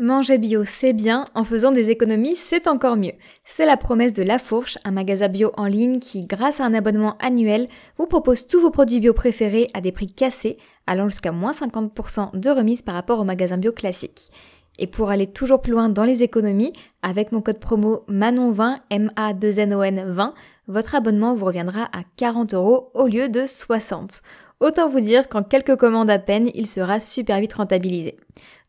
Manger 0.00 0.38
bio, 0.38 0.62
c'est 0.64 0.92
bien, 0.92 1.24
en 1.34 1.42
faisant 1.42 1.72
des 1.72 1.90
économies, 1.90 2.36
c'est 2.36 2.68
encore 2.68 2.96
mieux. 2.96 3.14
C'est 3.44 3.66
la 3.66 3.76
promesse 3.76 4.12
de 4.12 4.22
La 4.22 4.38
Fourche, 4.38 4.78
un 4.84 4.92
magasin 4.92 5.26
bio 5.26 5.50
en 5.56 5.66
ligne 5.66 5.98
qui, 5.98 6.22
grâce 6.22 6.60
à 6.60 6.64
un 6.64 6.72
abonnement 6.72 7.16
annuel, 7.18 7.66
vous 7.96 8.06
propose 8.06 8.46
tous 8.46 8.60
vos 8.60 8.70
produits 8.70 9.00
bio 9.00 9.12
préférés 9.12 9.66
à 9.74 9.80
des 9.80 9.90
prix 9.90 10.06
cassés, 10.06 10.56
allant 10.86 11.08
jusqu'à 11.08 11.32
moins 11.32 11.50
50% 11.50 12.38
de 12.38 12.48
remise 12.48 12.82
par 12.82 12.94
rapport 12.94 13.18
au 13.18 13.24
magasin 13.24 13.56
bio 13.56 13.72
classique. 13.72 14.30
Et 14.78 14.86
pour 14.86 15.10
aller 15.10 15.26
toujours 15.26 15.60
plus 15.60 15.72
loin 15.72 15.88
dans 15.88 16.04
les 16.04 16.22
économies, 16.22 16.72
avec 17.02 17.32
mon 17.32 17.40
code 17.40 17.58
promo 17.58 18.04
MANON20, 18.08 18.76
M-A-2-N-O-N 18.90 20.04
20, 20.06 20.34
votre 20.68 20.94
abonnement 20.94 21.34
vous 21.34 21.46
reviendra 21.46 21.86
à 21.86 22.04
40 22.16 22.54
euros 22.54 22.92
au 22.94 23.08
lieu 23.08 23.28
de 23.28 23.46
60. 23.46 24.22
Autant 24.60 24.88
vous 24.88 25.00
dire 25.00 25.28
qu'en 25.28 25.42
quelques 25.42 25.76
commandes 25.76 26.10
à 26.10 26.18
peine, 26.18 26.50
il 26.54 26.66
sera 26.68 27.00
super 27.00 27.40
vite 27.40 27.54
rentabilisé. 27.54 28.16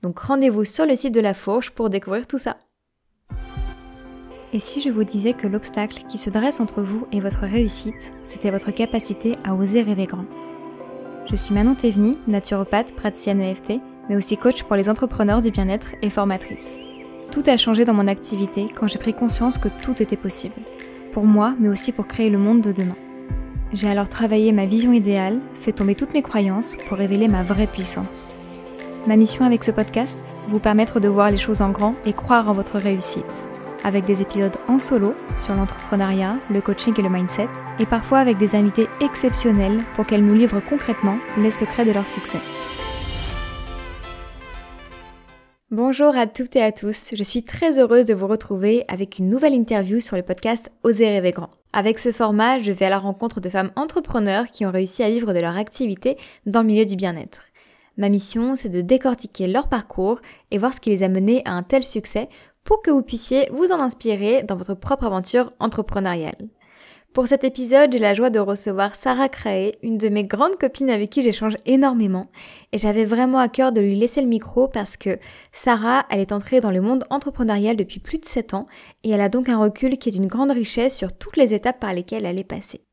Donc 0.02 0.20
rendez-vous 0.20 0.64
sur 0.64 0.86
le 0.86 0.96
site 0.96 1.14
de 1.14 1.20
la 1.20 1.34
Fourche 1.34 1.72
pour 1.72 1.90
découvrir 1.90 2.26
tout 2.26 2.38
ça. 2.38 2.58
Et 4.52 4.60
si 4.60 4.82
je 4.82 4.90
vous 4.90 5.04
disais 5.04 5.34
que 5.34 5.48
l'obstacle 5.48 6.04
qui 6.10 6.18
se 6.18 6.30
dresse 6.30 6.60
entre 6.60 6.82
vous 6.82 7.06
et 7.12 7.20
votre 7.20 7.42
réussite, 7.42 8.12
c'était 8.26 8.50
votre 8.50 8.72
capacité 8.72 9.36
à 9.44 9.54
oser 9.54 9.84
rêver 9.84 10.08
grand 10.08 10.24
Je 11.30 11.36
suis 11.36 11.54
Manon 11.54 11.76
Théveny, 11.76 12.18
naturopathe, 12.28 12.96
praticienne 12.96 13.42
EFT, 13.42 13.74
mais 14.10 14.16
aussi 14.16 14.38
coach 14.38 14.64
pour 14.64 14.76
les 14.76 14.90
entrepreneurs 14.90 15.42
du 15.42 15.52
bien-être 15.52 15.94
et 16.02 16.10
formatrice. 16.10 16.80
Tout 17.32 17.44
a 17.46 17.58
changé 17.58 17.86
dans 17.86 17.94
mon 17.94 18.08
activité 18.08 18.70
quand 18.74 18.88
j'ai 18.88 18.98
pris 18.98 19.14
conscience 19.14 19.60
que 19.60 19.70
tout 19.84 20.02
était 20.02 20.18
possible. 20.18 20.56
Pour 21.12 21.26
moi, 21.26 21.54
mais 21.60 21.70
aussi 21.70 21.92
pour 21.92 22.08
créer 22.08 22.32
le 22.32 22.40
monde 22.40 22.62
de 22.62 22.72
demain. 22.72 22.96
J'ai 23.72 23.88
alors 23.88 24.10
travaillé 24.10 24.52
ma 24.52 24.66
vision 24.66 24.94
idéale, 24.94 25.40
fait 25.62 25.74
tomber 25.74 25.94
toutes 25.94 26.14
mes 26.14 26.24
croyances 26.24 26.76
pour 26.88 26.98
révéler 26.98 27.28
ma 27.28 27.44
vraie 27.44 27.68
puissance. 27.68 28.32
Ma 29.08 29.16
mission 29.16 29.46
avec 29.46 29.64
ce 29.64 29.72
podcast, 29.72 30.20
vous 30.50 30.60
permettre 30.60 31.00
de 31.00 31.08
voir 31.08 31.32
les 31.32 31.38
choses 31.38 31.62
en 31.62 31.72
grand 31.72 31.96
et 32.06 32.12
croire 32.12 32.50
en 32.50 32.54
votre 32.54 32.78
réussite, 32.78 33.24
avec 33.86 34.06
des 34.06 34.22
épisodes 34.22 34.56
en 34.68 34.78
solo 34.78 35.16
sur 35.38 35.56
l'entrepreneuriat, 35.56 36.36
le 36.52 36.60
coaching 36.60 36.94
et 36.98 37.02
le 37.02 37.10
mindset, 37.10 37.48
et 37.80 37.86
parfois 37.86 38.20
avec 38.20 38.38
des 38.38 38.56
invités 38.56 38.88
exceptionnels 39.00 39.78
pour 39.96 40.06
qu'elles 40.06 40.26
nous 40.26 40.36
livrent 40.36 40.60
concrètement 40.60 41.18
les 41.38 41.50
secrets 41.50 41.86
de 41.86 41.94
leur 41.94 42.10
succès. 42.10 42.40
Bonjour 45.72 46.18
à 46.18 46.28
toutes 46.28 46.56
et 46.58 46.62
à 46.62 46.72
tous, 46.74 47.12
je 47.14 47.24
suis 47.24 47.44
très 47.44 47.80
heureuse 47.80 48.06
de 48.06 48.14
vous 48.14 48.28
retrouver 48.28 48.84
avec 48.90 49.20
une 49.20 49.30
nouvelle 49.30 49.54
interview 49.54 50.02
sur 50.02 50.18
le 50.18 50.24
podcast 50.24 50.72
Oser 50.84 51.10
rêver 51.10 51.32
grand. 51.32 51.52
Avec 51.72 52.00
ce 52.00 52.12
format, 52.12 52.60
je 52.60 52.72
vais 52.72 52.88
à 52.88 52.90
la 52.90 52.98
rencontre 52.98 53.40
de 53.40 53.50
femmes 53.50 53.72
entrepreneurs 53.76 54.50
qui 54.52 54.66
ont 54.66 54.72
réussi 54.72 55.04
à 55.04 55.10
vivre 55.10 55.34
de 55.34 55.40
leur 55.40 55.56
activité 55.56 56.18
dans 56.48 56.62
le 56.62 56.68
milieu 56.68 56.86
du 56.86 56.96
bien-être. 56.96 57.44
Ma 58.00 58.08
mission, 58.08 58.56
c'est 58.56 58.70
de 58.70 58.80
décortiquer 58.80 59.48
leur 59.48 59.68
parcours 59.68 60.22
et 60.52 60.58
voir 60.58 60.74
ce 60.74 60.80
qui 60.80 60.90
les 60.90 61.04
a 61.04 61.10
menés 61.10 61.42
à 61.44 61.52
un 61.52 61.64
tel 61.64 61.84
succès 61.84 62.30
pour 62.64 62.82
que 62.82 62.92
vous 62.92 63.02
puissiez 63.02 63.50
vous 63.52 63.74
en 63.74 63.82
inspirer 63.82 64.42
dans 64.44 64.56
votre 64.56 64.74
propre 64.74 65.04
aventure 65.04 65.52
entrepreneuriale. 65.60 66.48
Pour 67.12 67.28
cet 67.28 67.44
épisode, 67.44 67.92
j'ai 67.92 68.00
la 68.00 68.14
joie 68.14 68.30
de 68.30 68.40
recevoir 68.40 68.96
Sarah 68.96 69.28
Craé, 69.28 69.74
une 69.84 69.98
de 69.98 70.08
mes 70.08 70.24
grandes 70.24 70.56
copines 70.58 70.90
avec 70.90 71.10
qui 71.10 71.24
j'échange 71.24 71.56
énormément. 71.66 72.32
Et 72.72 72.78
j'avais 72.78 73.04
vraiment 73.04 73.40
à 73.40 73.50
cœur 73.50 73.74
de 73.74 73.82
lui 73.82 73.98
laisser 73.98 74.22
le 74.22 74.28
micro 74.28 74.70
parce 74.70 74.96
que 74.96 75.20
Sarah, 75.52 76.06
elle 76.10 76.22
est 76.22 76.32
entrée 76.32 76.62
dans 76.62 76.72
le 76.72 76.80
monde 76.80 77.04
entrepreneurial 77.10 77.76
depuis 77.76 78.00
plus 78.00 78.20
de 78.20 78.26
7 78.26 78.54
ans 78.54 78.68
et 79.04 79.10
elle 79.10 79.22
a 79.22 79.28
donc 79.28 79.50
un 79.50 79.58
recul 79.58 79.98
qui 79.98 80.08
est 80.08 80.14
d'une 80.14 80.28
grande 80.28 80.52
richesse 80.52 80.96
sur 80.96 81.12
toutes 81.12 81.36
les 81.36 81.54
étapes 81.54 81.82
par 81.82 81.92
lesquelles 81.92 82.26
elle 82.26 82.40
est 82.40 82.46
passée. 82.46 82.86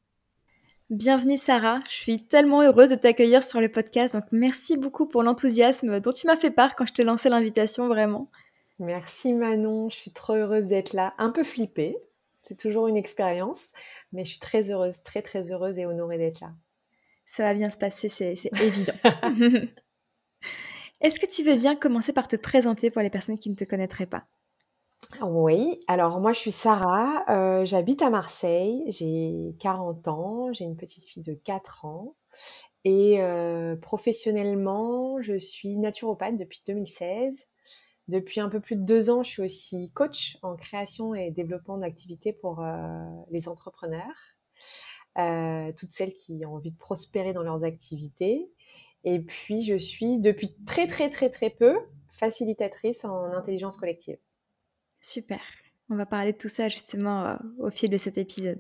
Bienvenue 0.90 1.36
Sarah, 1.36 1.80
je 1.88 1.94
suis 1.94 2.24
tellement 2.26 2.62
heureuse 2.62 2.90
de 2.90 2.94
t'accueillir 2.94 3.42
sur 3.42 3.60
le 3.60 3.68
podcast, 3.68 4.14
donc 4.14 4.22
merci 4.30 4.76
beaucoup 4.76 5.06
pour 5.06 5.24
l'enthousiasme 5.24 5.98
dont 5.98 6.12
tu 6.12 6.28
m'as 6.28 6.36
fait 6.36 6.52
part 6.52 6.76
quand 6.76 6.86
je 6.86 6.92
t'ai 6.92 7.02
lancé 7.02 7.28
l'invitation, 7.28 7.88
vraiment. 7.88 8.30
Merci 8.78 9.32
Manon, 9.32 9.90
je 9.90 9.96
suis 9.96 10.12
trop 10.12 10.34
heureuse 10.34 10.68
d'être 10.68 10.92
là, 10.92 11.12
un 11.18 11.30
peu 11.30 11.42
flippée, 11.42 11.96
c'est 12.42 12.56
toujours 12.56 12.86
une 12.86 12.96
expérience, 12.96 13.72
mais 14.12 14.24
je 14.24 14.30
suis 14.30 14.38
très 14.38 14.70
heureuse, 14.70 15.02
très 15.02 15.22
très 15.22 15.50
heureuse 15.50 15.76
et 15.80 15.86
honorée 15.86 16.19
d'être 16.19 16.38
là. 16.38 16.52
Ça 17.26 17.42
va 17.42 17.54
bien 17.54 17.69
se 17.69 17.76
passer, 17.76 18.08
c'est 18.08 18.38
évident. 18.62 18.94
Est-ce 21.00 21.19
que 21.19 21.26
tu 21.26 21.42
veux 21.42 21.56
bien 21.56 21.75
commencer 21.75 22.12
par 22.12 22.28
te 22.28 22.36
présenter 22.36 22.92
pour 22.92 23.02
les 23.02 23.10
personnes 23.10 23.41
qui 23.41 23.50
ne 23.50 23.56
te 23.56 23.64
connaîtraient 23.64 24.06
pas? 24.06 24.28
Oui, 25.22 25.81
alors 25.89 26.21
moi 26.21 26.33
je 26.33 26.39
suis 26.39 26.50
Sarah, 26.50 27.25
euh, 27.28 27.65
j'habite 27.65 28.03
à 28.03 28.11
Marseille, 28.11 28.83
j'ai 28.89 29.55
40 29.61 30.09
ans, 30.09 30.53
j'ai 30.53 30.65
une 30.65 30.77
petite 30.77 31.05
fille 31.06 31.22
de 31.22 31.34
4 31.34 31.84
ans 31.84 32.17
et 32.84 33.22
euh, 33.22 33.77
professionnellement 33.77 35.21
je 35.22 35.39
suis 35.39 35.78
naturopathe 35.78 36.37
depuis 36.37 36.62
2016. 36.67 37.47
Depuis 38.09 38.41
un 38.41 38.49
peu 38.49 38.61
plus 38.61 38.77
de 38.77 38.84
deux 38.84 39.11
ans, 39.11 39.22
je 39.22 39.31
suis 39.31 39.43
aussi 39.43 39.91
coach 39.93 40.39
en 40.43 40.55
création 40.56 41.15
et 41.15 41.31
développement 41.31 41.78
d'activités 41.78 42.33
pour 42.33 42.62
euh, 42.62 43.05
les 43.31 43.49
entrepreneurs, 43.49 44.37
toutes 45.77 45.93
celles 45.93 46.15
qui 46.15 46.44
ont 46.47 46.55
envie 46.55 46.71
de 46.71 46.78
prospérer 46.78 47.33
dans 47.33 47.43
leurs 47.43 47.65
activités. 47.65 48.50
Et 49.05 49.21
puis 49.21 49.62
je 49.62 49.77
suis 49.77 50.21
depuis 50.21 50.55
très 50.67 50.87
très 50.87 51.11
très 51.11 51.31
très 51.31 51.50
peu 51.50 51.78
facilitatrice 52.12 53.05
en 53.05 53.33
intelligence 53.33 53.77
collective. 53.77 54.19
Super. 55.06 55.41
On 55.89 55.94
va 55.94 56.05
parler 56.05 56.33
de 56.33 56.37
tout 56.37 56.49
ça 56.49 56.69
justement 56.69 57.27
euh, 57.27 57.37
au 57.61 57.71
fil 57.71 57.89
de 57.89 57.97
cet 57.97 58.19
épisode. 58.19 58.59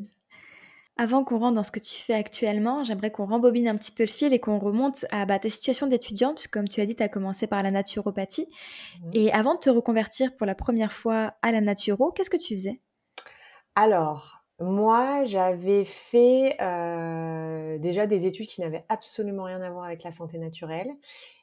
Avant 0.96 1.24
qu'on 1.24 1.40
rentre 1.40 1.56
dans 1.56 1.64
ce 1.64 1.72
que 1.72 1.80
tu 1.80 2.00
fais 2.00 2.14
actuellement, 2.14 2.84
j'aimerais 2.84 3.10
qu'on 3.10 3.26
rembobine 3.26 3.68
un 3.68 3.76
petit 3.76 3.90
peu 3.90 4.04
le 4.04 4.08
fil 4.08 4.32
et 4.32 4.38
qu'on 4.38 4.60
remonte 4.60 5.06
à 5.10 5.26
bah, 5.26 5.40
tes 5.40 5.48
situations 5.48 5.88
d'étudiant, 5.88 6.34
puisque 6.34 6.52
comme 6.52 6.68
tu 6.68 6.80
as 6.80 6.86
dit, 6.86 6.94
tu 6.94 7.02
as 7.02 7.08
commencé 7.08 7.48
par 7.48 7.64
la 7.64 7.72
naturopathie. 7.72 8.46
Mmh. 9.00 9.10
Et 9.14 9.32
avant 9.32 9.54
de 9.54 9.58
te 9.58 9.70
reconvertir 9.70 10.36
pour 10.36 10.46
la 10.46 10.54
première 10.54 10.92
fois 10.92 11.34
à 11.42 11.50
la 11.50 11.60
naturo, 11.60 12.12
qu'est-ce 12.12 12.30
que 12.30 12.36
tu 12.36 12.54
faisais? 12.54 12.80
Alors, 13.74 14.44
moi, 14.60 15.24
j'avais 15.24 15.84
fait 15.84 16.56
euh, 16.60 17.76
déjà 17.78 18.06
des 18.06 18.24
études 18.26 18.46
qui 18.46 18.60
n'avaient 18.60 18.84
absolument 18.88 19.42
rien 19.42 19.60
à 19.62 19.70
voir 19.70 19.86
avec 19.86 20.04
la 20.04 20.12
santé 20.12 20.38
naturelle. 20.38 20.92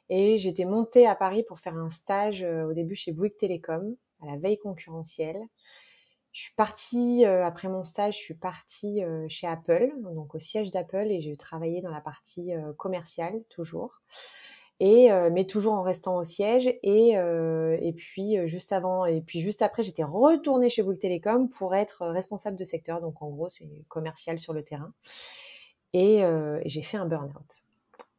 Et 0.08 0.38
j'étais 0.38 0.64
montée 0.64 1.06
à 1.06 1.14
Paris 1.14 1.44
pour 1.46 1.60
faire 1.60 1.76
un 1.76 1.90
stage 1.90 2.42
euh, 2.42 2.64
au 2.64 2.72
début 2.72 2.94
chez 2.94 3.12
Bouygues 3.12 3.36
Télécom 3.36 3.96
à 4.22 4.26
la 4.26 4.36
veille 4.36 4.58
concurrentielle. 4.58 5.42
Je 6.34 6.40
suis 6.40 6.54
partie, 6.54 7.24
euh, 7.24 7.46
après 7.46 7.68
mon 7.68 7.84
stage, 7.84 8.14
je 8.14 8.22
suis 8.22 8.34
partie 8.34 9.04
euh, 9.04 9.24
chez 9.28 9.46
Apple, 9.46 9.92
donc 10.02 10.34
au 10.34 10.40
siège 10.40 10.70
d'Apple, 10.72 11.06
et 11.08 11.20
j'ai 11.20 11.36
travaillé 11.36 11.80
dans 11.80 11.92
la 11.92 12.00
partie 12.00 12.52
euh, 12.52 12.72
commerciale 12.72 13.40
toujours. 13.50 14.02
Et 14.80 15.08
mais 15.30 15.46
toujours 15.46 15.74
en 15.74 15.82
restant 15.82 16.16
au 16.16 16.24
siège 16.24 16.66
et 16.82 17.94
puis 17.96 18.36
juste 18.48 18.72
avant 18.72 19.04
et 19.04 19.20
puis 19.20 19.38
juste 19.38 19.62
après 19.62 19.84
j'étais 19.84 20.02
retournée 20.02 20.68
chez 20.68 20.82
Bouygues 20.82 20.98
Télécom 20.98 21.48
pour 21.48 21.76
être 21.76 22.04
responsable 22.08 22.58
de 22.58 22.64
secteur 22.64 23.00
donc 23.00 23.22
en 23.22 23.30
gros 23.30 23.48
c'est 23.48 23.68
commercial 23.86 24.36
sur 24.36 24.52
le 24.52 24.64
terrain 24.64 24.92
et, 25.92 26.24
j'ai 26.66 26.82
fait 26.82 26.96
un 26.96 27.06
burn-out 27.06 27.64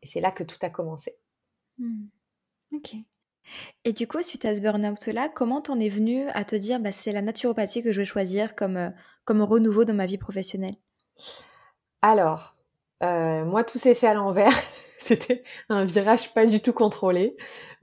et 0.01 0.07
c'est 0.07 0.21
là 0.21 0.31
que 0.31 0.45
tout 0.45 0.57
a 0.61 0.69
commencé. 0.69 1.17
Mmh. 1.77 2.05
Ok. 2.73 2.95
Et 3.83 3.93
du 3.93 4.07
coup, 4.07 4.21
suite 4.21 4.45
à 4.45 4.55
ce 4.55 4.61
burn-out-là, 4.61 5.29
comment 5.29 5.61
t'en 5.61 5.79
es 5.79 5.89
venu 5.89 6.27
à 6.29 6.43
te 6.43 6.55
dire, 6.55 6.79
bah, 6.79 6.91
c'est 6.91 7.11
la 7.11 7.21
naturopathie 7.21 7.83
que 7.83 7.91
je 7.91 8.01
vais 8.01 8.05
choisir 8.05 8.55
comme, 8.55 8.77
euh, 8.77 8.89
comme 9.25 9.41
renouveau 9.41 9.85
dans 9.85 9.93
ma 9.93 10.05
vie 10.05 10.17
professionnelle? 10.17 10.75
Alors, 12.01 12.55
euh, 13.03 13.45
moi, 13.45 13.63
tout 13.63 13.77
s'est 13.77 13.95
fait 13.95 14.07
à 14.07 14.13
l'envers. 14.13 14.53
C'était 14.99 15.43
un 15.69 15.85
virage 15.85 16.33
pas 16.33 16.45
du 16.45 16.61
tout 16.61 16.73
contrôlé, 16.73 17.35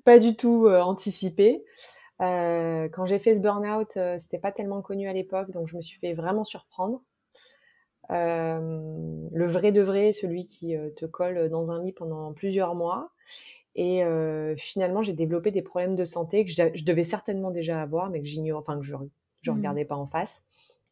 pas 0.04 0.18
du 0.18 0.34
tout 0.34 0.66
euh, 0.66 0.80
anticipé. 0.80 1.64
quand 2.18 3.06
j'ai 3.06 3.18
fait 3.18 3.34
ce 3.34 3.40
burn-out, 3.40 3.98
c'était 4.18 4.38
pas 4.38 4.52
tellement 4.52 4.80
connu 4.82 5.08
à 5.08 5.12
l'époque, 5.12 5.50
donc 5.50 5.68
je 5.68 5.76
me 5.76 5.82
suis 5.82 5.98
fait 5.98 6.14
vraiment 6.14 6.44
surprendre. 6.44 7.02
le 8.08 9.46
vrai 9.46 9.72
de 9.72 9.82
vrai, 9.82 10.12
celui 10.12 10.46
qui 10.46 10.74
te 10.96 11.04
colle 11.04 11.48
dans 11.48 11.70
un 11.70 11.82
lit 11.82 11.92
pendant 11.92 12.32
plusieurs 12.32 12.74
mois. 12.74 13.12
Et 13.74 14.04
euh, 14.04 14.54
finalement, 14.56 15.02
j'ai 15.02 15.14
développé 15.14 15.50
des 15.50 15.62
problèmes 15.62 15.96
de 15.96 16.04
santé 16.04 16.44
que 16.44 16.50
je, 16.50 16.84
devais 16.84 17.04
certainement 17.04 17.50
déjà 17.50 17.80
avoir, 17.80 18.10
mais 18.10 18.20
que 18.20 18.26
j'ignore, 18.26 18.60
enfin 18.60 18.78
que 18.78 18.84
je 18.84 18.94
je 19.40 19.50
mmh. 19.50 19.56
regardais 19.56 19.84
pas 19.84 19.96
en 19.96 20.06
face. 20.06 20.42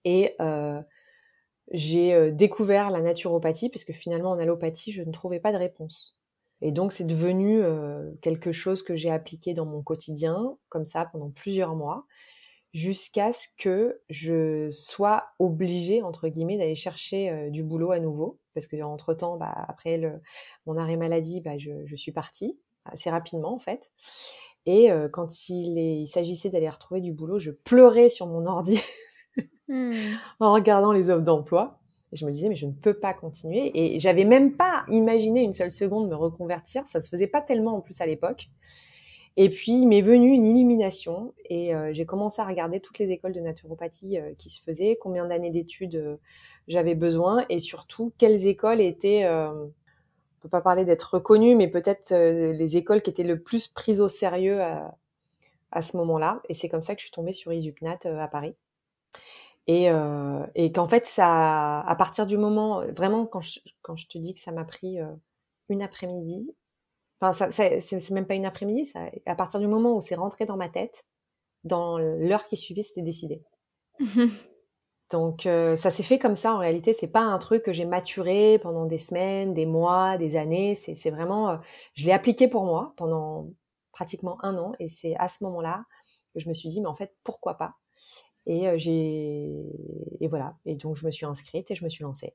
Et 0.05 0.35
euh, 0.41 0.81
j'ai 1.71 2.15
euh, 2.15 2.33
découvert 2.33 2.91
la 2.91 3.01
naturopathie 3.01 3.69
parce 3.69 3.85
que 3.85 3.93
finalement 3.93 4.31
en 4.31 4.39
allopathie, 4.39 4.93
je 4.93 5.03
ne 5.03 5.13
trouvais 5.13 5.41
pas 5.41 5.53
de 5.53 5.57
réponse. 5.57 6.19
Et 6.63 6.73
donc 6.73 6.93
c'est 6.93 7.05
devenu 7.05 7.63
euh, 7.63 8.11
quelque 8.21 8.53
chose 8.53 8.83
que 8.83 8.97
j'ai 8.97 9.11
appliqué 9.11 9.55
dans 9.55 9.67
mon 9.67 9.83
quotidien, 9.83 10.59
comme 10.69 10.85
ça 10.85 11.07
pendant 11.07 11.31
plusieurs 11.31 11.75
mois, 11.75 12.07
jusqu'à 12.75 13.33
ce 13.33 13.47
que 13.57 14.01
je 14.11 14.69
sois 14.71 15.25
obligée 15.39 16.03
entre 16.03 16.29
guillemets 16.29 16.59
d'aller 16.59 16.75
chercher 16.75 17.31
euh, 17.31 17.51
du 17.51 17.63
boulot 17.63 17.93
à 17.93 18.01
nouveau, 18.01 18.39
parce 18.55 18.67
que 18.67 18.81
entre 18.83 19.15
temps, 19.15 19.37
bah, 19.37 19.53
après 19.69 19.97
le, 19.97 20.21
mon 20.67 20.77
arrêt 20.77 20.97
maladie, 20.97 21.41
bah, 21.41 21.57
je, 21.57 21.71
je 21.87 21.97
suis 21.97 22.13
partie 22.13 22.59
assez 22.93 23.11
rapidement 23.11 23.55
en 23.55 23.59
fait. 23.59 23.93
Et 24.67 24.91
euh, 24.91 25.09
quand 25.09 25.49
il, 25.49 25.79
il 25.79 26.07
s'agissait 26.07 26.51
d'aller 26.51 26.69
retrouver 26.69 27.01
du 27.01 27.13
boulot, 27.13 27.39
je 27.39 27.51
pleurais 27.51 28.09
sur 28.09 28.27
mon 28.27 28.45
ordi 28.47 28.81
mmh. 29.69 29.95
en 30.41 30.53
regardant 30.53 30.93
les 30.93 31.11
offres 31.11 31.25
d'emploi. 31.25 31.79
Et 32.13 32.17
je 32.17 32.27
me 32.27 32.33
disais, 32.33 32.49
mais 32.49 32.57
je 32.57 32.67
ne 32.67 32.73
peux 32.73 32.95
pas 32.95 33.15
continuer. 33.15 33.71
Et 33.75 33.99
j'avais 33.99 34.25
même 34.25 34.57
pas 34.57 34.85
imaginé 34.89 35.43
une 35.43 35.53
seule 35.53 35.71
seconde 35.71 36.09
me 36.09 36.17
reconvertir. 36.17 36.87
Ça 36.87 36.99
se 37.01 37.09
faisait 37.09 37.29
pas 37.29 37.41
tellement 37.41 37.77
en 37.77 37.81
plus 37.81 38.01
à 38.01 38.07
l'époque. 38.07 38.51
Et 39.37 39.49
puis, 39.49 39.73
il 39.73 39.87
m'est 39.87 40.03
venu 40.03 40.33
une 40.33 40.45
illumination 40.45 41.33
et 41.49 41.71
j'ai 41.93 42.05
commencé 42.05 42.43
à 42.43 42.47
regarder 42.47 42.81
toutes 42.81 42.99
les 42.99 43.13
écoles 43.13 43.33
de 43.33 43.39
naturopathie 43.39 44.19
qui 44.37 44.51
se 44.51 44.61
faisaient, 44.61 44.99
combien 45.01 45.25
d'années 45.25 45.53
d'études 45.53 46.19
j'avais 46.67 46.97
besoin 46.97 47.45
et 47.49 47.61
surtout 47.61 48.13
quelles 48.19 48.49
écoles 48.49 48.81
étaient, 48.81 49.25
peut 50.41 50.49
pas 50.49 50.61
parler 50.61 50.85
d'être 50.85 51.15
reconnues, 51.15 51.55
mais 51.55 51.69
peut-être 51.69 52.15
les 52.15 52.77
écoles 52.77 53.03
qui 53.03 53.11
étaient 53.11 53.23
le 53.23 53.43
plus 53.43 53.69
prises 53.69 54.01
au 54.01 54.09
sérieux 54.09 54.63
à, 54.63 54.97
à 55.73 55.83
ce 55.83 55.97
moment-là. 55.99 56.41
Et 56.49 56.55
c'est 56.55 56.69
comme 56.69 56.83
ça 56.83 56.95
que 56.95 57.01
je 57.01 57.07
suis 57.07 57.13
tombée 57.13 57.33
sur 57.33 57.53
Isupnat 57.53 57.99
à 58.05 58.29
Paris. 58.29 58.55
Et, 59.67 59.89
et 60.55 60.73
qu'en 60.73 60.89
fait, 60.89 61.07
ça, 61.07 61.81
à 61.81 61.95
partir 61.97 62.27
du 62.27 62.37
moment, 62.39 62.85
vraiment, 62.97 63.27
quand 63.27 63.41
je, 63.41 63.61
quand 63.83 63.97
je 63.97 64.09
te 64.09 64.19
dis 64.19 64.35
que 64.35 64.41
ça 64.41 64.53
m'a 64.53 64.65
pris 64.65 64.99
une 65.69 65.83
après-midi, 65.83 66.55
Enfin, 67.21 67.51
c'est 67.51 68.11
même 68.11 68.27
pas 68.27 68.35
une 68.35 68.47
après-midi. 68.47 68.87
Ça, 68.87 69.01
à 69.27 69.35
partir 69.35 69.61
du 69.61 69.67
moment 69.67 69.95
où 69.95 70.01
c'est 70.01 70.15
rentré 70.15 70.47
dans 70.47 70.57
ma 70.57 70.69
tête, 70.69 71.05
dans 71.65 71.99
l'heure 71.99 72.47
qui 72.49 72.57
suivait, 72.57 72.83
c'était 72.83 73.03
décidé. 73.03 73.43
Donc 75.11 75.47
euh, 75.47 75.75
ça 75.75 75.91
s'est 75.91 76.03
fait 76.03 76.19
comme 76.19 76.37
ça. 76.37 76.55
En 76.55 76.59
réalité, 76.59 76.93
c'est 76.93 77.09
pas 77.09 77.21
un 77.23 77.39
truc 77.39 77.65
que 77.65 77.73
j'ai 77.73 77.85
maturé 77.85 78.59
pendant 78.61 78.87
des 78.87 78.99
semaines, 78.99 79.55
des 79.55 79.67
mois, 79.67 80.17
des 80.19 80.37
années. 80.37 80.75
C'est 80.75 81.11
vraiment, 81.11 81.51
euh, 81.51 81.57
je 81.95 82.07
l'ai 82.07 82.13
appliqué 82.13 82.49
pour 82.49 82.65
moi 82.65 82.95
pendant 82.97 83.49
pratiquement 83.93 84.43
un 84.45 84.57
an. 84.57 84.73
Et 84.79 84.89
c'est 84.89 85.17
à 85.17 85.29
ce 85.29 85.43
moment-là 85.45 85.85
que 86.33 86.41
je 86.41 86.49
me 86.49 86.55
suis 86.55 86.69
dit, 86.69 86.81
mais 86.81 86.87
en 86.87 86.95
fait, 86.95 87.13
pourquoi 87.25 87.55
pas? 87.55 87.75
Et 88.47 88.69
euh, 88.69 88.79
j'ai 88.79 89.51
et 90.21 90.29
voilà. 90.29 90.55
Et 90.65 90.77
donc 90.77 90.97
je 90.97 91.05
me 91.05 91.11
suis 91.11 91.27
inscrite 91.27 91.71
et 91.71 91.75
je 91.75 91.85
me 91.85 91.89
suis 91.89 92.05
lancée. 92.05 92.35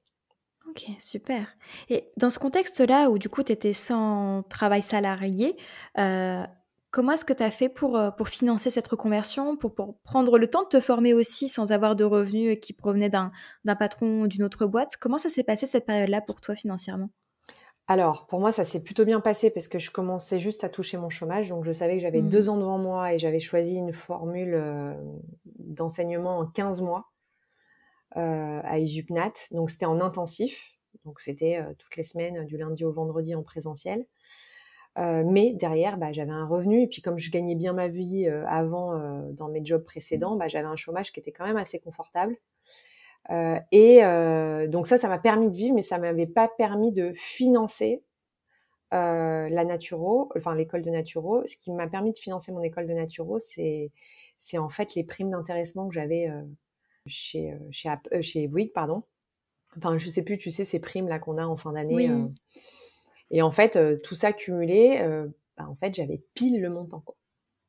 Ok, 0.69 0.85
super. 0.99 1.47
Et 1.89 2.11
dans 2.17 2.29
ce 2.29 2.39
contexte-là, 2.39 3.09
où 3.09 3.17
du 3.17 3.29
coup 3.29 3.43
tu 3.43 3.53
étais 3.53 3.71
sans 3.71 4.43
travail 4.49 4.81
salarié, 4.81 5.55
comment 6.95 7.11
est-ce 7.11 7.25
que 7.25 7.33
tu 7.33 7.43
as 7.43 7.51
fait 7.51 7.67
pour, 7.67 7.97
euh, 7.97 8.09
pour 8.09 8.29
financer 8.29 8.69
cette 8.69 8.87
reconversion, 8.87 9.57
pour, 9.57 9.75
pour, 9.75 9.99
prendre 9.99 10.37
le 10.37 10.49
temps 10.49 10.63
de 10.63 10.69
te 10.69 10.79
former 10.79 11.13
aussi 11.13 11.49
sans 11.49 11.73
avoir 11.73 11.97
de 11.97 12.05
revenus 12.05 12.57
qui 12.61 12.71
provenaient 12.71 13.09
d'un 13.09 13.31
patron 13.77 14.21
ou 14.21 14.27
d'une 14.27 14.43
autre 14.43 14.65
boîte? 14.65 14.93
Comment 15.01 15.17
ça 15.17 15.27
s'est 15.27 15.43
passé 15.43 15.65
cette 15.65 15.85
période-là 15.85 16.21
pour 16.21 16.39
toi 16.39 16.55
financièrement? 16.55 17.09
Alors, 17.87 18.25
pour 18.27 18.39
moi, 18.39 18.53
ça 18.53 18.63
s'est 18.63 18.81
plutôt 18.81 19.03
bien 19.03 19.19
passé 19.19 19.51
parce 19.51 19.67
que 19.67 19.77
je 19.77 19.91
commençais 19.91 20.39
juste 20.39 20.63
à 20.63 20.69
toucher 20.69 20.97
mon 20.97 21.09
chômage. 21.09 21.49
Donc, 21.49 21.65
je 21.65 21.73
savais 21.73 21.97
que 21.97 22.01
j'avais 22.01 22.21
mmh. 22.21 22.29
deux 22.29 22.47
ans 22.47 22.57
devant 22.57 22.77
moi 22.77 23.13
et 23.13 23.19
j'avais 23.19 23.41
choisi 23.41 23.75
une 23.75 23.91
formule 23.91 24.53
euh, 24.53 24.93
d'enseignement 25.59 26.39
en 26.39 26.45
15 26.45 26.81
mois. 26.81 27.11
Euh, 28.17 28.61
à 28.63 28.79
Ijupnat. 28.79 29.33
Donc 29.51 29.69
c'était 29.69 29.85
en 29.85 29.99
intensif, 29.99 30.71
donc 31.03 31.19
c'était 31.19 31.57
euh, 31.57 31.73
toutes 31.77 31.97
les 31.97 32.03
semaines 32.03 32.45
du 32.45 32.55
lundi 32.55 32.85
au 32.85 32.93
vendredi 32.93 33.35
en 33.35 33.43
présentiel. 33.43 34.05
Euh, 34.97 35.23
mais 35.25 35.53
derrière, 35.53 35.97
bah, 35.97 36.11
j'avais 36.11 36.31
un 36.31 36.47
revenu 36.47 36.81
et 36.81 36.87
puis 36.87 37.01
comme 37.01 37.17
je 37.17 37.29
gagnais 37.29 37.55
bien 37.55 37.73
ma 37.73 37.87
vie 37.87 38.27
avant 38.47 38.97
dans 39.31 39.49
mes 39.49 39.63
jobs 39.63 39.83
précédents, 39.83 40.35
bah, 40.35 40.47
j'avais 40.47 40.67
un 40.67 40.75
chômage 40.75 41.11
qui 41.11 41.19
était 41.19 41.31
quand 41.31 41.45
même 41.45 41.57
assez 41.57 41.79
confortable. 41.79 42.37
et 43.71 44.01
donc 44.69 44.87
ça, 44.87 44.97
ça 44.97 45.09
m'a 45.09 45.19
permis 45.19 45.49
de 45.49 45.55
vivre, 45.55 45.75
mais 45.75 45.81
ça 45.81 45.97
m'avait 45.97 46.27
pas 46.27 46.47
permis 46.47 46.91
de 46.91 47.11
financer 47.13 48.03
la 48.91 49.65
naturo, 49.65 50.31
enfin 50.37 50.55
l'école 50.55 50.81
de 50.81 50.91
naturo. 50.91 51.45
Ce 51.45 51.57
qui 51.57 51.71
m'a 51.71 51.87
permis 51.87 52.13
de 52.13 52.19
financer 52.19 52.53
mon 52.53 52.61
école 52.61 52.87
de 52.87 52.93
naturo, 52.93 53.39
c'est 53.39 53.91
c'est 54.37 54.57
en 54.57 54.69
fait 54.69 54.95
les 54.95 55.03
primes 55.03 55.31
d'intéressement 55.31 55.87
que 55.87 55.93
j'avais 55.93 56.31
chez 57.07 57.51
euh, 57.51 57.57
chez, 57.71 57.89
euh, 57.89 58.21
chez 58.21 58.47
Bouygues, 58.47 58.73
pardon. 58.73 59.03
Enfin, 59.77 59.97
je 59.97 60.09
sais 60.09 60.23
plus, 60.23 60.37
tu 60.37 60.51
sais 60.51 60.65
ces 60.65 60.79
primes 60.79 61.07
là 61.07 61.19
qu'on 61.19 61.37
a 61.37 61.45
en 61.45 61.55
fin 61.55 61.73
d'année. 61.73 62.09
Euh. 62.09 62.27
Et 63.35 63.41
en 63.41 63.51
fait, 63.51 63.77
tout 64.01 64.15
ça 64.15 64.33
cumulé, 64.33 64.99
bah, 65.57 65.67
en 65.69 65.75
fait, 65.75 65.93
j'avais 65.93 66.23
pile 66.33 66.61
le 66.61 66.69
montant. 66.69 67.01
Quoi. 67.01 67.15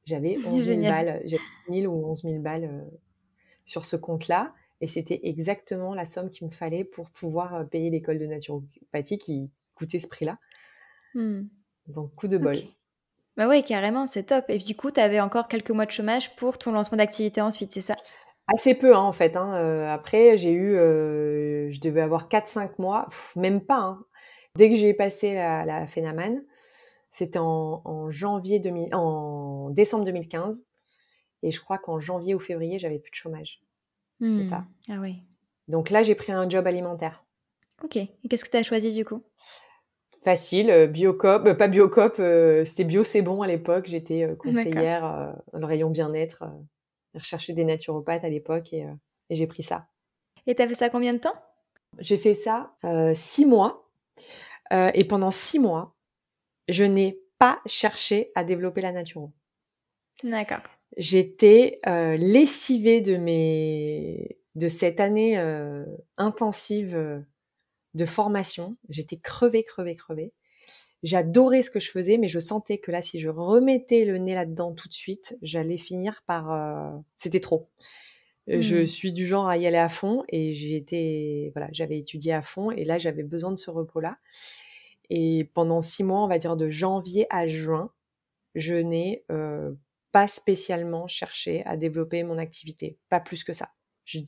J'avais 0.05 0.39
11 0.47 0.65
000 0.65 0.83
balles, 0.83 1.21
j'avais 1.25 1.43
1000 1.69 1.89
ou 1.89 2.07
11 2.07 2.23
000 2.23 2.39
balles 2.39 2.87
sur 3.65 3.85
ce 3.85 3.97
compte-là. 3.97 4.55
Et 4.81 4.87
c'était 4.87 5.21
exactement 5.25 5.95
la 5.95 6.05
somme 6.05 6.31
qu'il 6.31 6.47
me 6.47 6.53
fallait 6.53 6.85
pour 6.85 7.11
pouvoir 7.11 7.69
payer 7.69 7.91
l'école 7.91 8.19
de 8.19 8.27
naturopathie 8.27 9.19
qui, 9.19 9.51
coûtait 9.75 9.99
ce 9.99 10.07
prix-là. 10.07 10.39
Mmh. 11.15 11.43
Donc, 11.89 12.15
coup 12.15 12.29
de 12.29 12.39
bol. 12.39 12.57
Bah 13.37 13.49
oui, 13.49 13.63
carrément, 13.65 14.07
c'est 14.07 14.25
top. 14.25 14.47
Et 14.49 14.59
du 14.59 14.75
coup, 14.75 14.91
tu 14.91 15.01
avais 15.01 15.21
encore 15.21 15.49
quelques 15.49 15.71
mois 15.71 15.85
de 15.85 15.91
chômage 15.91 16.35
pour 16.37 16.57
ton 16.57 16.73
lancement 16.73 16.97
d'activité 16.97 17.41
ensuite, 17.41 17.73
c'est 17.73 17.83
ça? 17.83 17.97
Assez 18.49 18.75
peu, 18.75 18.95
hein, 18.95 19.01
en 19.01 19.13
fait. 19.13 19.37
Hein. 19.37 19.57
Euh, 19.57 19.93
après, 19.93 20.37
j'ai 20.39 20.53
eu, 20.53 20.77
euh, 20.77 21.71
je 21.71 21.81
devais 21.81 22.01
avoir 22.01 22.29
4-5 22.29 22.79
mois, 22.79 23.09
même 23.35 23.61
pas. 23.61 23.79
Hein. 23.79 24.05
Dès 24.57 24.71
que 24.71 24.77
j'ai 24.77 24.95
passé 24.95 25.35
la, 25.35 25.65
la 25.65 25.87
c'était 27.11 27.39
en, 27.39 27.83
en, 27.85 28.11
janvier 28.11 28.59
2000, 28.59 28.95
en 28.95 29.71
décembre 29.71 30.05
2015, 30.05 30.65
et 31.43 31.51
je 31.51 31.61
crois 31.61 31.79
qu'en 31.79 31.99
janvier 31.99 32.35
ou 32.35 32.39
février, 32.39 32.79
j'avais 32.79 32.99
plus 32.99 33.11
de 33.11 33.17
chômage. 33.17 33.63
C'est 34.21 34.27
hmm. 34.27 34.43
ça. 34.43 34.65
Ah 34.91 34.99
oui. 35.01 35.23
Donc 35.69 35.91
là, 35.91 36.03
j'ai 36.03 36.15
pris 36.15 36.33
un 36.33 36.49
job 36.49 36.67
alimentaire. 36.67 37.25
Ok. 37.83 37.97
Et 37.97 38.11
qu'est-ce 38.29 38.45
que 38.45 38.51
tu 38.51 38.57
as 38.57 38.63
choisi 38.63 38.95
du 38.95 39.05
coup? 39.05 39.23
Facile, 40.23 40.71
euh, 40.71 40.87
Biocop, 40.87 41.53
pas 41.53 41.69
Biocop, 41.69 42.17
c'était 42.65 42.85
Bio 42.85 43.05
C'est 43.05 43.23
Bon 43.23 43.43
à 43.43 43.47
l'époque. 43.47 43.87
J'étais 43.87 44.35
conseillère 44.39 45.37
dans 45.53 45.59
le 45.59 45.67
rayon 45.67 45.91
bien-être 45.91 46.45
rechercher 47.19 47.53
des 47.53 47.65
naturopathes 47.65 48.25
à 48.25 48.29
l'époque 48.29 48.73
et, 48.73 48.85
euh, 48.85 48.93
et 49.31 49.35
j'ai 49.35 49.47
pris 49.47 49.63
ça. 49.63 49.87
Et 50.47 50.55
t'as 50.55 50.69
fait 50.69 50.75
ça 50.75 50.91
combien 50.91 51.13
de 51.13 51.19
temps? 51.19 51.35
J'ai 51.99 52.19
fait 52.19 52.35
ça 52.35 52.75
euh, 52.85 53.13
six 53.15 53.47
mois. 53.47 53.89
Euh, 54.73 54.91
et 54.95 55.05
pendant 55.05 55.31
six 55.31 55.59
mois, 55.59 55.95
je 56.69 56.85
n'ai 56.85 57.21
pas 57.39 57.61
cherché 57.67 58.33
à 58.35 58.45
développer 58.45 58.81
la 58.81 58.93
naturo. 58.93 59.33
D'accord. 60.23 60.63
J'étais 60.97 61.79
euh, 61.87 62.17
lessivée 62.17 63.01
de 63.01 63.17
mes 63.17 64.39
de 64.55 64.69
cette 64.69 65.01
année 65.01 65.39
euh, 65.39 65.85
intensive 66.17 67.25
de 67.95 68.05
formation. 68.07 68.77
J'étais 68.89 69.17
crevée, 69.17 69.65
crevée, 69.65 69.97
crevée. 69.97 70.33
J'adorais 71.03 71.63
ce 71.63 71.71
que 71.71 71.79
je 71.79 71.91
faisais, 71.91 72.19
mais 72.19 72.29
je 72.29 72.39
sentais 72.39 72.79
que 72.79 72.91
là, 72.91 73.03
si 73.03 73.21
je 73.21 73.29
remettais 73.29 74.05
le 74.05 74.19
nez 74.19 74.35
là-dedans 74.35 74.73
tout 74.73 74.89
de 74.89 74.95
suite, 74.95 75.37
j'allais 75.43 75.79
finir 75.79 76.23
par... 76.27 76.53
Euh, 76.53 76.99
c'était 77.17 77.41
trop. 77.41 77.69
Euh, 78.49 78.61
je 78.61 78.77
mmh. 78.77 78.87
suis 78.87 79.13
du 79.13 79.27
genre 79.27 79.49
à 79.49 79.57
y 79.57 79.67
aller 79.67 79.77
à 79.77 79.89
fond 79.89 80.25
et 80.29 80.53
j'étais, 80.53 81.51
voilà, 81.55 81.69
j'avais 81.73 81.99
étudié 81.99 82.33
à 82.33 82.43
fond 82.43 82.71
et 82.71 82.85
là, 82.85 82.99
j'avais 82.99 83.25
besoin 83.25 83.51
de 83.51 83.59
ce 83.59 83.71
repos-là. 83.71 84.19
Et 85.11 85.51
pendant 85.55 85.81
six 85.81 86.05
mois, 86.05 86.23
on 86.23 86.29
va 86.29 86.39
dire 86.39 86.57
de 86.57 86.71
janvier 86.71 87.27
à 87.31 87.47
juin, 87.47 87.93
je 88.55 88.75
n'ai 88.75 89.25
euh, 89.31 89.73
pas 90.13 90.29
spécialement 90.29 91.07
cherché 91.07 91.65
à 91.67 91.77
développer 91.77 92.23
mon 92.23 92.39
activité, 92.39 92.99
pas 93.09 93.21
plus 93.21 93.45
que 93.45 93.53
ça. 93.53 93.71
Je, 94.05 94.21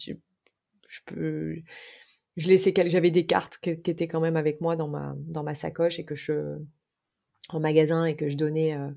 je 0.87 1.01
peux, 1.07 1.57
je 2.37 2.49
laissais 2.49 2.73
j'avais 2.87 3.11
des 3.11 3.27
cartes 3.27 3.59
qui, 3.59 3.71
étaient 3.71 4.09
quand 4.09 4.21
même 4.21 4.37
avec 4.37 4.61
moi 4.61 4.77
dans 4.77 4.89
ma 4.89 5.15
dans 5.19 5.43
ma 5.43 5.55
sacoche 5.55 5.99
et 5.99 6.05
que 6.05 6.15
je 6.15 6.59
en 7.51 7.61
magasin 7.61 8.05
et 8.05 8.17
que 8.17 8.29
je 8.29 8.37
donnais 8.37 8.77
euh, 8.77 8.91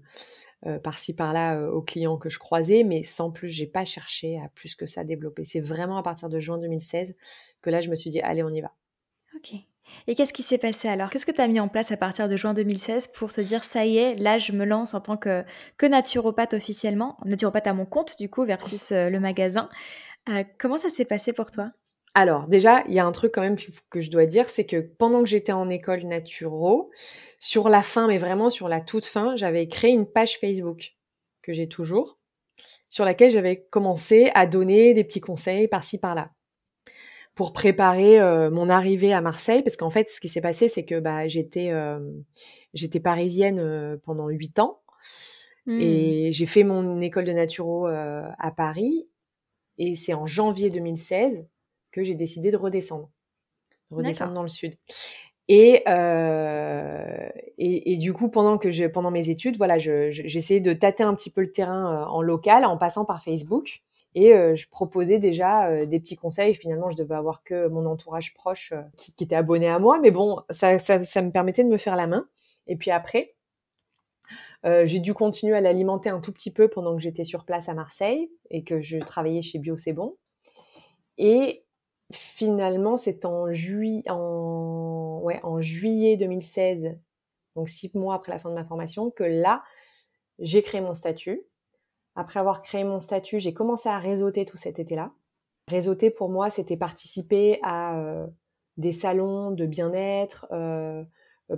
euh, 0.67 0.79
par-ci 0.79 1.15
par-là 1.15 1.57
euh, 1.57 1.71
aux 1.71 1.81
clients 1.81 2.17
que 2.17 2.29
je 2.29 2.37
croisais, 2.37 2.83
mais 2.83 3.03
sans 3.03 3.31
plus, 3.31 3.47
j'ai 3.47 3.65
pas 3.65 3.83
cherché 3.83 4.39
à 4.39 4.49
plus 4.49 4.75
que 4.75 4.85
ça 4.85 5.03
développer. 5.03 5.43
C'est 5.43 5.59
vraiment 5.59 5.97
à 5.97 6.03
partir 6.03 6.29
de 6.29 6.39
juin 6.39 6.57
2016 6.57 7.15
que 7.61 7.69
là, 7.69 7.81
je 7.81 7.89
me 7.89 7.95
suis 7.95 8.09
dit, 8.09 8.21
allez, 8.21 8.43
on 8.43 8.49
y 8.49 8.61
va. 8.61 8.71
Ok. 9.35 9.53
Et 10.07 10.15
qu'est-ce 10.15 10.33
qui 10.33 10.43
s'est 10.43 10.57
passé 10.57 10.87
alors? 10.87 11.09
Qu'est-ce 11.09 11.25
que 11.25 11.31
tu 11.31 11.41
as 11.41 11.47
mis 11.47 11.59
en 11.59 11.67
place 11.67 11.91
à 11.91 11.97
partir 11.97 12.27
de 12.27 12.37
juin 12.37 12.53
2016 12.53 13.07
pour 13.07 13.33
te 13.33 13.41
dire, 13.41 13.63
ça 13.63 13.85
y 13.85 13.97
est, 13.97 14.15
là, 14.15 14.37
je 14.37 14.51
me 14.51 14.63
lance 14.63 14.93
en 14.93 15.01
tant 15.01 15.17
que, 15.17 15.43
que 15.77 15.85
naturopathe 15.85 16.53
officiellement, 16.53 17.17
naturopathe 17.25 17.67
à 17.67 17.73
mon 17.73 17.85
compte, 17.85 18.17
du 18.19 18.29
coup, 18.29 18.45
versus 18.45 18.91
le 18.91 19.17
magasin. 19.19 19.69
comment 20.59 20.77
ça 20.77 20.89
s'est 20.89 21.05
passé 21.05 21.33
pour 21.33 21.51
toi? 21.51 21.71
Alors, 22.13 22.47
déjà, 22.47 22.83
il 22.87 22.93
y 22.93 22.99
a 22.99 23.05
un 23.05 23.11
truc 23.13 23.33
quand 23.33 23.41
même 23.41 23.55
que 23.89 24.01
je 24.01 24.11
dois 24.11 24.25
dire, 24.25 24.49
c'est 24.49 24.65
que 24.65 24.81
pendant 24.81 25.23
que 25.23 25.29
j'étais 25.29 25.53
en 25.53 25.69
école 25.69 26.03
naturo, 26.03 26.91
sur 27.39 27.69
la 27.69 27.81
fin, 27.81 28.07
mais 28.07 28.17
vraiment 28.17 28.49
sur 28.49 28.67
la 28.67 28.81
toute 28.81 29.05
fin, 29.05 29.37
j'avais 29.37 29.67
créé 29.67 29.91
une 29.91 30.05
page 30.05 30.37
Facebook 30.37 30.97
que 31.41 31.53
j'ai 31.53 31.69
toujours, 31.69 32.19
sur 32.89 33.05
laquelle 33.05 33.31
j'avais 33.31 33.63
commencé 33.69 34.29
à 34.35 34.45
donner 34.45 34.93
des 34.93 35.05
petits 35.05 35.21
conseils 35.21 35.69
par-ci 35.69 35.99
par-là. 35.99 36.31
Pour 37.33 37.53
préparer 37.53 38.19
euh, 38.19 38.51
mon 38.51 38.67
arrivée 38.67 39.13
à 39.13 39.21
Marseille, 39.21 39.63
parce 39.63 39.77
qu'en 39.77 39.89
fait, 39.89 40.09
ce 40.09 40.19
qui 40.19 40.27
s'est 40.27 40.41
passé, 40.41 40.67
c'est 40.67 40.83
que 40.83 40.99
bah, 40.99 41.29
j'étais 41.29 41.71
euh, 41.71 41.99
j'étais 42.73 42.99
parisienne 42.99 43.59
euh, 43.59 43.95
pendant 44.03 44.27
huit 44.27 44.59
ans. 44.59 44.81
Et 45.67 46.29
mmh. 46.29 46.33
j'ai 46.33 46.45
fait 46.47 46.63
mon 46.63 46.99
école 46.99 47.23
de 47.23 47.33
naturo 47.33 47.85
à 47.85 48.51
Paris, 48.57 49.07
et 49.77 49.93
c'est 49.93 50.15
en 50.15 50.25
janvier 50.25 50.71
2016 50.71 51.45
que 51.91 52.03
j'ai 52.03 52.15
décidé 52.15 52.51
de 52.51 52.57
redescendre, 52.57 53.09
de 53.89 53.95
redescendre 53.95 54.33
dans 54.33 54.43
le 54.43 54.49
sud. 54.49 54.75
Et, 55.53 55.83
euh, 55.89 57.29
et, 57.57 57.91
et, 57.91 57.97
du 57.97 58.13
coup, 58.13 58.29
pendant 58.29 58.57
que 58.57 58.71
je, 58.71 58.85
pendant 58.85 59.11
mes 59.11 59.29
études, 59.29 59.57
voilà, 59.57 59.79
j'essayais 59.79 60.61
de 60.61 60.71
tâter 60.71 61.03
un 61.03 61.13
petit 61.13 61.29
peu 61.29 61.41
le 61.41 61.51
terrain 61.51 62.03
euh, 62.03 62.05
en 62.05 62.21
local, 62.21 62.63
en 62.63 62.77
passant 62.77 63.03
par 63.03 63.21
Facebook. 63.21 63.81
Et 64.15 64.33
euh, 64.33 64.55
je 64.55 64.69
proposais 64.69 65.19
déjà 65.19 65.67
euh, 65.67 65.85
des 65.85 65.99
petits 65.99 66.15
conseils. 66.15 66.55
Finalement, 66.55 66.89
je 66.89 66.95
devais 66.95 67.15
avoir 67.15 67.43
que 67.43 67.67
mon 67.67 67.85
entourage 67.85 68.33
proche 68.33 68.73
qui, 68.95 69.13
qui, 69.13 69.25
était 69.25 69.35
abonné 69.35 69.67
à 69.67 69.77
moi, 69.77 69.99
mais 69.99 70.11
bon, 70.11 70.41
ça, 70.49 70.79
ça, 70.79 71.03
ça, 71.03 71.21
me 71.21 71.31
permettait 71.31 71.65
de 71.65 71.69
me 71.69 71.77
faire 71.77 71.97
la 71.97 72.07
main. 72.07 72.29
Et 72.67 72.77
puis 72.77 72.91
après, 72.91 73.35
j'ai 74.63 74.99
dû 74.99 75.13
continuer 75.13 75.57
à 75.57 75.61
l'alimenter 75.61 76.09
un 76.09 76.21
tout 76.21 76.31
petit 76.31 76.51
peu 76.51 76.69
pendant 76.69 76.95
que 76.95 77.01
j'étais 77.01 77.25
sur 77.25 77.43
place 77.43 77.67
à 77.67 77.73
Marseille 77.73 78.31
et 78.51 78.63
que 78.63 78.79
je 78.79 78.99
travaillais 78.99 79.41
chez 79.41 79.59
Bio 79.59 79.75
C'est 79.75 79.91
Bon. 79.91 80.15
Et 81.17 81.65
finalement, 82.11 82.97
c'est 82.97 83.25
en, 83.25 83.51
juillet, 83.51 84.03
en, 84.09 85.19
ouais, 85.23 85.39
en 85.43 85.61
juillet 85.61 86.17
2016, 86.17 86.97
donc 87.55 87.69
six 87.69 87.93
mois 87.95 88.15
après 88.15 88.31
la 88.31 88.39
fin 88.39 88.49
de 88.49 88.55
ma 88.55 88.65
formation, 88.65 89.11
que 89.11 89.23
là, 89.23 89.63
j'ai 90.39 90.61
créé 90.61 90.81
mon 90.81 90.93
statut. 90.93 91.43
Après 92.15 92.39
avoir 92.39 92.61
créé 92.61 92.83
mon 92.83 92.99
statut, 92.99 93.39
j'ai 93.39 93.53
commencé 93.53 93.89
à 93.89 93.99
réseauter 93.99 94.45
tout 94.45 94.57
cet 94.57 94.79
été-là. 94.79 95.13
Réseauter 95.67 96.09
pour 96.09 96.29
moi, 96.29 96.49
c'était 96.49 96.77
participer 96.77 97.59
à 97.63 97.99
euh, 97.99 98.27
des 98.77 98.91
salons 98.91 99.51
de 99.51 99.65
bien-être, 99.65 100.47
euh, 100.51 101.03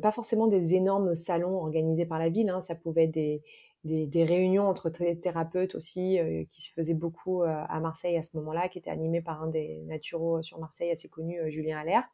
pas 0.02 0.12
forcément 0.12 0.48
des 0.48 0.76
énormes 0.76 1.16
salons 1.16 1.58
organisés 1.58 2.06
par 2.06 2.20
la 2.20 2.30
ville, 2.30 2.50
hein, 2.50 2.62
ça 2.62 2.76
pouvait 2.76 3.06
être 3.06 3.12
des, 3.12 3.44
des, 3.84 4.08
des, 4.08 4.24
réunions 4.24 4.68
entre 4.68 4.90
thérapeutes 4.90 5.76
aussi 5.76 6.20
euh, 6.20 6.44
qui 6.50 6.62
se 6.62 6.72
faisaient 6.72 6.94
beaucoup 6.94 7.44
euh, 7.44 7.64
à 7.68 7.80
Marseille 7.80 8.18
à 8.18 8.24
ce 8.24 8.38
moment-là, 8.38 8.70
qui 8.70 8.78
étaient 8.78 8.90
animées 8.90 9.22
par 9.22 9.44
un 9.44 9.48
des 9.48 9.82
naturaux 9.84 10.42
sur 10.42 10.60
Marseille 10.60 10.92
assez 10.92 11.10
connu, 11.10 11.40
euh, 11.40 11.50
Julien 11.50 11.80
Allaire. 11.80 12.08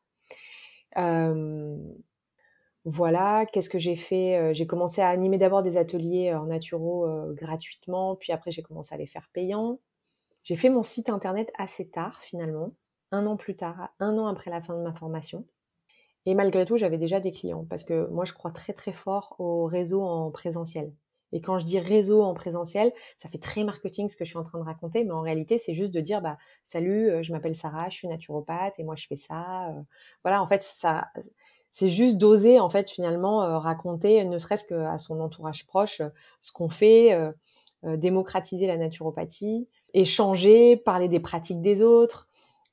voilà, 2.86 3.46
qu'est-ce 3.46 3.70
que 3.70 3.80
j'ai 3.80 3.96
fait 3.96 4.54
J'ai 4.54 4.66
commencé 4.66 5.02
à 5.02 5.10
animer 5.10 5.38
d'abord 5.38 5.62
des 5.62 5.78
ateliers 5.78 6.34
en 6.34 6.46
naturaux 6.46 7.06
gratuitement, 7.34 8.16
puis 8.16 8.32
après 8.34 8.52
j'ai 8.52 8.64
commencé 8.64 8.96
à 8.96 8.98
les 8.98 9.06
faire 9.06 9.30
payants. 9.34 9.80
J'ai 10.44 10.56
fait 10.56 10.70
mon 10.70 10.84
site 10.84 11.10
internet 11.10 11.52
assez 11.58 11.90
tard 11.90 12.22
finalement, 12.22 12.74
un 13.12 13.26
an 13.28 13.38
plus 13.38 13.56
tard, 13.56 13.90
un 14.00 14.18
an 14.18 14.28
après 14.28 14.50
la 14.50 14.62
fin 14.62 14.78
de 14.78 14.82
ma 14.82 14.94
formation. 14.94 15.46
Et 16.26 16.36
malgré 16.36 16.66
tout, 16.66 16.78
j'avais 16.78 16.98
déjà 16.98 17.20
des 17.20 17.32
clients 17.32 17.66
parce 17.70 17.84
que 17.84 18.08
moi, 18.08 18.26
je 18.26 18.34
crois 18.34 18.52
très 18.52 18.74
très 18.74 18.94
fort 18.94 19.36
au 19.40 19.66
réseau 19.66 20.02
en 20.02 20.32
présentiel. 20.32 20.94
Et 21.32 21.42
quand 21.42 21.58
je 21.58 21.66
dis 21.66 21.80
réseau 21.80 22.24
en 22.24 22.34
présentiel, 22.34 22.92
ça 23.18 23.30
fait 23.30 23.38
très 23.38 23.64
marketing 23.64 24.10
ce 24.10 24.16
que 24.16 24.26
je 24.26 24.30
suis 24.30 24.38
en 24.38 24.44
train 24.44 24.60
de 24.60 24.64
raconter, 24.64 25.04
mais 25.04 25.12
en 25.12 25.22
réalité, 25.22 25.58
c'est 25.58 25.74
juste 25.74 25.94
de 25.94 26.02
dire 26.02 26.22
bah 26.22 26.38
salut, 26.64 27.10
euh, 27.10 27.24
je 27.24 27.32
m'appelle 27.32 27.56
Sarah, 27.56 27.90
je 27.90 27.98
suis 27.98 28.08
naturopathe 28.08 28.80
et 28.80 28.84
moi 28.84 28.96
je 28.96 29.08
fais 29.08 29.16
ça. 29.16 29.70
Euh. 29.70 29.82
Voilà, 30.24 30.42
en 30.42 30.48
fait, 30.48 30.64
ça 30.64 31.08
c'est 31.72 31.90
juste 31.90 32.18
d'oser 32.18 32.60
en 32.60 32.70
fait 32.70 32.90
finalement 32.90 33.44
euh, 33.44 33.60
raconter 33.60 34.26
ne 34.26 34.38
serait-ce 34.38 34.66
qu'à 34.66 34.98
son 34.98 35.20
entourage 35.20 35.68
proche 35.68 36.02
ce 36.42 36.52
qu'on 36.52 36.70
fait, 36.70 37.16
démocratiser 37.84 38.66
la 38.68 38.78
naturopathie, 38.78 39.70
échanger, 39.94 40.78
parler 40.78 41.08
des 41.10 41.20
pratiques 41.20 41.62
des 41.62 41.82
autres, 41.82 42.29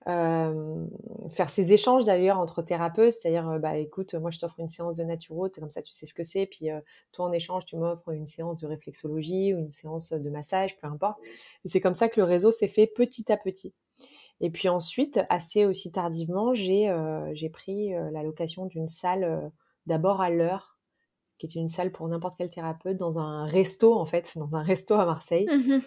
euh, 0.09 0.87
faire 1.33 1.51
ces 1.51 1.73
échanges 1.73 2.05
d'ailleurs 2.05 2.39
entre 2.39 2.63
thérapeutes, 2.63 3.13
c'est-à-dire 3.13 3.49
euh, 3.49 3.59
bah 3.59 3.77
écoute, 3.77 4.15
moi 4.15 4.31
je 4.31 4.39
t'offre 4.39 4.61
une 4.61 4.69
séance 4.69 4.95
de 4.95 5.03
naturo, 5.03 5.49
comme 5.49 5.69
ça 5.69 5.83
tu 5.83 5.93
sais 5.93 6.07
ce 6.07 6.15
que 6.15 6.23
c'est, 6.23 6.47
puis 6.47 6.71
euh, 6.71 6.81
toi 7.11 7.27
en 7.27 7.33
échange 7.33 7.65
tu 7.65 7.77
m'offres 7.77 8.11
une 8.11 8.27
séance 8.27 8.59
de 8.59 8.69
réflexologie 8.69 9.53
ou 9.53 9.59
une 9.59 9.73
séance 9.73 10.13
de 10.13 10.31
massage, 10.31 10.79
peu 10.79 10.87
importe. 10.87 11.19
C'est 11.65 11.81
comme 11.81 11.95
ça 11.95 12.09
que 12.09 12.21
le 12.21 12.25
réseau 12.25 12.53
s'est 12.53 12.69
fait 12.69 12.87
petit 12.87 13.33
à 13.33 13.37
petit. 13.37 13.75
Et 14.41 14.51
puis 14.51 14.69
ensuite, 14.69 15.21
assez 15.29 15.65
aussi 15.65 15.91
tardivement, 15.91 16.55
j'ai 16.55 16.95
j'ai 17.33 17.49
pris 17.49 17.93
la 18.13 18.23
location 18.23 18.67
d'une 18.67 18.87
salle 18.87 19.51
d'abord 19.87 20.21
à 20.21 20.31
l'heure, 20.31 20.79
qui 21.39 21.47
était 21.47 21.59
une 21.59 21.69
salle 21.69 21.91
pour 21.91 22.07
n'importe 22.07 22.35
quel 22.37 22.51
thérapeute 22.51 22.99
dans 22.99 23.19
un 23.19 23.47
resto 23.47 23.99
en 23.99 24.05
fait, 24.05 24.37
dans 24.37 24.55
un 24.55 24.63
resto 24.63 24.95
à 24.95 25.07
Marseille. 25.07 25.47
Mmh 25.51 25.81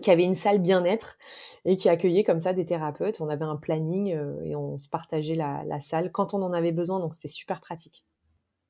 qui 0.00 0.10
avait 0.10 0.24
une 0.24 0.34
salle 0.34 0.58
bien-être 0.58 1.16
et 1.64 1.76
qui 1.76 1.88
accueillait 1.88 2.24
comme 2.24 2.40
ça 2.40 2.52
des 2.52 2.64
thérapeutes. 2.64 3.20
On 3.20 3.28
avait 3.28 3.44
un 3.44 3.56
planning 3.56 4.14
euh, 4.14 4.40
et 4.44 4.56
on 4.56 4.78
se 4.78 4.88
partageait 4.88 5.34
la, 5.34 5.80
salle 5.80 6.12
quand 6.12 6.34
on 6.34 6.42
en 6.42 6.52
avait 6.52 6.72
besoin, 6.72 7.00
donc 7.00 7.14
c'était 7.14 7.28
super 7.28 7.60
pratique. 7.60 8.04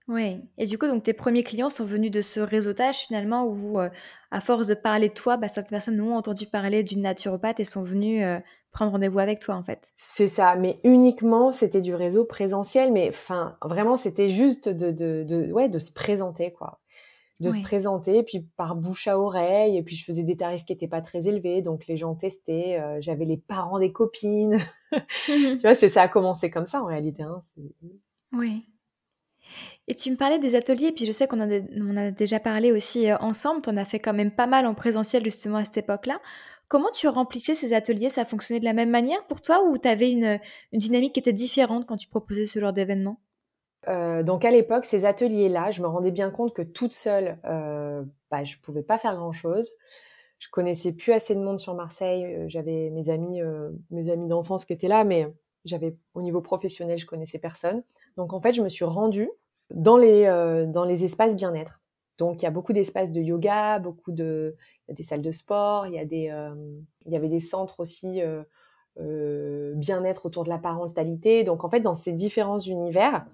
Oui, 0.09 0.41
et 0.59 0.67
du 0.67 0.77
coup, 0.77 0.89
donc 0.89 1.05
tes 1.05 1.13
premiers 1.13 1.45
clients 1.45 1.69
sont 1.69 1.85
venus 1.85 2.11
de 2.11 2.21
ce 2.21 2.41
réseautage 2.41 2.97
finalement 2.97 3.45
où, 3.45 3.79
euh, 3.79 3.91
à 4.33 4.41
force 4.41 4.67
de 4.67 4.75
parler 4.75 5.09
de 5.09 5.15
toi, 5.15 5.37
bah, 5.37 5.47
certaines 5.47 5.71
personnes 5.71 6.01
ont 6.01 6.17
entendu 6.17 6.47
parler 6.47 6.83
d'une 6.83 7.03
naturopathe 7.03 7.61
et 7.61 7.65
sont 7.65 7.85
venues 7.85 8.25
euh, 8.25 8.41
prendre 8.73 8.91
rendez-vous 8.93 9.21
avec 9.21 9.39
toi 9.39 9.55
en 9.55 9.63
fait. 9.63 9.93
C'est 9.99 10.27
ça, 10.27 10.57
mais 10.57 10.81
uniquement 10.83 11.53
c'était 11.53 11.81
du 11.81 11.95
réseau 11.95 12.25
présentiel, 12.25 12.93
mais 12.93 13.09
enfin 13.09 13.57
vraiment 13.63 13.97
c'était 13.97 14.31
juste 14.31 14.69
de, 14.69 14.91
de, 14.91 15.23
de, 15.23 15.53
ouais, 15.53 15.69
de 15.69 15.79
se 15.79 15.93
présenter 15.93 16.53
quoi 16.53 16.81
de 17.41 17.51
se 17.51 17.63
présenter, 17.63 18.23
puis 18.23 18.47
par 18.57 18.77
bouche 18.77 19.09
à 19.09 19.19
oreille, 19.19 19.79
et 19.79 19.83
puis 19.83 19.97
je 19.97 20.05
faisais 20.05 20.25
des 20.25 20.37
tarifs 20.37 20.65
qui 20.65 20.75
étaient 20.75 20.89
pas 20.89 21.01
très 21.01 21.27
élevés, 21.27 21.63
donc 21.63 21.87
les 21.87 21.97
gens 21.97 22.15
testaient, 22.15 22.79
euh, 22.79 22.99
j'avais 23.01 23.25
les 23.25 23.39
parents 23.39 23.79
des 23.79 23.93
copines, 23.93 24.59
tu 25.27 25.59
vois, 25.63 25.75
c'est 25.75 25.89
ça 25.89 26.03
a 26.03 26.09
commencé 26.09 26.51
comme 26.51 26.67
ça 26.67 26.83
en 26.83 26.87
réalité. 26.87 27.23
Hein, 27.23 27.41
oui. 28.33 28.67
Et 29.89 29.95
tu 29.95 30.11
me 30.11 30.17
parlais 30.17 30.39
des 30.39 30.55
ateliers, 30.55 30.93
puis 30.93 31.07
je 31.07 31.13
sais 31.13 31.27
qu'on 31.27 31.41
en, 31.41 31.51
on 31.51 31.97
a 31.97 32.11
déjà 32.11 32.39
parlé 32.39 32.73
aussi 32.73 33.11
euh, 33.11 33.17
ensemble, 33.19 33.63
tu 33.63 33.71
en 33.71 33.77
as 33.79 33.87
fait 33.87 33.99
quand 33.99 34.15
même 34.15 34.31
pas 34.31 34.47
mal 34.47 34.67
en 34.67 34.75
présentiel 34.75 35.25
justement 35.25 35.57
à 35.57 35.65
cette 35.65 35.79
époque-là. 35.79 36.21
Comment 36.69 36.91
tu 36.93 37.09
remplissais 37.09 37.55
ces 37.55 37.73
ateliers? 37.73 38.11
Ça 38.11 38.25
fonctionnait 38.25 38.61
de 38.61 38.65
la 38.65 38.75
même 38.75 38.91
manière 38.91 39.27
pour 39.27 39.41
toi 39.41 39.65
ou 39.65 39.77
tu 39.77 39.89
avais 39.89 40.13
une, 40.13 40.39
une 40.73 40.79
dynamique 40.79 41.15
qui 41.15 41.21
était 41.21 41.33
différente 41.33 41.87
quand 41.87 41.97
tu 41.97 42.07
proposais 42.07 42.45
ce 42.45 42.61
genre 42.61 42.73
d'événement? 42.73 43.19
Euh, 43.89 44.23
donc 44.23 44.45
à 44.45 44.51
l'époque, 44.51 44.85
ces 44.85 45.05
ateliers-là, 45.05 45.71
je 45.71 45.83
me 45.83 45.87
rendais 45.87 46.11
bien 46.11 46.31
compte 46.31 46.55
que 46.55 46.63
toute 46.63 46.93
seule, 46.93 47.39
euh, 47.45 48.03
bah, 48.31 48.45
je 48.45 48.57
pouvais 48.59 48.83
pas 48.83 48.99
faire 48.99 49.17
grand-chose. 49.17 49.73
Je 50.39 50.49
connaissais 50.51 50.93
plus 50.93 51.13
assez 51.13 51.35
de 51.35 51.41
monde 51.41 51.59
sur 51.59 51.75
Marseille. 51.75 52.25
Euh, 52.25 52.45
j'avais 52.49 52.91
mes 52.91 53.11
amis, 53.11 53.41
euh, 53.41 53.71
mes 53.91 54.11
amis 54.11 54.29
d'enfance 54.29 54.65
qui 54.65 54.73
étaient 54.73 54.89
là, 54.89 55.05
mais 55.05 55.33
j'avais 55.65 55.97
au 56.15 56.23
niveau 56.23 56.41
professionnel, 56.41 56.99
je 56.99 57.07
connaissais 57.07 57.39
personne. 57.39 57.83
Donc 58.17 58.33
en 58.33 58.41
fait, 58.41 58.53
je 58.53 58.63
me 58.63 58.69
suis 58.69 58.85
rendue 58.85 59.31
dans 59.71 59.97
les 59.97 60.25
dans 60.69 60.85
les 60.85 61.05
espaces 61.05 61.37
bien-être. 61.37 61.81
Donc 62.19 62.43
il 62.43 62.45
y 62.45 62.49
a 62.49 62.51
beaucoup 62.51 62.73
d'espaces 62.73 63.13
de 63.13 63.21
yoga, 63.21 63.79
beaucoup 63.79 64.11
de 64.11 64.57
y 64.89 64.93
a 64.93 64.95
des 64.95 65.03
salles 65.03 65.23
de 65.23 65.31
sport, 65.31 65.87
il 65.87 65.95
y 65.95 65.99
a 65.99 66.05
des 66.05 66.33
il 67.07 67.13
y 67.13 67.17
avait 67.17 67.29
des 67.29 67.41
centres 67.41 67.81
aussi 67.81 68.23
bien-être 68.97 70.27
autour 70.27 70.45
de 70.45 70.49
la 70.49 70.59
parentalité. 70.59 71.45
Donc 71.45 71.63
en 71.63 71.69
fait, 71.69 71.81
dans 71.81 71.95
ces 71.95 72.13
différents 72.15 72.59
univers, 72.59 73.27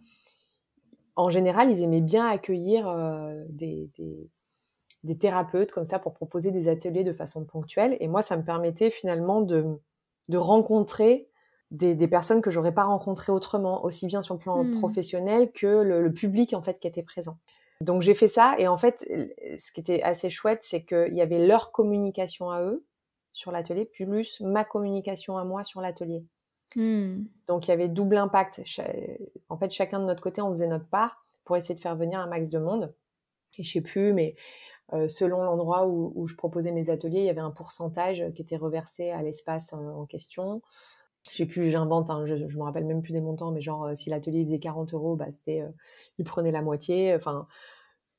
en 1.16 1.30
général, 1.30 1.70
ils 1.70 1.82
aimaient 1.82 2.02
bien 2.02 2.26
accueillir 2.26 2.88
euh, 2.88 3.42
des, 3.48 3.90
des, 5.02 5.18
thérapeutes 5.18 5.72
comme 5.72 5.84
ça 5.84 5.98
pour 5.98 6.12
proposer 6.12 6.50
des 6.50 6.68
ateliers 6.68 7.04
de 7.04 7.12
façon 7.12 7.44
ponctuelle. 7.44 7.96
Et 8.00 8.08
moi, 8.08 8.22
ça 8.22 8.36
me 8.36 8.44
permettait 8.44 8.90
finalement 8.90 9.40
de, 9.40 9.64
de 10.28 10.36
rencontrer 10.36 11.28
des, 11.70 11.94
des 11.94 12.08
personnes 12.08 12.42
que 12.42 12.50
j'aurais 12.50 12.74
pas 12.74 12.84
rencontrées 12.84 13.32
autrement, 13.32 13.84
aussi 13.84 14.06
bien 14.06 14.20
sur 14.20 14.34
le 14.34 14.40
plan 14.40 14.62
mmh. 14.62 14.78
professionnel 14.78 15.52
que 15.52 15.66
le, 15.66 16.12
public 16.12 16.52
en 16.52 16.62
fait 16.62 16.78
qui 16.78 16.86
était 16.86 17.02
présent. 17.02 17.38
Donc 17.80 18.02
j'ai 18.02 18.14
fait 18.14 18.28
ça 18.28 18.54
et 18.58 18.68
en 18.68 18.76
fait, 18.76 19.06
ce 19.58 19.72
qui 19.72 19.80
était 19.80 20.02
assez 20.02 20.30
chouette, 20.30 20.62
c'est 20.62 20.84
qu'il 20.84 21.14
y 21.14 21.20
avait 21.20 21.46
leur 21.46 21.72
communication 21.72 22.50
à 22.50 22.62
eux 22.62 22.84
sur 23.32 23.52
l'atelier 23.52 23.84
plus 23.84 24.40
ma 24.40 24.64
communication 24.64 25.36
à 25.36 25.44
moi 25.44 25.62
sur 25.62 25.80
l'atelier. 25.80 26.24
Hmm. 26.74 27.24
Donc 27.46 27.68
il 27.68 27.70
y 27.70 27.74
avait 27.74 27.88
double 27.88 28.16
impact. 28.16 28.62
En 29.48 29.56
fait, 29.56 29.70
chacun 29.70 30.00
de 30.00 30.04
notre 30.04 30.22
côté, 30.22 30.42
on 30.42 30.50
faisait 30.50 30.66
notre 30.66 30.88
part 30.88 31.24
pour 31.44 31.56
essayer 31.56 31.74
de 31.74 31.80
faire 31.80 31.96
venir 31.96 32.18
un 32.18 32.26
max 32.26 32.48
de 32.48 32.58
monde. 32.58 32.94
Et 33.58 33.62
je 33.62 33.72
sais 33.72 33.80
plus, 33.80 34.12
mais 34.12 34.34
euh, 34.92 35.08
selon 35.08 35.42
l'endroit 35.42 35.86
où, 35.86 36.26
je 36.26 36.34
proposais 36.34 36.72
mes 36.72 36.90
ateliers, 36.90 37.20
il 37.20 37.24
y 37.24 37.30
avait 37.30 37.40
un 37.40 37.50
pourcentage 37.50 38.22
qui 38.34 38.42
était 38.42 38.56
reversé 38.56 39.10
à 39.10 39.22
l'espace 39.22 39.72
en, 39.72 40.04
question. 40.06 40.60
Je 41.30 41.36
sais 41.38 41.46
plus, 41.46 41.70
j'invente, 41.70 42.10
hein, 42.10 42.24
je, 42.24 42.36
je 42.36 42.56
me 42.56 42.62
rappelle 42.62 42.84
même 42.84 43.02
plus 43.02 43.12
des 43.12 43.20
montants, 43.20 43.50
mais 43.50 43.60
genre 43.60 43.84
euh, 43.84 43.94
si 43.94 44.10
l'atelier 44.10 44.44
faisait 44.44 44.60
40 44.60 44.94
euros, 44.94 45.16
bah 45.16 45.30
c'était, 45.30 45.62
euh, 45.62 45.70
il 46.18 46.24
prenait 46.24 46.52
la 46.52 46.62
moitié. 46.62 47.14
Enfin, 47.14 47.46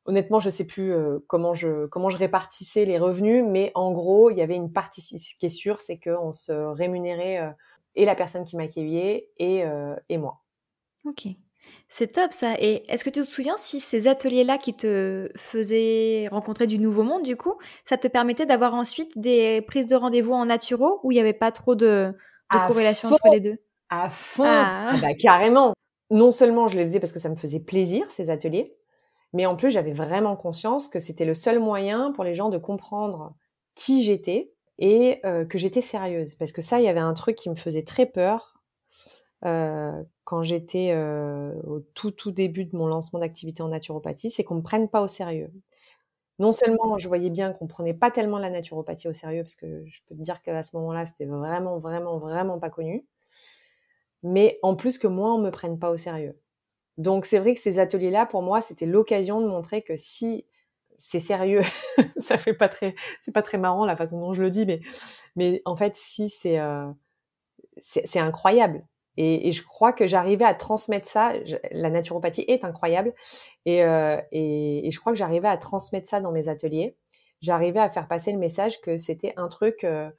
honnêtement, 0.06 0.39
je 0.39 0.50
sais 0.50 0.66
plus 0.66 0.94
comment 1.27 1.54
je 1.54 1.86
comment 1.88 2.10
je 2.10 2.18
répartissais 2.18 2.86
les 2.86 2.98
revenus, 2.98 3.44
mais 3.46 3.72
en 3.75 3.92
gros, 3.92 4.30
il 4.30 4.38
y 4.38 4.42
avait 4.42 4.56
une 4.56 4.72
partie. 4.72 5.01
Ce 5.01 5.36
qui 5.38 5.46
est 5.46 5.50
sûr, 5.50 5.80
c'est 5.82 6.00
qu'on 6.00 6.32
se 6.32 6.51
rémunérait 6.51 7.56
et 7.98 8.06
la 8.06 8.16
personne 8.16 8.46
qui 8.46 8.56
m'accueillait 8.56 9.30
et, 9.38 9.66
euh, 9.66 9.96
et 10.08 10.18
moi. 10.18 10.44
Ok. 11.04 11.27
C'est 11.89 12.13
top 12.13 12.32
ça. 12.32 12.56
Et 12.60 12.84
est-ce 12.88 13.04
que 13.04 13.10
tu 13.10 13.22
te 13.22 13.30
souviens 13.30 13.56
si 13.58 13.80
ces 13.80 14.08
ateliers-là 14.08 14.58
qui 14.58 14.74
te 14.74 15.30
faisaient 15.36 16.27
rencontrer 16.32 16.68
du 16.68 16.80
nouveau 16.80 17.04
monde, 17.04 17.24
du 17.24 17.36
coup, 17.36 17.56
ça 17.84 17.98
te 17.98 18.08
permettait 18.08 18.46
d'avoir 18.46 18.74
ensuite 18.74 19.18
des 19.18 19.62
prises 19.62 19.88
de 19.88 19.96
rendez-vous 19.96 20.34
en 20.34 20.46
naturo 20.46 21.00
où 21.04 21.12
il 21.12 21.16
n'y 21.16 21.22
avait 21.22 21.34
pas 21.34 21.51
trop 21.51 21.75
de, 21.75 22.13
corrélation 22.68 23.10
entre 23.10 23.30
les 23.32 23.39
deux? 23.39 23.58
À 23.89 24.10
fond 24.10 24.44
ah. 24.46 24.92
Ah 24.92 24.98
bah, 24.98 25.13
Carrément 25.20 25.74
Non 26.10 26.32
seulement 26.32 26.68
je 26.68 26.77
les 26.77 26.84
faisais 26.84 27.00
parce 27.00 27.12
que 27.12 27.20
ça 27.20 27.30
me 27.30 27.36
faisait 27.36 27.62
plaisir, 27.62 28.10
ces 28.12 28.30
ateliers, 28.30 28.75
mais 29.34 29.46
en 29.46 29.56
plus 29.56 29.70
j'avais 29.70 29.92
vraiment 29.92 30.36
conscience 30.36 30.88
que 30.88 31.00
c'était 31.00 31.25
le 31.25 31.34
seul 31.34 31.60
moyen 31.60 32.12
pour 32.12 32.24
les 32.24 32.34
gens 32.34 32.50
de 32.50 32.58
comprendre 32.58 33.34
qui 33.75 34.04
j'étais, 34.04 34.54
et 34.79 35.19
euh, 35.25 35.46
que 35.46 35.57
j'étais 35.57 35.81
sérieuse. 35.81 36.36
Parce 36.36 36.51
que 36.51 36.62
ça, 36.62 36.79
il 36.79 36.86
y 36.86 36.88
avait 36.88 37.00
un 37.00 37.13
truc 37.13 37.36
qui 37.36 37.50
me 37.50 37.55
faisait 37.55 37.84
très 37.84 38.05
peur 38.05 38.62
euh, 39.46 40.03
quand 40.24 40.43
j'étais 40.43 40.91
euh, 40.93 41.53
au 41.63 41.79
tout 41.79 42.12
tout 42.12 42.31
début 42.31 42.65
de 42.65 42.75
mon 42.75 42.88
lancement 42.88 43.19
d'activité 43.19 43.63
en 43.63 43.69
naturopathie, 43.69 44.31
c'est 44.31 44.43
qu'on 44.43 44.55
me 44.55 44.62
prenne 44.62 44.89
pas 44.89 45.01
au 45.01 45.07
sérieux. 45.07 45.51
Non 46.39 46.51
seulement 46.51 46.98
je 46.98 47.07
voyais 47.07 47.29
bien 47.29 47.53
qu'on 47.53 47.67
prenait 47.67 47.93
pas 47.93 48.12
tellement 48.12 48.39
la 48.39 48.50
naturopathie 48.50 49.07
au 49.07 49.13
sérieux, 49.13 49.43
parce 49.43 49.55
que 49.55 49.86
je 49.88 50.01
peux 50.07 50.15
te 50.15 50.22
dire 50.22 50.41
qu'à 50.41 50.63
ce 50.63 50.75
moment-là, 50.77 51.05
c'était 51.05 51.25
vraiment, 51.25 51.79
vraiment, 51.79 52.17
vraiment 52.19 52.60
pas 52.60 52.69
connu, 52.69 53.05
mais 54.24 54.60
en 54.63 54.75
plus 54.75 54.98
que 54.98 55.07
moi, 55.07 55.34
on 55.34 55.39
me 55.39 55.51
prenne 55.51 55.79
pas 55.79 55.89
au 55.91 55.98
sérieux. 55.98 56.38
Donc 56.98 57.25
c'est 57.25 57.39
vrai 57.39 57.53
que 57.53 57.60
ces 57.60 57.79
ateliers-là, 57.79 58.25
pour 58.25 58.41
moi, 58.41 58.62
c'était 58.62 58.86
l'occasion 58.86 59.41
de 59.41 59.48
montrer 59.48 59.81
que 59.84 59.96
si 59.98 60.46
c'est 60.98 61.20
sérieux. 61.20 61.62
ça 62.18 62.38
fait 62.38 62.54
pas 62.54 62.70
très, 62.70 62.96
c'est 63.22 63.34
pas 63.34 63.44
très 63.44 63.58
marrant 63.58 63.86
la 63.86 63.96
façon 63.96 64.20
dont 64.20 64.34
je 64.34 64.42
le 64.42 64.50
dis, 64.50 64.66
mais, 64.66 64.82
mais 65.36 65.62
en 65.66 65.75
fait, 65.75 65.96
si 65.96 66.30
c'est, 66.30 66.60
euh, 66.60 66.88
c'est 67.80 68.20
incroyable. 68.20 68.86
Et, 69.20 69.51
je 69.51 69.63
crois 69.63 69.94
que 69.94 70.06
j'arrivais 70.06 70.46
à 70.46 70.54
transmettre 70.54 71.08
ça. 71.08 71.34
la 71.72 71.89
naturopathie 71.89 72.46
est 72.48 72.63
incroyable, 72.63 73.13
et, 73.66 73.84
euh, 73.84 74.22
et, 74.32 74.88
et, 74.88 74.92
je 74.92 75.00
crois 75.00 75.12
que 75.12 75.18
j'arrivais 75.18 75.48
à 75.48 75.58
transmettre 75.58 76.08
ça 76.08 76.22
dans 76.22 76.32
mes 76.32 76.50
ateliers. 76.50 76.96
J'arrivais 77.42 77.80
à 77.80 77.89
faire 77.89 78.08
passer 78.08 78.32
le 78.32 78.38
message 78.38 78.82
que 78.82 78.98
c'était 78.98 79.34
un 79.38 79.48
truc 79.48 79.84
euh, 79.84 80.10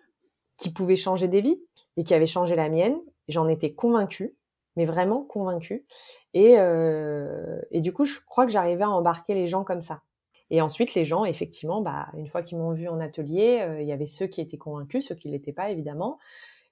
qui 0.57 0.73
pouvait 0.73 0.97
changer 0.97 1.29
des 1.29 1.41
vies 1.41 1.61
et 1.97 2.05
qui 2.05 2.15
avait 2.15 2.27
changé 2.27 2.55
la 2.55 2.69
mienne. 2.69 2.99
J'en 3.29 3.49
étais 3.49 3.73
convaincue, 3.73 4.37
mais 4.77 4.85
vraiment 4.85 5.23
convaincue. 5.23 5.87
Et, 6.35 6.57
euh, 6.59 7.61
et 7.71 7.81
du 7.81 7.93
coup, 7.93 8.05
je 8.05 8.19
crois 8.27 8.47
que 8.47 8.53
j'arrivais 8.53 8.85
à 8.85 8.91
embarquer 8.91 9.35
les 9.35 9.49
gens 9.49 9.65
comme 9.65 9.81
ça. 9.81 10.03
Et 10.51 10.63
ensuite, 10.63 10.95
les 10.95 11.05
gens, 11.05 11.25
effectivement, 11.25 11.81
bah, 11.81 12.09
une 12.17 12.27
fois 12.27 12.43
qu'ils 12.43 12.59
m'ont 12.59 12.73
vu 12.73 12.89
en 12.89 13.01
atelier, 13.01 13.61
euh, 13.61 13.83
il 13.83 13.89
y 13.89 13.93
avait 13.93 14.07
ceux 14.07 14.27
qui 14.27 14.41
étaient 14.41 14.57
convaincus, 14.57 15.07
ceux 15.07 15.15
qui 15.15 15.29
l'étaient 15.29 15.53
pas, 15.53 15.71
évidemment. 15.71 16.19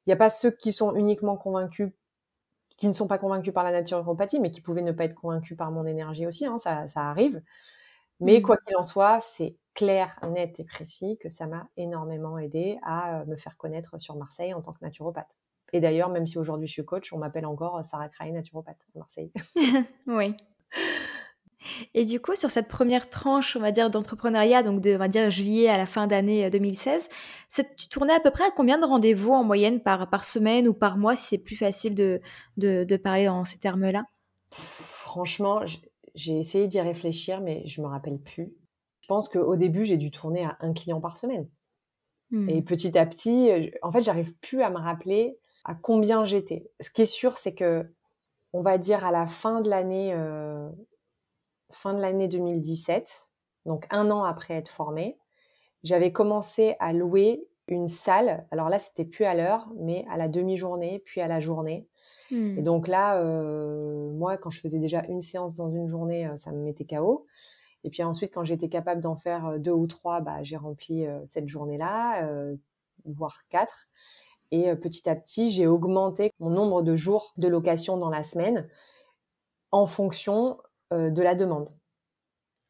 Il 0.06 0.10
n'y 0.10 0.14
a 0.14 0.16
pas 0.16 0.30
ceux 0.30 0.50
qui 0.50 0.72
sont 0.72 0.94
uniquement 0.94 1.36
convaincus, 1.36 1.90
qui 2.78 2.88
ne 2.88 2.92
sont 2.92 3.06
pas 3.06 3.18
convaincus 3.18 3.52
par 3.52 3.64
la 3.64 3.72
naturopathie, 3.72 4.40
mais 4.40 4.50
qui 4.50 4.60
pouvaient 4.60 4.82
ne 4.82 4.92
pas 4.92 5.04
être 5.04 5.14
convaincus 5.14 5.56
par 5.56 5.70
mon 5.70 5.86
énergie 5.86 6.26
aussi. 6.26 6.46
Hein, 6.46 6.58
ça, 6.58 6.86
ça 6.86 7.02
arrive. 7.02 7.42
Mais 8.20 8.38
mmh. 8.38 8.42
quoi 8.42 8.56
qu'il 8.56 8.76
en 8.76 8.82
soit, 8.82 9.20
c'est 9.20 9.56
clair, 9.74 10.18
net 10.30 10.58
et 10.58 10.64
précis 10.64 11.18
que 11.20 11.28
ça 11.28 11.46
m'a 11.46 11.68
énormément 11.76 12.38
aidé 12.38 12.78
à 12.82 13.20
euh, 13.20 13.24
me 13.26 13.36
faire 13.36 13.58
connaître 13.58 14.00
sur 14.00 14.16
Marseille 14.16 14.54
en 14.54 14.62
tant 14.62 14.72
que 14.72 14.82
naturopathe. 14.82 15.36
Et 15.72 15.80
d'ailleurs, 15.80 16.08
même 16.08 16.26
si 16.26 16.38
aujourd'hui 16.38 16.66
je 16.66 16.72
suis 16.72 16.84
coach, 16.84 17.12
on 17.12 17.18
m'appelle 17.18 17.44
encore 17.44 17.84
Sarah 17.84 18.08
Cray, 18.08 18.32
naturopathe 18.32 18.86
à 18.94 18.98
Marseille. 18.98 19.32
oui. 20.06 20.34
Et 21.94 22.04
du 22.04 22.20
coup, 22.20 22.34
sur 22.34 22.50
cette 22.50 22.68
première 22.68 23.08
tranche, 23.10 23.56
on 23.56 23.60
va 23.60 23.72
dire, 23.72 23.90
d'entrepreneuriat, 23.90 24.62
donc 24.62 24.80
de, 24.80 24.94
on 24.94 24.98
va 24.98 25.08
dire, 25.08 25.30
juillet 25.30 25.68
à 25.68 25.76
la 25.76 25.86
fin 25.86 26.06
d'année 26.06 26.48
2016, 26.50 27.08
euh, 27.58 27.62
tu 27.76 27.88
tournais 27.88 28.14
à 28.14 28.20
peu 28.20 28.30
près 28.30 28.44
à 28.44 28.50
combien 28.50 28.78
de 28.78 28.84
rendez-vous 28.84 29.32
en 29.32 29.44
moyenne 29.44 29.80
par, 29.80 30.08
par 30.10 30.24
semaine 30.24 30.68
ou 30.68 30.74
par 30.74 30.96
mois, 30.96 31.16
si 31.16 31.28
c'est 31.28 31.38
plus 31.38 31.56
facile 31.56 31.94
de, 31.94 32.20
de, 32.56 32.84
de 32.84 32.96
parler 32.96 33.28
en 33.28 33.44
ces 33.44 33.58
termes-là? 33.58 34.04
Franchement, 34.50 35.60
j'ai 36.14 36.38
essayé 36.38 36.66
d'y 36.68 36.80
réfléchir, 36.80 37.40
mais 37.40 37.66
je 37.66 37.80
me 37.80 37.86
rappelle 37.86 38.18
plus. 38.18 38.54
Je 39.02 39.08
pense 39.08 39.28
qu'au 39.28 39.56
début, 39.56 39.84
j'ai 39.84 39.98
dû 39.98 40.10
tourner 40.10 40.44
à 40.44 40.56
un 40.60 40.72
client 40.72 41.00
par 41.00 41.16
semaine. 41.16 41.48
Hmm. 42.30 42.48
Et 42.48 42.62
petit 42.62 42.98
à 42.98 43.06
petit, 43.06 43.50
euh, 43.50 43.70
en 43.82 43.92
fait, 43.92 44.02
j'arrive 44.02 44.34
plus 44.38 44.62
à 44.62 44.70
me 44.70 44.78
rappeler 44.78 45.38
à 45.64 45.74
combien 45.74 46.24
j'étais. 46.24 46.68
Ce 46.80 46.90
qui 46.90 47.02
est 47.02 47.06
sûr, 47.06 47.36
c'est 47.36 47.54
que, 47.54 47.86
on 48.52 48.62
va 48.62 48.78
dire 48.78 49.04
à 49.04 49.12
la 49.12 49.26
fin 49.26 49.60
de 49.60 49.68
l'année, 49.68 50.12
euh, 50.12 50.68
fin 51.70 51.94
de 51.94 52.00
l'année 52.00 52.28
2017, 52.28 53.28
donc 53.66 53.86
un 53.90 54.10
an 54.10 54.22
après 54.24 54.54
être 54.54 54.70
formée, 54.70 55.18
j'avais 55.82 56.12
commencé 56.12 56.76
à 56.80 56.92
louer 56.92 57.48
une 57.68 57.88
salle. 57.88 58.46
Alors 58.50 58.68
là, 58.68 58.78
c'était 58.78 59.04
plus 59.04 59.24
à 59.24 59.34
l'heure, 59.34 59.68
mais 59.76 60.04
à 60.08 60.16
la 60.16 60.28
demi-journée, 60.28 61.02
puis 61.04 61.20
à 61.20 61.28
la 61.28 61.40
journée. 61.40 61.88
Hmm. 62.30 62.58
Et 62.58 62.62
donc 62.62 62.88
là, 62.88 63.20
euh, 63.20 64.10
moi, 64.12 64.36
quand 64.36 64.50
je 64.50 64.60
faisais 64.60 64.78
déjà 64.78 65.04
une 65.08 65.20
séance 65.20 65.54
dans 65.54 65.70
une 65.70 65.88
journée, 65.88 66.26
euh, 66.26 66.36
ça 66.36 66.52
me 66.52 66.62
mettait 66.62 66.84
KO. 66.84 67.26
Et 67.84 67.90
puis 67.90 68.02
ensuite, 68.02 68.34
quand 68.34 68.44
j'étais 68.44 68.68
capable 68.68 69.00
d'en 69.00 69.16
faire 69.16 69.46
euh, 69.46 69.58
deux 69.58 69.72
ou 69.72 69.86
trois, 69.86 70.20
bah, 70.20 70.42
j'ai 70.42 70.56
rempli 70.56 71.06
cette 71.24 71.48
journée-là, 71.48 72.28
voire 73.04 73.38
quatre. 73.48 73.88
Et 74.52 74.74
petit 74.76 75.08
à 75.08 75.16
petit, 75.16 75.50
j'ai 75.50 75.66
augmenté 75.66 76.30
mon 76.38 76.50
nombre 76.50 76.82
de 76.82 76.94
jours 76.94 77.32
de 77.36 77.48
location 77.48 77.96
dans 77.96 78.10
la 78.10 78.22
semaine 78.22 78.68
en 79.72 79.86
fonction 79.86 80.58
de 80.90 81.22
la 81.22 81.34
demande. 81.34 81.70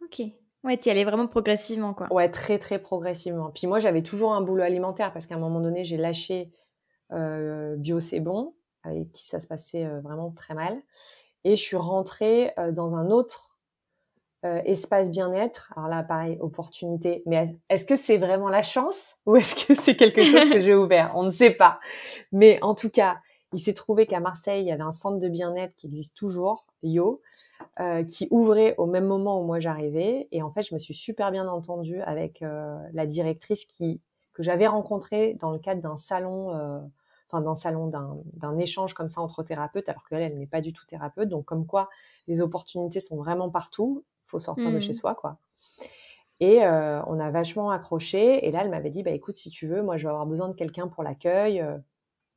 Ok. 0.03 0.23
Ouais, 0.65 0.77
tu 0.79 0.89
y 0.89 0.91
allais 0.91 1.05
vraiment 1.05 1.27
progressivement, 1.27 1.95
quoi. 1.95 2.13
Ouais, 2.13 2.31
très, 2.31 2.59
très 2.59 2.79
progressivement. 2.79 3.51
Puis 3.51 3.67
moi, 3.67 3.79
j'avais 3.79 4.03
toujours 4.03 4.33
un 4.35 4.41
boulot 4.41 4.63
alimentaire 4.65 5.13
parce 5.13 5.27
qu'à 5.27 5.37
un 5.37 5.39
moment 5.39 5.61
donné, 5.61 5.85
j'ai 5.85 5.97
lâché 5.97 6.51
Bio 7.11 8.01
C'est 8.01 8.21
Bon, 8.21 8.55
avec 8.83 9.13
qui 9.13 9.27
ça 9.27 9.39
se 9.39 9.47
passait 9.47 9.87
vraiment 10.01 10.31
très 10.31 10.55
mal. 10.55 10.81
Et 11.45 11.57
je 11.57 11.63
suis 11.63 11.77
rentrée 11.77 12.53
dans 12.73 12.97
un 12.97 13.11
autre 13.11 13.59
espace 14.43 15.11
bien-être. 15.11 15.73
Alors 15.77 15.89
là, 15.89 16.03
pareil, 16.03 16.39
opportunité. 16.41 17.23
Mais 17.27 17.57
est-ce 17.69 17.85
que 17.85 17.97
c'est 17.97 18.19
vraiment 18.19 18.49
la 18.49 18.63
chance 18.63 19.17
ou 19.27 19.37
est-ce 19.37 19.67
que 19.67 19.75
c'est 19.75 19.95
quelque 19.95 20.25
chose 20.25 20.49
que 20.49 20.61
j'ai 20.61 20.75
ouvert? 20.75 21.13
On 21.15 21.23
ne 21.23 21.31
sait 21.31 21.53
pas. 21.53 21.79
Mais 22.33 22.59
en 22.63 22.75
tout 22.75 22.91
cas, 22.91 23.19
il 23.53 23.61
s'est 23.61 23.75
trouvé 23.75 24.07
qu'à 24.07 24.19
Marseille, 24.19 24.63
il 24.63 24.67
y 24.67 24.73
avait 24.73 24.83
un 24.83 24.93
centre 24.93 25.19
de 25.19 25.29
bien-être 25.29 25.77
qui 25.77 25.87
existe 25.87 26.17
toujours, 26.17 26.67
Yo, 26.83 27.23
euh, 27.81 28.03
qui 28.05 28.29
ouvrait 28.31 28.75
au 28.79 28.87
même 28.87 29.05
moment 29.05 29.41
où 29.41 29.45
moi 29.45 29.61
j'arrivais. 29.61 30.29
Et 30.33 30.43
en 30.43 30.51
fait, 30.51 30.63
je 30.63 30.75
me 30.75 30.79
suis 30.79 30.95
super 30.95 31.31
bien 31.31 31.47
entendue 31.47 32.01
avec 32.03 32.43
euh, 32.43 32.79
la 32.93 33.07
directrice 33.07 33.65
qui 33.67 34.01
que 34.33 34.43
j'avais 34.43 34.67
rencontrée 34.67 35.35
dans 35.41 35.51
le 35.51 35.59
cadre 35.59 35.81
d'un 35.81 35.97
salon, 35.97 36.55
euh, 36.55 36.79
enfin 37.29 37.41
d'un 37.41 37.55
salon, 37.55 37.89
d'un 37.89 38.59
échange 38.59 38.93
comme 38.93 39.09
ça 39.09 39.23
entre 39.23 39.43
thérapeutes, 39.43 39.89
alors 39.89 40.05
qu'elle, 40.05 40.21
elle 40.21 40.39
n'est 40.39 40.47
pas 40.47 40.61
du 40.61 40.75
tout 40.75 40.85
thérapeute. 40.85 41.31
Donc 41.31 41.47
comme 41.47 41.67
quoi, 41.67 41.89
les 42.29 42.43
opportunités 42.43 43.01
sont 43.01 43.17
vraiment 43.17 43.49
partout. 43.49 44.05
Il 44.27 44.29
faut 44.29 44.39
sortir 44.39 44.71
de 44.71 44.81
chez 44.81 44.91
mmh. 44.91 44.95
soi, 44.95 45.15
quoi. 45.15 45.39
Et 46.41 46.65
euh, 46.65 47.03
on 47.07 47.19
a 47.19 47.31
vachement 47.31 47.71
accroché. 47.71 48.47
Et 48.47 48.51
là, 48.51 48.61
elle 48.63 48.71
m'avait 48.71 48.91
dit, 48.91 49.03
bah 49.03 49.11
écoute, 49.11 49.39
si 49.39 49.49
tu 49.49 49.67
veux, 49.67 49.83
moi, 49.83 49.97
je 49.97 50.05
vais 50.05 50.11
avoir 50.11 50.27
besoin 50.27 50.49
de 50.49 50.55
quelqu'un 50.55 50.89
pour 50.89 51.03
l'accueil. 51.03 51.65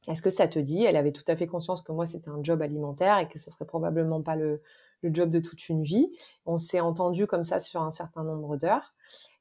Est-ce 0.08 0.22
que 0.22 0.30
ça 0.30 0.48
te 0.48 0.60
dit? 0.60 0.84
Elle 0.84 0.96
avait 0.96 1.12
tout 1.12 1.24
à 1.28 1.36
fait 1.36 1.48
conscience 1.48 1.82
que 1.82 1.92
moi, 1.92 2.06
c'était 2.06 2.30
un 2.30 2.42
job 2.42 2.62
alimentaire 2.62 3.20
et 3.20 3.28
que 3.28 3.38
ce 3.38 3.52
serait 3.52 3.66
probablement 3.66 4.22
pas 4.22 4.36
le, 4.36 4.62
le 5.04 5.14
job 5.14 5.30
de 5.30 5.40
toute 5.40 5.70
une 5.70 5.84
vie. 5.84 6.12
On 6.46 6.58
s'est 6.58 6.80
entendu 6.80 7.28
comme 7.28 7.44
ça 7.44 7.60
sur 7.60 7.82
un 7.82 7.92
certain 7.92 8.24
nombre 8.24 8.58
d'heures. 8.58 8.94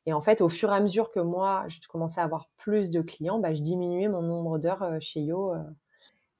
Et 0.07 0.13
en 0.13 0.23
fait, 0.23 0.41
au 0.41 0.49
fur 0.49 0.73
et 0.73 0.75
à 0.75 0.81
mesure 0.81 1.11
que 1.11 1.21
moi, 1.21 1.65
je 1.69 1.87
commençais 1.87 2.21
à 2.21 2.25
avoir 2.25 2.49
plus 2.57 2.91
de 2.91 3.03
clients, 3.03 3.39
bah, 3.39 3.53
je 3.53 3.61
diminuais 3.61 4.09
mon 4.09 4.23
nombre 4.23 4.59
d'heures 4.59 4.83
euh, 4.83 4.99
chez 5.01 5.21
Yo. 5.21 5.53
Euh, 5.53 5.59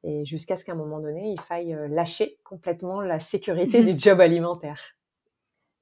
et 0.05 0.25
jusqu'à 0.25 0.57
ce 0.57 0.65
qu'à 0.65 0.73
un 0.73 0.77
moment 0.77 1.01
donné, 1.01 1.33
il 1.33 1.41
faille 1.41 1.75
euh, 1.75 1.89
lâcher 1.89 2.39
complètement 2.45 3.03
la 3.03 3.21
sécurité 3.21 3.83
du 3.93 3.99
job 3.99 4.21
alimentaire. 4.21 4.98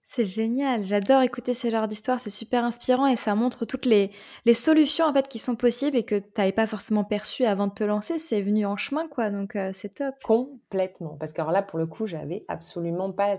C'est 0.09 0.23
génial, 0.23 0.85
j'adore 0.85 1.23
écouter 1.23 1.53
ce 1.53 1.69
genre 1.69 1.89
d'histoire, 1.89 2.21
c'est 2.21 2.31
super 2.31 2.63
inspirant 2.63 3.09
et 3.09 3.17
ça 3.17 3.35
montre 3.35 3.65
toutes 3.65 3.85
les, 3.85 4.13
les 4.45 4.55
solutions 4.55 5.05
en 5.05 5.13
fait 5.13 5.27
qui 5.27 5.41
sont 5.41 5.57
possibles 5.57 5.97
et 5.97 6.05
que 6.05 6.15
tu 6.15 6.29
n'avais 6.39 6.53
pas 6.53 6.69
forcément 6.69 7.03
perçues 7.03 7.45
avant 7.45 7.67
de 7.67 7.73
te 7.73 7.83
lancer, 7.83 8.17
c'est 8.17 8.41
venu 8.41 8.65
en 8.67 8.77
chemin 8.77 9.09
quoi, 9.09 9.31
donc 9.31 9.57
euh, 9.57 9.73
c'est 9.75 9.95
top. 9.95 10.15
Complètement, 10.23 11.17
parce 11.19 11.33
que 11.33 11.41
alors 11.41 11.51
là 11.51 11.61
pour 11.61 11.81
le 11.81 11.89
coup 11.89 12.07
j'avais 12.07 12.45
absolument 12.47 13.11
pas 13.11 13.39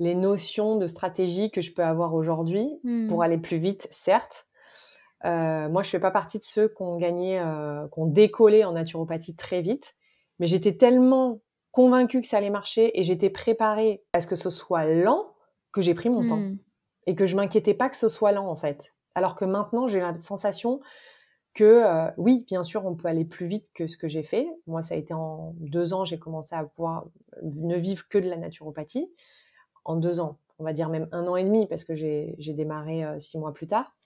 les 0.00 0.16
notions 0.16 0.74
de 0.74 0.88
stratégie 0.88 1.52
que 1.52 1.60
je 1.60 1.72
peux 1.72 1.84
avoir 1.84 2.14
aujourd'hui 2.14 2.68
pour 3.08 3.18
hmm. 3.18 3.22
aller 3.22 3.38
plus 3.38 3.58
vite, 3.58 3.86
certes. 3.92 4.48
Euh, 5.24 5.68
moi 5.68 5.84
je 5.84 5.90
fais 5.90 6.00
pas 6.00 6.10
partie 6.10 6.40
de 6.40 6.44
ceux 6.44 6.66
qui 6.66 6.82
ont 6.82 6.96
gagné, 6.96 7.38
euh, 7.38 7.86
qui 7.94 8.00
ont 8.00 8.06
décollé 8.06 8.64
en 8.64 8.72
naturopathie 8.72 9.36
très 9.36 9.60
vite, 9.60 9.94
mais 10.40 10.48
j'étais 10.48 10.76
tellement 10.76 11.42
convaincue 11.70 12.20
que 12.20 12.26
ça 12.26 12.38
allait 12.38 12.50
marcher 12.50 12.98
et 12.98 13.04
j'étais 13.04 13.30
préparée 13.30 14.02
à 14.12 14.20
ce 14.20 14.26
que 14.26 14.36
ce 14.36 14.50
soit 14.50 14.84
lent 14.84 15.32
que 15.72 15.80
j'ai 15.82 15.94
pris 15.94 16.10
mon 16.10 16.26
temps 16.26 16.38
hmm. 16.38 16.58
et 17.06 17.14
que 17.14 17.26
je 17.26 17.36
m'inquiétais 17.36 17.74
pas 17.74 17.88
que 17.88 17.96
ce 17.96 18.08
soit 18.08 18.32
lent 18.32 18.48
en 18.48 18.56
fait. 18.56 18.92
Alors 19.14 19.34
que 19.34 19.44
maintenant, 19.44 19.86
j'ai 19.88 20.00
la 20.00 20.14
sensation 20.16 20.80
que 21.54 21.64
euh, 21.64 22.10
oui, 22.18 22.44
bien 22.46 22.62
sûr, 22.62 22.86
on 22.86 22.94
peut 22.94 23.08
aller 23.08 23.24
plus 23.24 23.46
vite 23.46 23.72
que 23.74 23.88
ce 23.88 23.96
que 23.96 24.06
j'ai 24.06 24.22
fait. 24.22 24.46
Moi, 24.68 24.82
ça 24.82 24.94
a 24.94 24.96
été 24.96 25.12
en 25.12 25.54
deux 25.58 25.92
ans, 25.92 26.04
j'ai 26.04 26.18
commencé 26.18 26.54
à 26.54 26.64
pouvoir 26.64 27.06
ne 27.42 27.76
vivre 27.76 28.06
que 28.08 28.18
de 28.18 28.28
la 28.28 28.36
naturopathie. 28.36 29.10
En 29.84 29.96
deux 29.96 30.20
ans, 30.20 30.38
on 30.60 30.64
va 30.64 30.72
dire 30.72 30.88
même 30.88 31.08
un 31.10 31.26
an 31.26 31.34
et 31.34 31.44
demi, 31.44 31.66
parce 31.66 31.82
que 31.82 31.94
j'ai 31.96 32.36
démarré 32.38 33.04
euh, 33.04 33.18
six 33.18 33.38
mois 33.38 33.52
plus 33.52 33.66
tard. 33.66 33.96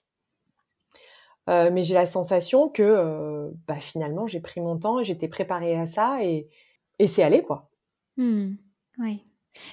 Euh, 1.49 1.69
mais 1.71 1.83
j'ai 1.83 1.93
la 1.93 2.05
sensation 2.05 2.69
que 2.69 3.51
bah, 3.67 3.79
finalement, 3.79 4.25
j'ai 4.25 4.39
pris 4.39 4.61
mon 4.61 4.79
temps, 4.79 5.03
j'étais 5.03 5.27
préparée 5.27 5.75
à 5.77 5.85
ça 5.85 6.23
et, 6.23 6.49
et 6.97 7.07
c'est 7.07 7.21
allé, 7.21 7.43
quoi. 7.43 7.69
Hmm. 8.17 8.53
Oui. 8.97 9.23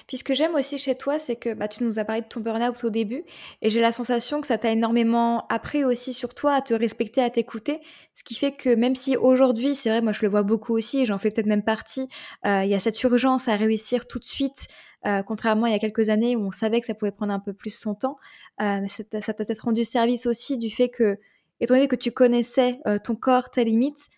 Puis 0.07 0.17
ce 0.17 0.23
que 0.23 0.33
j'aime 0.33 0.55
aussi 0.55 0.77
chez 0.77 0.95
toi, 0.95 1.17
c'est 1.17 1.35
que 1.35 1.53
bah, 1.53 1.67
tu 1.67 1.83
nous 1.83 1.99
as 1.99 2.05
parlé 2.05 2.21
de 2.21 2.27
ton 2.27 2.39
burn-out 2.39 2.83
au 2.83 2.89
début, 2.89 3.23
et 3.61 3.69
j'ai 3.69 3.81
la 3.81 3.91
sensation 3.91 4.41
que 4.41 4.47
ça 4.47 4.57
t'a 4.57 4.71
énormément 4.71 5.45
appris 5.47 5.83
aussi 5.83 6.13
sur 6.13 6.33
toi 6.33 6.55
à 6.55 6.61
te 6.61 6.73
respecter, 6.73 7.21
à 7.21 7.29
t'écouter, 7.29 7.79
ce 8.13 8.23
qui 8.23 8.35
fait 8.35 8.51
que 8.51 8.73
même 8.73 8.95
si 8.95 9.17
aujourd'hui, 9.17 9.75
c'est 9.75 9.89
vrai, 9.89 10.01
moi 10.01 10.11
je 10.11 10.21
le 10.21 10.29
vois 10.29 10.43
beaucoup 10.43 10.75
aussi, 10.75 11.01
et 11.01 11.05
j'en 11.05 11.17
fais 11.17 11.31
peut-être 11.31 11.47
même 11.47 11.63
partie, 11.63 12.07
euh, 12.45 12.63
il 12.63 12.69
y 12.69 12.75
a 12.75 12.79
cette 12.79 13.01
urgence 13.03 13.47
à 13.47 13.55
réussir 13.55 14.07
tout 14.07 14.19
de 14.19 14.25
suite, 14.25 14.67
euh, 15.05 15.23
contrairement 15.23 15.65
à 15.65 15.69
il 15.69 15.71
y 15.73 15.75
a 15.75 15.79
quelques 15.79 16.09
années 16.09 16.35
où 16.35 16.45
on 16.45 16.51
savait 16.51 16.79
que 16.79 16.85
ça 16.85 16.93
pouvait 16.93 17.11
prendre 17.11 17.33
un 17.33 17.39
peu 17.39 17.53
plus 17.53 17.75
son 17.75 17.95
temps, 17.95 18.17
euh, 18.61 18.85
ça 18.87 19.03
t'a 19.03 19.33
peut-être 19.33 19.65
rendu 19.65 19.83
service 19.83 20.25
aussi 20.25 20.57
du 20.57 20.69
fait 20.69 20.89
que, 20.89 21.17
étant 21.59 21.73
donné 21.75 21.87
que 21.87 21.95
tu 21.95 22.11
connaissais 22.11 22.79
ton 23.03 23.15
corps, 23.15 23.51
tes 23.51 23.63
limites, 23.63 24.09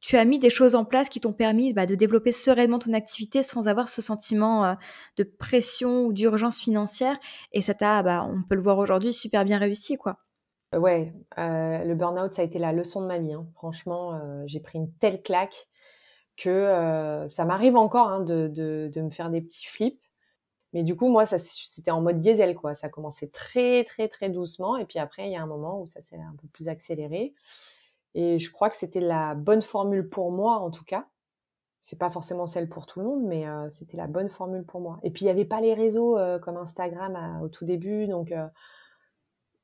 tu, 0.00 0.16
as 0.16 0.24
mis 0.24 0.38
des 0.38 0.50
choses 0.50 0.74
en 0.74 0.84
place 0.84 1.08
qui 1.08 1.20
t'ont 1.20 1.32
permis 1.32 1.72
bah, 1.72 1.86
de 1.86 1.94
développer 1.94 2.32
sereinement 2.32 2.78
ton 2.78 2.92
activité 2.92 3.42
sans 3.42 3.66
avoir 3.66 3.88
ce 3.88 4.02
sentiment 4.02 4.64
euh, 4.64 4.74
de 5.16 5.24
pression 5.24 6.06
ou 6.06 6.12
d'urgence 6.12 6.60
financière. 6.60 7.18
Et 7.52 7.62
ça 7.62 7.74
t'a, 7.74 8.02
bah, 8.02 8.26
on 8.28 8.42
peut 8.42 8.54
le 8.54 8.62
voir 8.62 8.78
aujourd'hui, 8.78 9.12
super 9.12 9.44
bien 9.44 9.58
réussi, 9.58 9.96
quoi. 9.96 10.18
Euh, 10.74 10.78
ouais, 10.78 11.12
euh, 11.38 11.84
le 11.84 11.94
burn-out, 11.94 12.34
ça 12.34 12.42
a 12.42 12.44
été 12.44 12.58
la 12.58 12.72
leçon 12.72 13.02
de 13.02 13.06
ma 13.06 13.18
vie. 13.18 13.34
Hein. 13.34 13.46
Franchement, 13.54 14.20
j'ai 14.46 14.60
pris 14.60 14.78
une 14.78 14.92
telle 14.92 15.22
claque 15.22 15.68
que 16.36 17.26
ça 17.28 17.44
m'arrive 17.44 17.76
encore 17.76 18.08
hein, 18.08 18.20
de, 18.20 18.90
me 18.96 19.10
faire 19.10 19.30
des 19.30 19.40
petits 19.40 19.66
flips. 19.66 20.00
Mais 20.72 20.82
du 20.82 20.96
coup, 20.96 21.08
moi, 21.08 21.24
ça, 21.24 21.38
c'était 21.38 21.92
en 21.92 22.00
mode 22.00 22.20
diesel, 22.20 22.56
quoi. 22.56 22.74
Ça 22.74 22.88
a 22.88 22.90
commencé 22.90 23.30
très, 23.30 23.84
très, 23.84 24.08
très 24.08 24.28
doucement. 24.28 24.76
Et 24.76 24.84
puis 24.84 24.98
après, 24.98 25.26
il 25.26 25.32
y 25.32 25.36
a 25.36 25.42
un 25.42 25.46
moment 25.46 25.80
où 25.80 25.86
ça 25.86 26.00
s'est 26.00 26.16
un 26.16 26.34
peu 26.40 26.48
plus 26.48 26.68
accéléré. 26.68 27.32
Et 28.14 28.38
je 28.38 28.50
crois 28.50 28.70
que 28.70 28.76
c'était 28.76 29.00
la 29.00 29.34
bonne 29.34 29.62
formule 29.62 30.08
pour 30.08 30.30
moi, 30.30 30.58
en 30.58 30.70
tout 30.70 30.84
cas. 30.84 31.06
C'est 31.82 31.98
pas 31.98 32.10
forcément 32.10 32.46
celle 32.46 32.68
pour 32.68 32.86
tout 32.86 33.00
le 33.00 33.06
monde, 33.06 33.24
mais 33.24 33.46
euh, 33.46 33.68
c'était 33.70 33.96
la 33.96 34.06
bonne 34.06 34.30
formule 34.30 34.64
pour 34.64 34.80
moi. 34.80 34.98
Et 35.02 35.10
puis, 35.10 35.22
il 35.22 35.26
n'y 35.26 35.30
avait 35.30 35.44
pas 35.44 35.60
les 35.60 35.74
réseaux 35.74 36.16
euh, 36.16 36.38
comme 36.38 36.56
Instagram 36.56 37.40
au 37.42 37.48
tout 37.48 37.64
début. 37.64 38.06
Donc, 38.06 38.32
euh, 38.32 38.46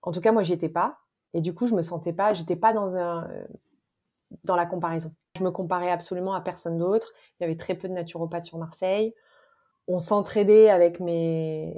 en 0.03 0.13
tout 0.13 0.21
cas, 0.21 0.33
moi, 0.33 0.43
j'y 0.43 0.53
étais 0.53 0.69
pas. 0.69 0.99
Et 1.33 1.41
du 1.41 1.55
coup, 1.55 1.67
je 1.67 1.75
me 1.75 1.83
sentais 1.83 2.13
pas, 2.13 2.35
j'étais 2.35 2.57
pas 2.57 2.73
dans 2.73 2.97
un, 2.97 3.29
dans 4.45 4.57
la 4.57 4.67
comparaison. 4.67 5.15
Je 5.39 5.45
me 5.45 5.51
comparais 5.51 5.91
absolument 5.91 6.35
à 6.35 6.41
personne 6.41 6.77
d'autre. 6.77 7.13
Il 7.39 7.45
y 7.45 7.47
avait 7.47 7.57
très 7.57 7.75
peu 7.75 7.89
de 7.89 7.95
naturopathes 7.95 8.45
sur 8.45 8.59
Marseille 8.59 9.15
on 9.91 9.99
s'entraidait 9.99 10.71
avec 10.71 11.01
mes, 11.01 11.77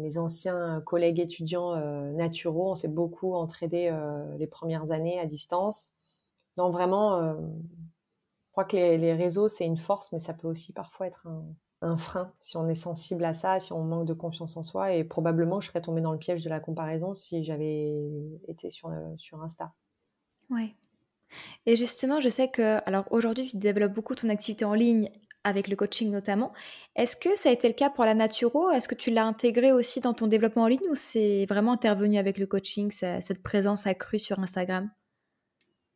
mes 0.00 0.18
anciens 0.18 0.80
collègues 0.82 1.20
étudiants 1.20 1.74
euh, 1.74 2.10
naturaux. 2.12 2.70
On 2.70 2.74
s'est 2.74 2.88
beaucoup 2.88 3.34
entraidés 3.34 3.88
euh, 3.90 4.36
les 4.38 4.46
premières 4.46 4.90
années 4.90 5.18
à 5.18 5.26
distance. 5.26 5.92
Non, 6.56 6.70
vraiment, 6.70 7.14
euh, 7.14 7.34
je 7.34 8.52
crois 8.52 8.64
que 8.64 8.76
les, 8.76 9.14
réseaux, 9.14 9.48
c'est 9.48 9.66
une 9.66 9.76
force, 9.76 10.12
mais 10.12 10.18
ça 10.18 10.34
peut 10.34 10.48
aussi 10.48 10.72
parfois 10.72 11.06
être 11.06 11.26
un, 11.80 11.96
frein 11.98 12.32
si 12.40 12.56
on 12.56 12.64
est 12.64 12.74
sensible 12.74 13.24
à 13.24 13.34
ça, 13.34 13.60
si 13.60 13.72
on 13.72 13.84
manque 13.84 14.06
de 14.06 14.14
confiance 14.14 14.56
en 14.56 14.62
soi. 14.62 14.92
Et 14.94 15.04
probablement, 15.04 15.60
je 15.60 15.68
serais 15.68 15.82
tombée 15.82 16.00
dans 16.00 16.12
le 16.12 16.18
piège 16.18 16.42
de 16.42 16.48
la 16.48 16.60
comparaison 16.60 17.14
si 17.14 17.44
j'avais 17.44 17.92
été 18.48 18.70
sur, 18.70 18.90
sur 19.18 19.42
Insta. 19.42 19.72
Ouais. 20.50 20.74
Et 21.66 21.76
justement, 21.76 22.20
je 22.20 22.28
sais 22.28 22.48
que, 22.48 22.80
alors 22.88 23.04
aujourd'hui, 23.10 23.50
tu 23.50 23.56
développes 23.56 23.92
beaucoup 23.92 24.14
ton 24.14 24.28
activité 24.28 24.64
en 24.64 24.74
ligne 24.74 25.10
avec 25.44 25.68
le 25.68 25.76
coaching 25.76 26.10
notamment. 26.10 26.52
Est-ce 26.96 27.16
que 27.16 27.36
ça 27.36 27.50
a 27.50 27.52
été 27.52 27.68
le 27.68 27.74
cas 27.74 27.90
pour 27.90 28.04
la 28.04 28.14
naturo? 28.14 28.70
Est-ce 28.70 28.88
que 28.88 28.94
tu 28.94 29.10
l'as 29.10 29.24
intégré 29.24 29.72
aussi 29.72 30.00
dans 30.00 30.14
ton 30.14 30.26
développement 30.26 30.64
en 30.64 30.68
ligne 30.68 30.88
ou 30.90 30.94
c'est 30.94 31.46
vraiment 31.46 31.72
intervenu 31.72 32.18
avec 32.18 32.38
le 32.38 32.46
coaching, 32.46 32.90
cette 32.90 33.42
présence 33.42 33.86
accrue 33.86 34.18
sur 34.18 34.38
Instagram? 34.38 34.90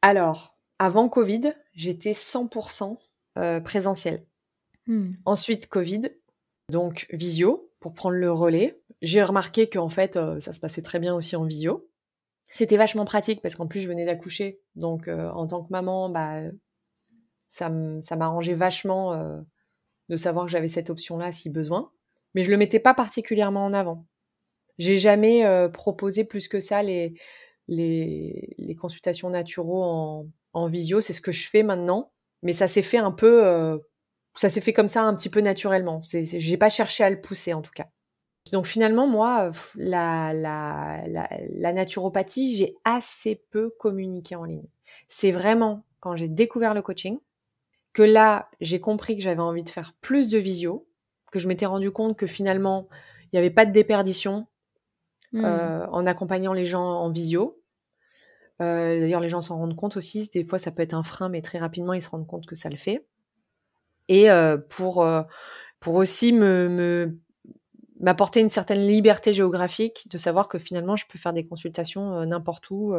Alors, 0.03 0.57
avant 0.79 1.09
Covid, 1.09 1.55
j'étais 1.73 2.13
100% 2.13 2.99
euh, 3.39 3.61
présentiel. 3.61 4.25
Hmm. 4.87 5.11
Ensuite, 5.25 5.69
Covid, 5.69 6.03
donc 6.71 7.07
visio 7.11 7.71
pour 7.81 7.95
prendre 7.95 8.17
le 8.17 8.33
relais. 8.33 8.81
J'ai 9.03 9.23
remarqué 9.23 9.69
qu'en 9.69 9.89
fait, 9.89 10.17
euh, 10.17 10.41
ça 10.41 10.53
se 10.53 10.61
passait 10.61 10.83
très 10.83 10.99
bien 10.99 11.15
aussi 11.15 11.37
en 11.37 11.45
visio. 11.45 11.89
C'était 12.45 12.77
vachement 12.77 13.05
pratique 13.05 13.43
parce 13.43 13.55
qu'en 13.55 13.67
plus, 13.67 13.81
je 13.81 13.89
venais 13.89 14.07
d'accoucher. 14.07 14.61
Donc, 14.75 15.09
euh, 15.09 15.31
en 15.31 15.47
tant 15.47 15.63
que 15.63 15.71
maman, 15.71 16.09
bah, 16.09 16.41
ça 17.49 17.69
m'arrangeait 18.17 18.55
vachement 18.55 19.15
euh, 19.15 19.39
de 20.09 20.17
savoir 20.17 20.47
que 20.47 20.51
j'avais 20.51 20.69
cette 20.69 20.91
option-là 20.91 21.33
si 21.33 21.51
besoin. 21.51 21.91
Mais 22.35 22.43
je 22.43 22.51
le 22.51 22.57
mettais 22.57 22.81
pas 22.81 22.95
particulièrement 22.95 23.65
en 23.65 23.73
avant. 23.73 24.07
J'ai 24.79 24.99
jamais 24.99 25.45
euh, 25.45 25.69
proposé 25.69 26.25
plus 26.25 26.47
que 26.47 26.61
ça 26.61 26.83
les, 26.83 27.15
les, 27.67 28.55
les 28.59 28.75
consultations 28.77 29.31
naturaux 29.31 29.83
en, 29.83 30.27
en 30.53 30.67
visio. 30.67 31.01
C'est 31.01 31.13
ce 31.13 31.21
que 31.21 31.33
je 31.33 31.49
fais 31.49 31.63
maintenant. 31.63 32.13
Mais 32.43 32.53
ça 32.53 32.69
s'est 32.69 32.83
fait 32.83 32.99
un 32.99 33.11
peu, 33.11 33.45
euh, 33.47 33.79
ça 34.35 34.49
s'est 34.49 34.61
fait 34.61 34.73
comme 34.73 34.87
ça 34.89 35.03
un 35.03 35.15
petit 35.17 35.31
peu 35.31 35.41
naturellement. 35.41 36.01
J'ai 36.05 36.57
pas 36.57 36.69
cherché 36.69 37.03
à 37.03 37.11
le 37.11 37.21
pousser 37.21 37.53
en 37.53 37.63
tout 37.63 37.73
cas. 37.75 37.89
Donc 38.53 38.67
finalement, 38.67 39.07
moi, 39.07 39.51
la, 39.75 40.33
la, 40.33 41.03
la, 41.09 41.29
la 41.51 41.73
naturopathie, 41.73 42.57
j'ai 42.57 42.77
assez 42.85 43.43
peu 43.51 43.71
communiqué 43.71 44.37
en 44.37 44.45
ligne. 44.45 44.69
C'est 45.09 45.33
vraiment 45.33 45.85
quand 46.01 46.15
j'ai 46.15 46.29
découvert 46.29 46.75
le 46.75 46.83
coaching 46.83 47.19
que 47.99 48.05
là, 48.05 48.49
j'ai 48.61 48.79
compris 48.79 49.17
que 49.17 49.23
j'avais 49.25 49.41
envie 49.41 49.65
de 49.65 49.71
faire 49.71 49.93
plus 50.01 50.29
de 50.29 50.39
visio, 50.39 50.87
que 51.33 51.41
je 51.41 51.49
m'étais 51.49 51.67
rendu 51.67 51.91
compte 51.91 52.17
que 52.17 52.29
finalement, 52.29 52.89
il 53.25 53.29
n'y 53.33 53.41
avait 53.41 53.51
pas 53.51 53.67
de 53.67 53.73
déperdition 53.73 54.47
hmm. 55.33 55.45
euh, 55.45 55.85
en 55.89 56.07
accompagnant 56.07 56.53
les 56.53 56.65
gens 56.65 56.85
en 56.85 57.11
visio. 57.11 57.61
Euh, 58.63 59.01
d'ailleurs, 59.01 59.21
les 59.21 59.29
gens 59.29 59.43
s'en 59.43 59.57
rendent 59.57 59.75
compte 59.75 59.97
aussi. 59.97 60.31
Des 60.33 60.45
fois, 60.45 60.61
ça 60.61 60.71
peut 60.71 60.83
être 60.85 60.95
un 60.95 61.03
frein, 61.03 61.29
mais 61.29 61.43
très 61.43 61.59
rapidement, 61.59 61.93
ils 61.93 62.01
se 62.01 62.09
rendent 62.09 62.29
compte 62.29 62.47
que 62.47 62.55
ça 62.55 62.69
le 62.69 62.77
fait. 62.77 63.05
Et 64.07 64.31
euh, 64.31 64.57
pour 64.57 65.05
pour 65.81 65.95
aussi 65.97 66.33
me 66.33 67.19
m'apporter 67.99 68.39
une 68.39 68.49
certaine 68.49 68.87
liberté 68.87 69.33
géographique, 69.33 70.07
de 70.09 70.19
savoir 70.19 70.47
que 70.47 70.61
finalement, 70.61 70.95
je 70.95 71.05
peux 71.09 71.19
faire 71.19 71.33
des 71.33 71.49
consultations 71.49 72.25
n'importe 72.27 72.71
où 72.71 72.95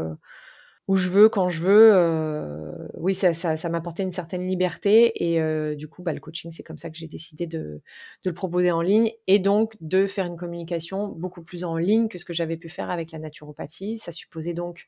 où 0.89 0.95
je 0.95 1.07
veux, 1.09 1.29
quand 1.29 1.49
je 1.49 1.61
veux. 1.61 1.91
Euh, 1.93 2.87
oui, 2.95 3.13
ça, 3.13 3.35
ça, 3.35 3.55
ça 3.55 3.69
m'apportait 3.69 4.01
une 4.01 4.11
certaine 4.11 4.47
liberté 4.47 5.23
et 5.23 5.39
euh, 5.39 5.75
du 5.75 5.87
coup, 5.87 6.01
bah, 6.01 6.13
le 6.13 6.19
coaching, 6.19 6.49
c'est 6.49 6.63
comme 6.63 6.79
ça 6.79 6.89
que 6.89 6.97
j'ai 6.97 7.07
décidé 7.07 7.45
de, 7.45 7.83
de, 8.23 8.29
le 8.31 8.33
proposer 8.33 8.71
en 8.71 8.81
ligne 8.81 9.11
et 9.27 9.37
donc 9.37 9.75
de 9.81 10.07
faire 10.07 10.25
une 10.25 10.35
communication 10.35 11.07
beaucoup 11.07 11.43
plus 11.43 11.63
en 11.63 11.77
ligne 11.77 12.07
que 12.07 12.17
ce 12.17 12.25
que 12.25 12.33
j'avais 12.33 12.57
pu 12.57 12.69
faire 12.69 12.89
avec 12.89 13.11
la 13.11 13.19
naturopathie. 13.19 13.99
Ça 13.99 14.11
supposait 14.11 14.55
donc 14.55 14.87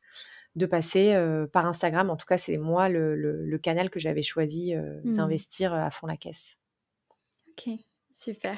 de 0.56 0.66
passer 0.66 1.14
euh, 1.14 1.46
par 1.46 1.68
Instagram. 1.68 2.10
En 2.10 2.18
tout 2.18 2.26
cas, 2.26 2.40
c'est 2.40 2.58
moi 2.58 2.90
le, 2.90 3.16
le, 3.16 3.46
le, 3.46 3.58
canal 3.60 3.92
que 3.92 4.00
j'avais 4.00 4.24
choisi 4.24 4.74
mmh. 4.76 5.14
d'investir 5.14 5.72
à 5.72 5.92
fond 5.92 6.08
la 6.08 6.18
caisse. 6.18 6.58
Ok, 7.52 7.76
super. 8.12 8.58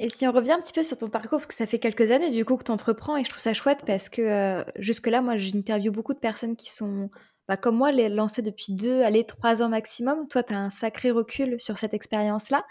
Et 0.00 0.08
si 0.08 0.26
on 0.26 0.32
revient 0.32 0.52
un 0.52 0.60
petit 0.60 0.72
peu 0.72 0.82
sur 0.82 0.98
ton 0.98 1.08
parcours, 1.08 1.38
parce 1.38 1.46
que 1.46 1.54
ça 1.54 1.66
fait 1.66 1.78
quelques 1.78 2.10
années 2.10 2.30
du 2.30 2.44
coup 2.44 2.56
que 2.56 2.64
tu 2.64 2.72
entreprends 2.72 3.16
et 3.16 3.22
je 3.22 3.30
trouve 3.30 3.40
ça 3.40 3.54
chouette 3.54 3.84
parce 3.86 4.08
que 4.08 4.22
euh, 4.22 4.64
jusque-là, 4.76 5.22
moi, 5.22 5.36
j'interviewe 5.36 5.92
beaucoup 5.92 6.14
de 6.14 6.18
personnes 6.18 6.56
qui 6.56 6.70
sont, 6.70 7.10
bah, 7.46 7.56
comme 7.56 7.76
moi, 7.76 7.92
les 7.92 8.08
lancées 8.08 8.42
depuis 8.42 8.72
deux, 8.72 9.02
allez, 9.02 9.24
trois 9.24 9.62
ans 9.62 9.68
maximum. 9.68 10.26
Toi, 10.26 10.42
tu 10.42 10.52
as 10.52 10.58
un 10.58 10.70
sacré 10.70 11.12
recul 11.12 11.60
sur 11.60 11.76
cette 11.76 11.94
expérience-là. 11.94 12.64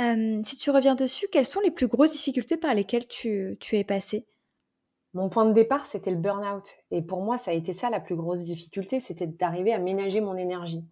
Euh, 0.00 0.40
si 0.44 0.56
tu 0.56 0.70
reviens 0.70 0.94
dessus, 0.94 1.26
quelles 1.32 1.44
sont 1.44 1.60
les 1.60 1.72
plus 1.72 1.88
grosses 1.88 2.12
difficultés 2.12 2.56
par 2.56 2.72
lesquelles 2.72 3.08
tu, 3.08 3.56
tu 3.58 3.76
es 3.76 3.82
passé? 3.82 4.24
Mon 5.14 5.28
point 5.30 5.44
de 5.44 5.52
départ, 5.52 5.86
c'était 5.86 6.12
le 6.12 6.18
burn-out. 6.18 6.76
Et 6.92 7.02
pour 7.02 7.20
moi, 7.22 7.36
ça 7.36 7.50
a 7.50 7.54
été 7.54 7.72
ça 7.72 7.90
la 7.90 7.98
plus 7.98 8.14
grosse 8.14 8.44
difficulté, 8.44 9.00
c'était 9.00 9.26
d'arriver 9.26 9.72
à 9.72 9.80
ménager 9.80 10.20
mon 10.20 10.36
énergie. 10.36 10.84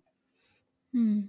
Hmm 0.93 1.23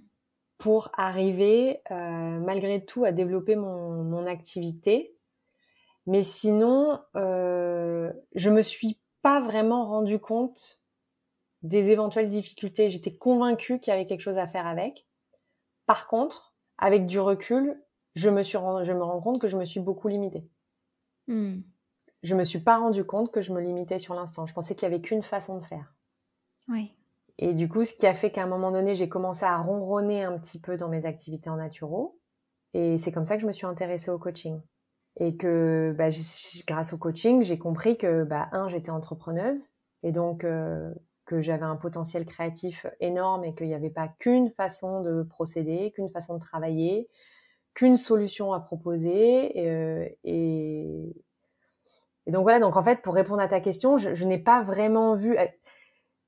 pour 0.58 0.90
arriver 0.96 1.80
euh, 1.90 1.94
malgré 2.40 2.84
tout 2.84 3.04
à 3.04 3.12
développer 3.12 3.56
mon, 3.56 4.02
mon 4.02 4.26
activité. 4.26 5.16
Mais 6.06 6.24
sinon, 6.24 7.00
euh, 7.16 8.12
je 8.34 8.50
me 8.50 8.62
suis 8.62 8.98
pas 9.22 9.40
vraiment 9.40 9.86
rendu 9.86 10.18
compte 10.18 10.82
des 11.62 11.90
éventuelles 11.90 12.28
difficultés. 12.28 12.90
J'étais 12.90 13.16
convaincue 13.16 13.78
qu'il 13.78 13.92
y 13.92 13.94
avait 13.94 14.06
quelque 14.06 14.20
chose 14.20 14.38
à 14.38 14.48
faire 14.48 14.66
avec. 14.66 15.06
Par 15.86 16.08
contre, 16.08 16.54
avec 16.76 17.06
du 17.06 17.20
recul, 17.20 17.80
je 18.14 18.30
me 18.30 18.42
suis 18.42 18.58
je 18.82 18.92
me 18.92 19.02
rends 19.02 19.20
compte 19.20 19.40
que 19.40 19.48
je 19.48 19.56
me 19.56 19.64
suis 19.64 19.80
beaucoup 19.80 20.08
limitée. 20.08 20.48
Hmm. 21.28 21.60
Je 22.22 22.34
me 22.34 22.42
suis 22.42 22.60
pas 22.60 22.78
rendu 22.78 23.04
compte 23.04 23.30
que 23.30 23.40
je 23.40 23.52
me 23.52 23.60
limitais 23.60 23.98
sur 23.98 24.14
l'instant. 24.14 24.46
Je 24.46 24.54
pensais 24.54 24.74
qu'il 24.74 24.84
y 24.84 24.92
avait 24.92 25.00
qu'une 25.00 25.22
façon 25.22 25.56
de 25.58 25.64
faire. 25.64 25.94
Oui. 26.68 26.97
Et 27.38 27.54
du 27.54 27.68
coup, 27.68 27.84
ce 27.84 27.94
qui 27.94 28.06
a 28.06 28.14
fait 28.14 28.30
qu'à 28.30 28.42
un 28.42 28.46
moment 28.46 28.72
donné, 28.72 28.94
j'ai 28.96 29.08
commencé 29.08 29.44
à 29.44 29.56
ronronner 29.58 30.24
un 30.24 30.36
petit 30.38 30.60
peu 30.60 30.76
dans 30.76 30.88
mes 30.88 31.06
activités 31.06 31.50
en 31.50 31.56
naturo. 31.56 32.18
Et 32.74 32.98
c'est 32.98 33.12
comme 33.12 33.24
ça 33.24 33.36
que 33.36 33.42
je 33.42 33.46
me 33.46 33.52
suis 33.52 33.66
intéressée 33.66 34.10
au 34.10 34.18
coaching. 34.18 34.60
Et 35.16 35.36
que 35.36 35.94
bah, 35.96 36.08
grâce 36.66 36.92
au 36.92 36.98
coaching, 36.98 37.42
j'ai 37.42 37.58
compris 37.58 37.96
que, 37.96 38.24
bah, 38.24 38.48
un, 38.52 38.68
j'étais 38.68 38.90
entrepreneuse. 38.90 39.70
Et 40.02 40.12
donc, 40.12 40.44
euh, 40.44 40.92
que 41.26 41.40
j'avais 41.40 41.64
un 41.64 41.76
potentiel 41.76 42.24
créatif 42.24 42.86
énorme 43.00 43.44
et 43.44 43.54
qu'il 43.54 43.66
n'y 43.66 43.74
avait 43.74 43.90
pas 43.90 44.08
qu'une 44.18 44.50
façon 44.50 45.02
de 45.02 45.22
procéder, 45.22 45.92
qu'une 45.92 46.10
façon 46.10 46.34
de 46.34 46.40
travailler, 46.40 47.08
qu'une 47.74 47.96
solution 47.96 48.52
à 48.52 48.60
proposer. 48.60 49.58
Et, 49.58 49.70
euh, 49.70 50.08
et, 50.24 51.14
donc 52.26 52.42
voilà, 52.42 52.60
donc 52.60 52.76
en 52.76 52.82
fait, 52.82 53.00
pour 53.02 53.14
répondre 53.14 53.40
à 53.40 53.48
ta 53.48 53.60
question, 53.60 53.96
je 53.96 54.24
n'ai 54.24 54.38
pas 54.38 54.62
vraiment 54.62 55.14
vu 55.14 55.36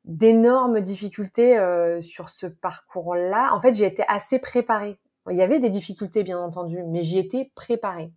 d'énormes 0.05 0.81
difficultés 0.81 1.59
euh, 1.59 2.01
sur 2.01 2.29
ce 2.29 2.47
parcours-là. 2.47 3.55
En 3.55 3.61
fait, 3.61 3.75
j'ai 3.75 3.87
été 3.87 4.05
assez 4.09 4.39
préparée. 4.39 4.99
Il 5.31 5.37
y 5.37 5.43
avait 5.43 5.61
des 5.61 5.71
difficultés, 5.71 6.23
bien 6.23 6.39
entendu, 6.39 6.83
mais 6.85 7.03
j'y 7.03 7.19
étais 7.19 7.53
préparée. 7.55 8.13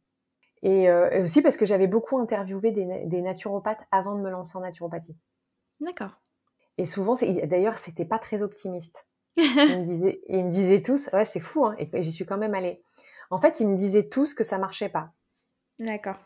Et 0.62 0.90
euh, 0.90 1.22
aussi 1.22 1.42
parce 1.42 1.58
que 1.58 1.66
j'avais 1.66 1.88
beaucoup 1.88 2.18
interviewé 2.18 2.72
des, 2.72 3.06
des, 3.06 3.22
naturopathes 3.22 3.86
avant 3.92 4.16
de 4.16 4.22
me 4.22 4.30
lancer 4.30 4.58
en 4.58 4.62
naturopathie. 4.62 5.18
D'accord. 5.82 6.12
Et 6.78 6.86
souvent, 6.86 7.16
d'ailleurs, 7.44 7.78
c'était 7.78 8.06
pas 8.06 8.18
très 8.18 8.42
optimiste. 8.42 9.08
ils 9.36 9.80
me 9.80 9.84
disaient, 9.84 10.22
ils 10.30 10.46
me 10.46 10.50
disaient 10.50 10.82
tous, 10.82 11.10
ouais, 11.12 11.26
c'est 11.26 11.42
fou, 11.42 11.66
hein, 11.66 11.76
et 11.78 12.02
j'y 12.02 12.12
suis 12.12 12.26
quand 12.26 12.38
même 12.38 12.54
allée. 12.54 12.82
En 13.30 13.40
fait, 13.40 13.60
ils 13.60 13.68
me 13.68 13.76
disaient 13.76 14.08
tous 14.08 14.34
que 14.34 14.44
ça 14.44 14.58
marchait 14.58 14.90
pas. 14.90 15.12
D'accord. 15.80 16.20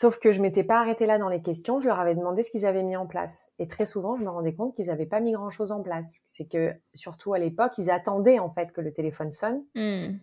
Sauf 0.00 0.20
que 0.20 0.30
je 0.30 0.40
m'étais 0.40 0.62
pas 0.62 0.78
arrêtée 0.78 1.06
là 1.06 1.18
dans 1.18 1.28
les 1.28 1.42
questions, 1.42 1.80
je 1.80 1.88
leur 1.88 1.98
avais 1.98 2.14
demandé 2.14 2.44
ce 2.44 2.52
qu'ils 2.52 2.66
avaient 2.66 2.84
mis 2.84 2.96
en 2.96 3.08
place. 3.08 3.50
Et 3.58 3.66
très 3.66 3.84
souvent, 3.84 4.16
je 4.16 4.22
me 4.22 4.30
rendais 4.30 4.54
compte 4.54 4.76
qu'ils 4.76 4.86
n'avaient 4.86 5.06
pas 5.06 5.18
mis 5.18 5.32
grand-chose 5.32 5.72
en 5.72 5.82
place. 5.82 6.20
C'est 6.24 6.48
que, 6.48 6.72
surtout 6.94 7.34
à 7.34 7.40
l'époque, 7.40 7.72
ils 7.78 7.90
attendaient 7.90 8.38
en 8.38 8.48
fait 8.48 8.70
que 8.70 8.80
le 8.80 8.92
téléphone 8.92 9.32
sonne. 9.32 9.64
Hmm. 9.74 10.18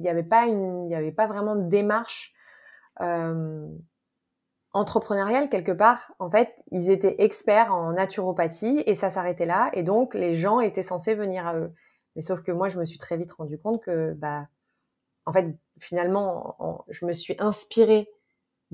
Il 0.00 0.02
n'y 0.02 0.08
avait 0.08 0.24
pas 0.24 0.46
une, 0.46 0.86
il 0.86 0.90
y 0.90 0.96
avait 0.96 1.12
pas 1.12 1.28
vraiment 1.28 1.54
de 1.54 1.62
démarche 1.68 2.34
euh, 3.02 3.68
entrepreneuriale 4.72 5.48
quelque 5.48 5.70
part. 5.70 6.12
En 6.18 6.28
fait, 6.28 6.52
ils 6.72 6.90
étaient 6.90 7.14
experts 7.22 7.72
en 7.72 7.92
naturopathie 7.92 8.82
et 8.84 8.96
ça 8.96 9.10
s'arrêtait 9.10 9.46
là. 9.46 9.70
Et 9.74 9.84
donc, 9.84 10.14
les 10.14 10.34
gens 10.34 10.58
étaient 10.58 10.82
censés 10.82 11.14
venir 11.14 11.46
à 11.46 11.54
eux. 11.54 11.72
Mais 12.16 12.22
sauf 12.22 12.40
que 12.42 12.50
moi, 12.50 12.68
je 12.68 12.80
me 12.80 12.84
suis 12.84 12.98
très 12.98 13.16
vite 13.16 13.30
rendu 13.30 13.60
compte 13.60 13.80
que, 13.80 14.12
bah, 14.14 14.48
en 15.24 15.32
fait, 15.32 15.56
finalement, 15.78 16.84
je 16.88 17.06
me 17.06 17.12
suis 17.12 17.36
inspirée 17.38 18.08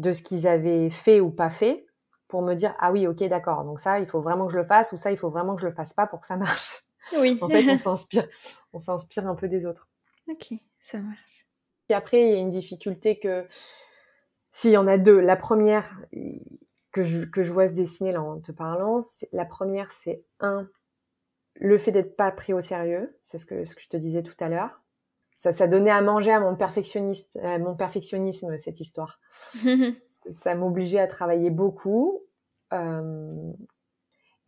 de 0.01 0.13
ce 0.13 0.23
qu'ils 0.23 0.49
avaient 0.49 0.91
fait 0.91 1.21
ou 1.21 1.31
pas 1.31 1.51
fait 1.51 1.87
pour 2.27 2.43
me 2.43 2.55
dire 2.55 2.75
ah 2.79 2.91
oui 2.91 3.07
ok 3.07 3.23
d'accord 3.25 3.65
donc 3.65 3.81
ça 3.81 4.01
il 4.01 4.07
faut 4.07 4.21
vraiment 4.21 4.47
que 4.47 4.53
je 4.53 4.59
le 4.59 4.65
fasse 4.65 4.93
ou 4.93 4.97
ça 4.97 5.11
il 5.11 5.19
faut 5.19 5.31
vraiment 5.31 5.55
que 5.55 5.61
je 5.61 5.67
le 5.67 5.75
fasse 5.75 5.93
pas 5.93 6.07
pour 6.07 6.21
que 6.21 6.27
ça 6.27 6.37
marche. 6.37 6.83
Oui. 7.19 7.39
en 7.43 7.49
fait 7.49 7.69
on 7.69 7.77
s'inspire 7.77 8.27
on 8.73 8.79
s'inspire 8.79 9.27
un 9.27 9.35
peu 9.35 9.49
des 9.49 9.67
autres. 9.67 9.89
Ok 10.29 10.55
ça 10.81 10.99
marche. 10.99 11.47
Et 11.89 11.95
après 11.95 12.23
il 12.23 12.33
y 12.33 12.35
a 12.35 12.39
une 12.39 12.51
difficulté 12.51 13.19
que 13.19 13.47
s'il 14.53 14.71
y 14.71 14.77
en 14.77 14.87
a 14.87 14.97
deux 14.97 15.21
la 15.21 15.37
première 15.37 16.03
que 16.93 17.03
je, 17.03 17.27
que 17.27 17.43
je 17.43 17.53
vois 17.53 17.69
se 17.69 17.75
dessiner 17.75 18.13
là 18.13 18.23
en 18.23 18.41
te 18.41 18.53
parlant 18.53 19.01
la 19.33 19.45
première 19.45 19.93
c'est 19.93 20.25
un 20.41 20.69
le 21.57 21.77
fait 21.77 21.93
d'être 21.93 22.17
pas 22.17 22.33
pris 22.33 22.55
au 22.55 22.61
sérieux 22.61 23.19
c'est 23.21 23.37
ce 23.37 23.45
que 23.45 23.65
ce 23.67 23.75
que 23.75 23.83
je 23.83 23.89
te 23.89 23.99
disais 23.99 24.23
tout 24.23 24.37
à 24.41 24.49
l'heure 24.49 24.80
ça, 25.41 25.53
ça 25.53 25.67
donnait 25.67 25.91
à 25.91 26.03
manger 26.03 26.33
à 26.33 26.39
mon 26.39 26.55
perfectionniste, 26.55 27.39
à 27.43 27.59
mon 27.59 27.75
perfectionnisme 27.75 28.59
cette 28.59 28.79
histoire. 28.79 29.19
ça 30.31 30.55
m'obligeait 30.55 31.01
à 31.01 31.07
travailler 31.07 31.49
beaucoup. 31.49 32.21
Euh, 32.75 33.51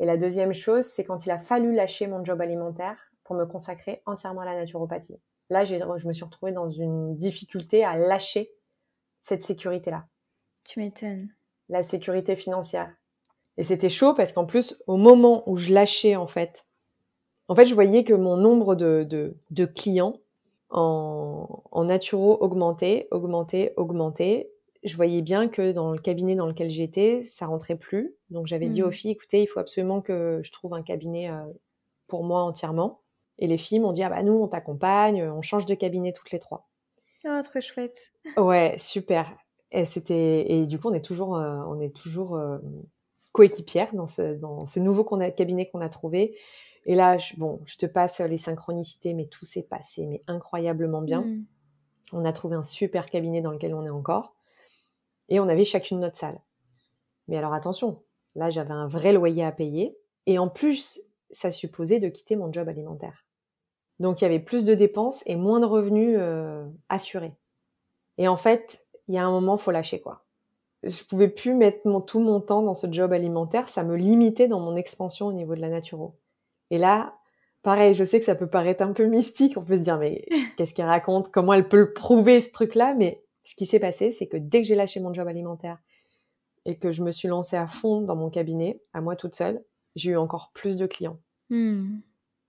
et 0.01 0.05
la 0.05 0.19
deuxième 0.19 0.53
chose, 0.53 0.85
c'est 0.85 1.03
quand 1.03 1.25
il 1.25 1.31
a 1.31 1.39
fallu 1.39 1.73
lâcher 1.73 2.07
mon 2.09 2.23
job 2.23 2.43
alimentaire 2.43 2.99
pour 3.25 3.37
me 3.37 3.47
consacrer 3.47 4.03
entièrement 4.05 4.43
à 4.43 4.45
la 4.45 4.55
naturopathie. 4.55 5.19
Là, 5.49 5.65
je 5.65 6.07
me 6.07 6.13
suis 6.13 6.25
retrouvée 6.27 6.53
dans 6.53 6.69
une 6.69 7.17
difficulté 7.17 7.87
à 7.87 7.97
lâcher 7.97 8.53
cette 9.23 9.43
sécurité-là. 9.43 10.05
Tu 10.65 10.79
m'étonnes. 10.79 11.31
La 11.71 11.83
sécurité 11.83 12.37
financière. 12.37 12.95
Et 13.57 13.65
c'était 13.65 13.89
chaud 13.89 14.13
parce 14.13 14.33
qu'en 14.33 14.45
plus, 14.45 14.83
au 14.87 14.99
moment 14.99 15.43
où 15.49 15.57
je 15.57 15.73
lâchais, 15.73 16.17
en 16.17 16.27
fait, 16.27 16.67
en 17.49 17.55
fait, 17.55 17.65
je 17.65 17.73
voyais 17.73 18.05
que 18.05 18.13
mon 18.13 18.37
nombre 18.37 18.75
de, 18.75 19.07
de, 19.09 19.39
de 19.51 19.65
clients 19.65 20.19
en, 20.73 21.63
en 21.71 21.85
naturo 21.85 22.37
augmenté, 22.41 23.07
augmenté, 23.11 23.73
augmenté. 23.77 24.51
Je 24.83 24.97
voyais 24.97 25.23
bien 25.23 25.47
que 25.49 25.71
dans 25.71 25.93
le 25.93 25.99
cabinet 25.99 26.35
dans 26.35 26.47
lequel 26.47 26.71
j'étais, 26.71 27.23
ça 27.23 27.47
rentrait 27.47 27.77
plus. 27.77 28.17
Donc 28.31 28.47
j'avais 28.47 28.69
dit 28.69 28.83
aux 28.83 28.89
mmh. 28.89 28.93
filles, 28.93 29.11
écoutez, 29.13 29.43
il 29.43 29.47
faut 29.47 29.61
absolument 29.61 30.01
que 30.01 30.41
je 30.43 30.51
trouve 30.51 30.75
un 30.75 30.83
cabinet 30.83 31.31
euh, 31.31 31.45
pour 32.09 32.25
moi 32.25 32.43
entièrement. 32.43 33.01
Et 33.39 33.47
les 33.47 33.59
filles 33.59 33.79
m'ont 33.79 33.93
dit, 33.93 34.03
ah 34.03 34.09
bah 34.09 34.23
nous, 34.23 34.35
on 34.35 34.49
t'accompagne, 34.49 35.23
on 35.23 35.43
change 35.43 35.67
de 35.67 35.75
cabinet 35.75 36.13
toutes 36.13 36.33
les 36.33 36.39
trois. 36.39 36.69
Oh, 37.25 37.41
très 37.45 37.61
chouette. 37.61 38.13
Ouais, 38.37 38.77
super. 38.79 39.31
Et 39.71 39.85
c'était 39.85 40.51
et 40.53 40.67
du 40.67 40.79
coup 40.79 40.91
on 40.91 40.93
est 40.93 41.05
toujours 41.05 41.37
euh, 41.37 41.63
on 41.67 41.81
est 41.81 41.97
toujours 41.97 42.37
euh, 42.37 42.59
coéquipières 43.33 43.95
dans 43.95 44.07
ce 44.07 44.35
dans 44.35 44.67
ce 44.67 44.81
nouveau 44.81 45.03
qu'on 45.03 45.19
a, 45.21 45.31
cabinet 45.31 45.67
qu'on 45.71 45.81
a 45.81 45.89
trouvé 45.89 46.37
et 46.85 46.95
là, 46.95 47.19
je, 47.19 47.37
bon, 47.37 47.61
je 47.65 47.77
te 47.77 47.87
passe 47.87 48.21
les 48.21 48.39
synchronicités, 48.39 49.15
mais 49.15 49.27
tout 49.27 49.45
s'est 49.45 49.63
passé, 49.63 50.07
mais 50.07 50.23
incroyablement 50.27 51.03
bien. 51.03 51.23
Mm. 51.23 51.45
On 52.13 52.25
a 52.25 52.33
trouvé 52.33 52.57
un 52.57 52.65
super 52.65 53.09
cabinet 53.09 53.41
dans 53.41 53.53
lequel 53.53 53.75
on 53.75 53.87
est 53.87 53.91
encore. 53.91 54.35
Et 55.29 55.41
on 55.41 55.49
avait 55.49 55.65
chacune 55.65 56.01
notre 56.01 56.17
salle. 56.17 56.41
Mais 57.29 57.39
alors 57.39 57.55
attention, 57.55 58.03
là, 58.35 58.51
j'avais 58.51 58.73
un 58.73 58.89
vrai 58.89 59.13
loyer 59.13 59.45
à 59.45 59.53
payer. 59.53 59.97
Et 60.27 60.39
en 60.39 60.49
plus, 60.49 61.01
ça 61.31 61.51
supposait 61.51 62.01
de 62.01 62.09
quitter 62.09 62.37
mon 62.37 62.53
job 62.53 62.69
alimentaire. 62.69 63.25
Donc, 64.01 64.21
il 64.21 64.25
y 64.25 64.27
avait 64.27 64.41
plus 64.41 64.65
de 64.65 64.75
dépenses 64.75 65.23
et 65.27 65.37
moins 65.37 65.61
de 65.61 65.67
revenus 65.67 66.17
euh, 66.19 66.69
assurés. 66.89 67.35
Et 68.19 68.27
en 68.27 68.37
fait, 68.37 68.85
il 69.07 69.15
y 69.15 69.19
a 69.19 69.25
un 69.25 69.31
moment, 69.31 69.57
faut 69.57 69.71
lâcher, 69.71 70.01
quoi. 70.01 70.25
Je 70.83 71.05
pouvais 71.05 71.29
plus 71.29 71.55
mettre 71.55 71.87
mon, 71.87 72.01
tout 72.01 72.19
mon 72.19 72.41
temps 72.41 72.63
dans 72.63 72.75
ce 72.75 72.91
job 72.91 73.13
alimentaire. 73.13 73.69
Ça 73.69 73.85
me 73.85 73.97
limitait 73.97 74.49
dans 74.49 74.59
mon 74.59 74.75
expansion 74.75 75.29
au 75.29 75.33
niveau 75.33 75.55
de 75.55 75.61
la 75.61 75.69
naturo. 75.69 76.17
Et 76.73 76.79
là, 76.79 77.19
pareil, 77.63 77.93
je 77.93 78.03
sais 78.03 78.19
que 78.19 78.25
ça 78.25 78.35
peut 78.35 78.49
paraître 78.49 78.83
un 78.83 78.95
peu 78.95 79.05
mystique. 79.05 79.59
On 79.59 79.63
peut 79.63 79.77
se 79.77 79.83
dire, 79.83 79.99
mais 79.99 80.25
qu'est-ce 80.57 80.75
qu'elle 80.75 80.87
raconte? 80.87 81.31
Comment 81.31 81.53
elle 81.53 81.69
peut 81.69 81.77
le 81.77 81.93
prouver, 81.93 82.41
ce 82.41 82.51
truc-là? 82.51 82.95
Mais 82.95 83.23
ce 83.45 83.55
qui 83.55 83.67
s'est 83.67 83.79
passé, 83.79 84.11
c'est 84.11 84.27
que 84.27 84.39
dès 84.39 84.63
que 84.63 84.67
j'ai 84.67 84.75
lâché 84.75 84.99
mon 84.99 85.13
job 85.13 85.29
alimentaire 85.29 85.79
et 86.65 86.79
que 86.79 86.91
je 86.91 87.03
me 87.03 87.11
suis 87.11 87.29
lancée 87.29 87.57
à 87.57 87.67
fond 87.67 88.01
dans 88.01 88.17
mon 88.17 88.31
cabinet, 88.31 88.81
à 88.95 89.03
moi 89.03 89.17
toute 89.17 89.35
seule, 89.35 89.63
j'ai 89.97 90.13
eu 90.13 90.17
encore 90.17 90.51
plus 90.55 90.79
de 90.79 90.87
clients. 90.87 91.21
Hmm. 91.51 91.99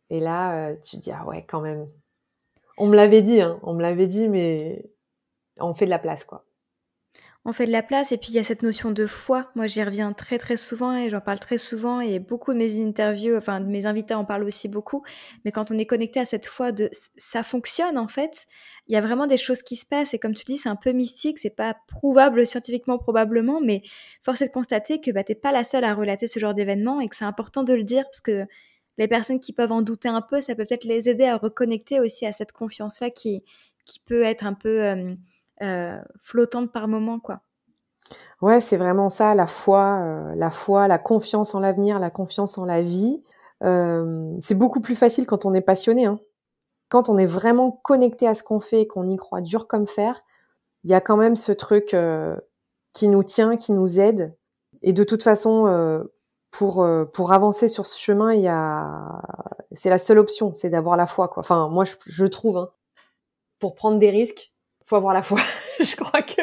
Et 0.09 0.21
là, 0.21 0.69
euh, 0.69 0.75
tu 0.77 0.95
te 0.95 1.01
dis, 1.01 1.11
ah 1.11 1.25
ouais, 1.25 1.43
quand 1.45 1.59
même. 1.59 1.85
On 2.77 2.87
me 2.87 2.95
l'avait 2.95 3.21
dit, 3.21 3.41
hein, 3.41 3.59
on 3.61 3.73
me 3.73 3.81
l'avait 3.81 4.07
dit, 4.07 4.29
mais 4.29 4.89
on 5.59 5.73
fait 5.73 5.85
de 5.85 5.89
la 5.89 5.99
place, 5.99 6.23
quoi 6.23 6.45
on 7.45 7.51
fait 7.51 7.65
de 7.65 7.71
la 7.71 7.83
place 7.83 8.13
et 8.13 8.17
puis 8.17 8.29
il 8.29 8.35
y 8.35 8.39
a 8.39 8.43
cette 8.43 8.63
notion 8.63 8.91
de 8.91 9.05
foi. 9.05 9.51
Moi, 9.55 9.67
j'y 9.67 9.83
reviens 9.83 10.13
très 10.13 10.37
très 10.37 10.55
souvent 10.55 10.95
et 10.95 11.09
j'en 11.09 11.19
parle 11.19 11.39
très 11.39 11.57
souvent 11.57 11.99
et 11.99 12.19
beaucoup 12.19 12.53
de 12.53 12.57
mes 12.57 12.79
interviews, 12.79 13.35
enfin 13.35 13.59
de 13.59 13.67
mes 13.67 13.85
invités 13.85 14.13
en 14.13 14.23
parlent 14.23 14.45
aussi 14.45 14.69
beaucoup. 14.69 15.03
Mais 15.43 15.51
quand 15.51 15.69
on 15.69 15.77
est 15.77 15.85
connecté 15.85 16.21
à 16.21 16.25
cette 16.25 16.45
foi 16.45 16.71
de 16.71 16.89
ça 17.17 17.43
fonctionne 17.43 17.97
en 17.97 18.07
fait, 18.07 18.45
il 18.87 18.93
y 18.93 18.97
a 18.97 19.01
vraiment 19.01 19.27
des 19.27 19.35
choses 19.35 19.61
qui 19.61 19.75
se 19.75 19.85
passent 19.85 20.13
et 20.13 20.19
comme 20.19 20.33
tu 20.33 20.45
dis, 20.45 20.57
c'est 20.57 20.69
un 20.69 20.77
peu 20.77 20.93
mystique, 20.93 21.37
c'est 21.37 21.49
pas 21.49 21.75
prouvable 21.87 22.45
scientifiquement 22.45 22.97
probablement, 22.97 23.59
mais 23.61 23.81
force 24.23 24.41
est 24.41 24.47
de 24.47 24.53
constater 24.53 25.01
que 25.01 25.11
bah, 25.11 25.25
t'es 25.25 25.35
pas 25.35 25.51
la 25.51 25.65
seule 25.65 25.83
à 25.83 25.93
relater 25.93 26.27
ce 26.27 26.39
genre 26.39 26.53
d'événement 26.53 27.01
et 27.01 27.09
que 27.09 27.15
c'est 27.15 27.25
important 27.25 27.63
de 27.63 27.73
le 27.73 27.83
dire 27.83 28.05
parce 28.05 28.21
que 28.21 28.45
les 28.97 29.07
personnes 29.09 29.39
qui 29.39 29.51
peuvent 29.51 29.71
en 29.71 29.81
douter 29.81 30.07
un 30.07 30.21
peu, 30.21 30.39
ça 30.39 30.55
peut 30.55 30.65
peut-être 30.65 30.85
les 30.85 31.09
aider 31.09 31.25
à 31.25 31.37
reconnecter 31.37 31.99
aussi 31.99 32.25
à 32.25 32.31
cette 32.31 32.53
confiance-là 32.53 33.09
qui, 33.09 33.43
peut 34.05 34.23
être 34.23 34.45
un 34.45 34.53
peu 34.53 35.17
flottante 36.21 36.71
par 36.71 36.87
moment, 36.87 37.19
quoi. 37.19 37.41
Ouais, 38.41 38.59
c'est 38.59 38.75
vraiment 38.75 39.07
ça, 39.07 39.35
la 39.35 39.47
foi, 39.47 39.99
euh, 40.01 40.35
la 40.35 40.49
foi, 40.49 40.89
la 40.89 40.97
confiance 40.97 41.55
en 41.55 41.61
l'avenir, 41.61 41.99
la 41.99 42.09
confiance 42.09 42.57
en 42.57 42.65
la 42.65 42.81
vie. 42.81 43.23
Euh, 43.63 44.35
c'est 44.41 44.55
beaucoup 44.55 44.81
plus 44.81 44.95
facile 44.95 45.25
quand 45.25 45.45
on 45.45 45.53
est 45.53 45.61
passionné. 45.61 46.05
Hein. 46.05 46.19
Quand 46.89 47.07
on 47.07 47.17
est 47.17 47.25
vraiment 47.25 47.71
connecté 47.71 48.27
à 48.27 48.35
ce 48.35 48.43
qu'on 48.43 48.59
fait 48.59 48.81
et 48.81 48.87
qu'on 48.87 49.07
y 49.07 49.15
croit 49.15 49.39
dur 49.39 49.67
comme 49.67 49.87
fer, 49.87 50.21
il 50.83 50.91
y 50.91 50.93
a 50.93 50.99
quand 50.99 51.15
même 51.15 51.37
ce 51.37 51.53
truc 51.53 51.95
qui 52.91 53.07
nous 53.07 53.23
tient, 53.23 53.55
qui 53.55 53.71
nous 53.71 54.01
aide. 54.01 54.35
Et 54.81 54.91
de 54.91 55.05
toute 55.05 55.23
façon, 55.23 56.03
pour 56.51 56.85
pour 57.13 57.31
avancer 57.31 57.69
sur 57.69 57.85
ce 57.85 57.97
chemin, 57.97 58.33
il 58.33 58.41
y 58.41 58.49
a 58.49 59.21
c'est 59.71 59.89
la 59.89 59.97
seule 59.97 60.19
option, 60.19 60.53
c'est 60.53 60.69
d'avoir 60.69 60.97
la 60.97 61.07
foi. 61.07 61.29
Quoi. 61.29 61.39
Enfin, 61.39 61.69
moi, 61.69 61.85
je, 61.85 61.95
je 62.05 62.25
trouve, 62.25 62.57
hein, 62.57 62.69
pour 63.59 63.75
prendre 63.75 63.97
des 63.97 64.09
risques, 64.09 64.52
faut 64.93 64.97
avoir 64.97 65.13
la 65.13 65.23
foi. 65.23 65.39
je 65.79 65.95
crois 65.95 66.21
que 66.21 66.41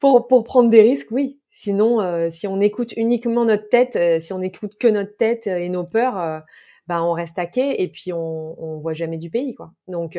pour 0.00 0.26
pour 0.28 0.44
prendre 0.44 0.70
des 0.70 0.80
risques, 0.80 1.10
oui. 1.10 1.40
Sinon, 1.50 2.00
euh, 2.00 2.30
si 2.30 2.46
on 2.46 2.60
écoute 2.60 2.92
uniquement 2.96 3.44
notre 3.44 3.68
tête, 3.68 3.96
euh, 3.96 4.20
si 4.20 4.32
on 4.32 4.40
écoute 4.40 4.78
que 4.78 4.88
notre 4.88 5.16
tête 5.16 5.46
et 5.46 5.68
nos 5.68 5.84
peurs, 5.84 6.18
euh, 6.18 6.40
ben 6.86 7.02
on 7.02 7.12
reste 7.12 7.38
à 7.38 7.46
quai 7.46 7.82
et 7.82 7.88
puis 7.88 8.12
on 8.12 8.62
on 8.62 8.78
voit 8.78 8.94
jamais 8.94 9.18
du 9.18 9.30
pays, 9.30 9.54
quoi. 9.54 9.72
Donc 9.88 10.18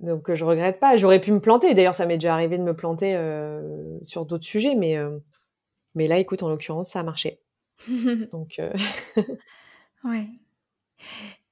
donc 0.00 0.34
je 0.34 0.44
regrette 0.44 0.80
pas. 0.80 0.96
J'aurais 0.96 1.20
pu 1.20 1.32
me 1.32 1.40
planter. 1.40 1.74
D'ailleurs, 1.74 1.94
ça 1.94 2.06
m'est 2.06 2.16
déjà 2.16 2.32
arrivé 2.32 2.58
de 2.58 2.62
me 2.62 2.74
planter 2.74 3.16
sur 4.02 4.24
d'autres 4.26 4.46
sujets, 4.46 4.74
mais 4.74 4.96
mais 5.94 6.08
là, 6.08 6.18
écoute, 6.18 6.42
en 6.42 6.48
l'occurrence, 6.48 6.90
ça 6.90 7.00
a 7.00 7.02
marché. 7.02 7.38
donc 8.32 8.60
ouais. 10.04 10.26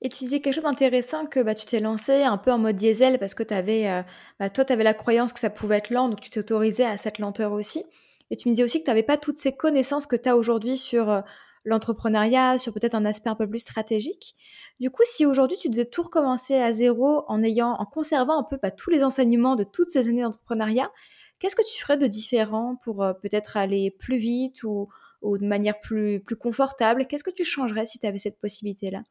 Et 0.06 0.08
tu 0.08 0.22
disais 0.22 0.38
quelque 0.38 0.54
chose 0.54 0.62
d'intéressant 0.62 1.26
que 1.26 1.40
bah, 1.40 1.56
tu 1.56 1.66
t'es 1.66 1.80
lancé 1.80 2.22
un 2.22 2.38
peu 2.38 2.52
en 2.52 2.58
mode 2.58 2.76
diesel 2.76 3.18
parce 3.18 3.34
que 3.34 3.42
avais, 3.52 3.90
euh, 3.90 4.02
bah, 4.38 4.48
toi, 4.48 4.64
tu 4.64 4.72
avais 4.72 4.84
la 4.84 4.94
croyance 4.94 5.32
que 5.32 5.40
ça 5.40 5.50
pouvait 5.50 5.78
être 5.78 5.90
lent, 5.90 6.08
donc 6.08 6.20
tu 6.20 6.30
t'autorisais 6.30 6.84
à 6.84 6.96
cette 6.96 7.18
lenteur 7.18 7.50
aussi. 7.50 7.84
Et 8.30 8.36
tu 8.36 8.48
me 8.48 8.52
disais 8.52 8.62
aussi 8.62 8.78
que 8.78 8.84
tu 8.84 8.90
n'avais 8.90 9.02
pas 9.02 9.16
toutes 9.16 9.38
ces 9.38 9.56
connaissances 9.56 10.06
que 10.06 10.14
tu 10.14 10.28
as 10.28 10.36
aujourd'hui 10.36 10.76
sur 10.76 11.10
euh, 11.10 11.22
l'entrepreneuriat, 11.64 12.56
sur 12.56 12.72
peut-être 12.72 12.94
un 12.94 13.04
aspect 13.04 13.30
un 13.30 13.34
peu 13.34 13.48
plus 13.48 13.58
stratégique. 13.58 14.36
Du 14.78 14.92
coup, 14.92 15.02
si 15.04 15.26
aujourd'hui 15.26 15.56
tu 15.56 15.70
devais 15.70 15.86
tout 15.86 16.02
recommencer 16.02 16.54
à 16.54 16.70
zéro 16.70 17.24
en 17.26 17.42
ayant, 17.42 17.72
en 17.72 17.84
conservant 17.84 18.38
un 18.38 18.44
peu 18.44 18.60
bah, 18.62 18.70
tous 18.70 18.90
les 18.90 19.02
enseignements 19.02 19.56
de 19.56 19.64
toutes 19.64 19.90
ces 19.90 20.06
années 20.08 20.22
d'entrepreneuriat, 20.22 20.92
qu'est-ce 21.40 21.56
que 21.56 21.68
tu 21.68 21.80
ferais 21.80 21.96
de 21.96 22.06
différent 22.06 22.76
pour 22.84 23.02
euh, 23.02 23.12
peut-être 23.12 23.56
aller 23.56 23.90
plus 23.90 24.18
vite 24.18 24.62
ou, 24.62 24.88
ou 25.20 25.36
de 25.36 25.44
manière 25.44 25.80
plus, 25.80 26.20
plus 26.20 26.36
confortable? 26.36 27.08
Qu'est-ce 27.08 27.24
que 27.24 27.30
tu 27.30 27.42
changerais 27.42 27.86
si 27.86 27.98
tu 27.98 28.06
avais 28.06 28.18
cette 28.18 28.38
possibilité-là? 28.38 29.02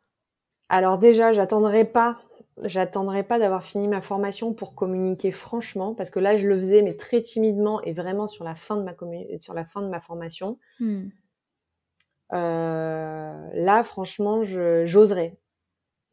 Alors 0.69 0.97
déjà, 0.97 1.31
j'attendrai 1.31 1.85
pas, 1.85 2.19
j'attendrai 2.63 3.23
pas 3.23 3.39
d'avoir 3.39 3.63
fini 3.63 3.87
ma 3.87 4.01
formation 4.01 4.53
pour 4.53 4.75
communiquer 4.75 5.31
franchement, 5.31 5.93
parce 5.93 6.09
que 6.09 6.19
là, 6.19 6.37
je 6.37 6.47
le 6.47 6.57
faisais, 6.57 6.81
mais 6.81 6.95
très 6.95 7.21
timidement 7.21 7.81
et 7.81 7.93
vraiment 7.93 8.27
sur 8.27 8.43
la 8.43 8.55
fin 8.55 8.77
de 8.77 8.83
ma 8.83 8.93
sur 9.39 9.53
la 9.53 9.65
fin 9.65 9.81
de 9.81 9.89
ma 9.89 9.99
formation. 9.99 10.57
Hmm. 10.79 11.09
Euh, 12.33 13.49
là, 13.53 13.83
franchement, 13.83 14.41
j'oserais, 14.43 15.37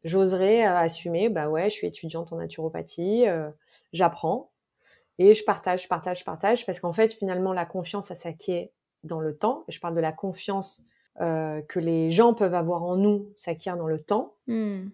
j'oserais 0.03 0.65
euh, 0.65 0.77
assumer. 0.77 1.29
Bah 1.29 1.49
ouais, 1.49 1.69
je 1.69 1.75
suis 1.75 1.87
étudiante 1.87 2.31
en 2.33 2.37
naturopathie, 2.37 3.27
euh, 3.27 3.49
j'apprends 3.93 4.51
et 5.19 5.35
je 5.35 5.43
partage, 5.43 5.83
je 5.83 5.87
partage, 5.87 6.19
je 6.19 6.25
partage, 6.25 6.65
parce 6.65 6.79
qu'en 6.79 6.93
fait, 6.93 7.13
finalement, 7.13 7.53
la 7.53 7.65
confiance, 7.65 8.07
ça 8.07 8.15
s'acquiert 8.15 8.67
dans 9.03 9.19
le 9.19 9.35
temps. 9.35 9.63
Je 9.67 9.79
parle 9.79 9.95
de 9.95 10.01
la 10.01 10.11
confiance 10.11 10.85
que 11.19 11.79
les 11.79 12.11
gens 12.11 12.33
peuvent 12.33 12.55
avoir 12.55 12.83
en 12.83 12.97
nous 12.97 13.31
s'acquiert 13.35 13.77
dans 13.77 13.87
le 13.87 13.99
temps. 13.99 14.35
Hmm. 14.47 14.87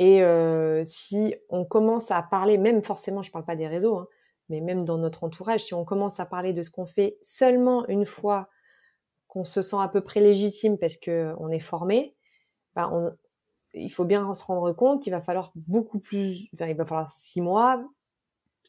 Et 0.00 0.22
euh, 0.22 0.82
si 0.86 1.34
on 1.50 1.66
commence 1.66 2.10
à 2.10 2.22
parler, 2.22 2.56
même 2.56 2.82
forcément, 2.82 3.22
je 3.22 3.30
parle 3.30 3.44
pas 3.44 3.54
des 3.54 3.68
réseaux, 3.68 3.98
hein, 3.98 4.08
mais 4.48 4.62
même 4.62 4.82
dans 4.82 4.96
notre 4.96 5.24
entourage, 5.24 5.64
si 5.64 5.74
on 5.74 5.84
commence 5.84 6.20
à 6.20 6.26
parler 6.26 6.54
de 6.54 6.62
ce 6.62 6.70
qu'on 6.70 6.86
fait 6.86 7.18
seulement 7.20 7.86
une 7.86 8.06
fois 8.06 8.48
qu'on 9.28 9.44
se 9.44 9.60
sent 9.60 9.76
à 9.78 9.88
peu 9.88 10.00
près 10.00 10.20
légitime 10.20 10.78
parce 10.78 10.96
que 10.96 11.34
on 11.38 11.50
est 11.50 11.60
formé, 11.60 12.16
bah 12.74 12.88
on, 12.90 13.12
il 13.74 13.90
faut 13.92 14.06
bien 14.06 14.34
se 14.34 14.42
rendre 14.42 14.72
compte 14.72 15.02
qu'il 15.02 15.12
va 15.12 15.20
falloir 15.20 15.52
beaucoup 15.54 16.00
plus, 16.00 16.48
enfin, 16.54 16.66
il 16.66 16.76
va 16.76 16.86
falloir 16.86 17.12
six 17.12 17.42
mois, 17.42 17.84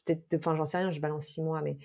peut-être, 0.04 0.34
enfin, 0.36 0.54
j'en 0.54 0.66
sais 0.66 0.76
rien, 0.76 0.90
je 0.90 1.00
balance 1.00 1.24
six 1.24 1.42
mois, 1.42 1.62
mais 1.62 1.78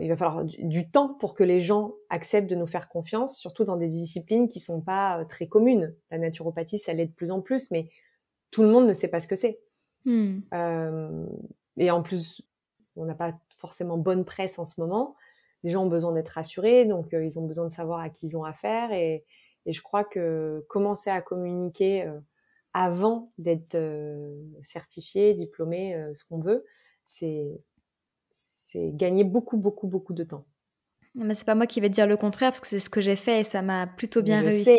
il 0.00 0.08
va 0.08 0.16
falloir 0.16 0.44
du, 0.44 0.90
temps 0.90 1.14
pour 1.14 1.34
que 1.34 1.44
les 1.44 1.60
gens 1.60 1.94
acceptent 2.10 2.50
de 2.50 2.56
nous 2.56 2.66
faire 2.66 2.88
confiance, 2.88 3.38
surtout 3.38 3.64
dans 3.64 3.76
des 3.76 3.88
disciplines 3.88 4.48
qui 4.48 4.60
sont 4.60 4.80
pas 4.80 5.24
très 5.26 5.46
communes. 5.46 5.94
La 6.10 6.18
naturopathie, 6.18 6.78
ça 6.78 6.92
l'est 6.92 7.06
de 7.06 7.12
plus 7.12 7.30
en 7.30 7.40
plus, 7.40 7.70
mais 7.70 7.88
tout 8.50 8.62
le 8.62 8.68
monde 8.68 8.86
ne 8.86 8.92
sait 8.92 9.08
pas 9.08 9.20
ce 9.20 9.28
que 9.28 9.36
c'est. 9.36 9.60
Hmm. 10.04 10.40
Euh, 10.52 11.26
et 11.76 11.90
en 11.90 12.02
plus, 12.02 12.42
on 12.96 13.04
n'a 13.04 13.14
pas 13.14 13.38
forcément 13.56 13.98
bonne 13.98 14.24
presse 14.24 14.58
en 14.58 14.64
ce 14.64 14.80
moment. 14.80 15.14
Les 15.62 15.70
gens 15.70 15.84
ont 15.84 15.88
besoin 15.88 16.12
d'être 16.12 16.30
rassurés, 16.30 16.84
donc 16.84 17.14
euh, 17.14 17.24
ils 17.24 17.38
ont 17.38 17.46
besoin 17.46 17.66
de 17.66 17.72
savoir 17.72 18.00
à 18.00 18.08
qui 18.08 18.26
ils 18.26 18.36
ont 18.36 18.44
affaire. 18.44 18.90
Et, 18.92 19.24
et 19.68 19.72
je 19.72 19.82
crois 19.82 20.02
que 20.02 20.64
commencer 20.68 21.10
à 21.10 21.20
communiquer 21.20 22.06
euh, 22.06 22.18
avant 22.72 23.32
d'être 23.36 23.74
euh, 23.74 24.42
certifié, 24.62 25.34
diplômé, 25.34 25.94
euh, 25.94 26.14
ce 26.14 26.24
qu'on 26.24 26.40
veut, 26.40 26.64
c'est 27.04 27.60
c'est 28.70 28.90
gagner 28.92 29.24
beaucoup, 29.24 29.56
beaucoup, 29.56 29.86
beaucoup 29.86 30.12
de 30.12 30.24
temps. 30.24 30.44
Mais 31.14 31.34
c'est 31.34 31.46
pas 31.46 31.54
moi 31.54 31.66
qui 31.66 31.80
vais 31.80 31.88
te 31.88 31.94
dire 31.94 32.06
le 32.06 32.18
contraire 32.18 32.50
parce 32.50 32.60
que 32.60 32.66
c'est 32.66 32.78
ce 32.78 32.90
que 32.90 33.00
j'ai 33.00 33.16
fait 33.16 33.40
et 33.40 33.42
ça 33.42 33.62
m'a 33.62 33.86
plutôt 33.86 34.20
bien 34.22 34.42
réussi. 34.42 34.78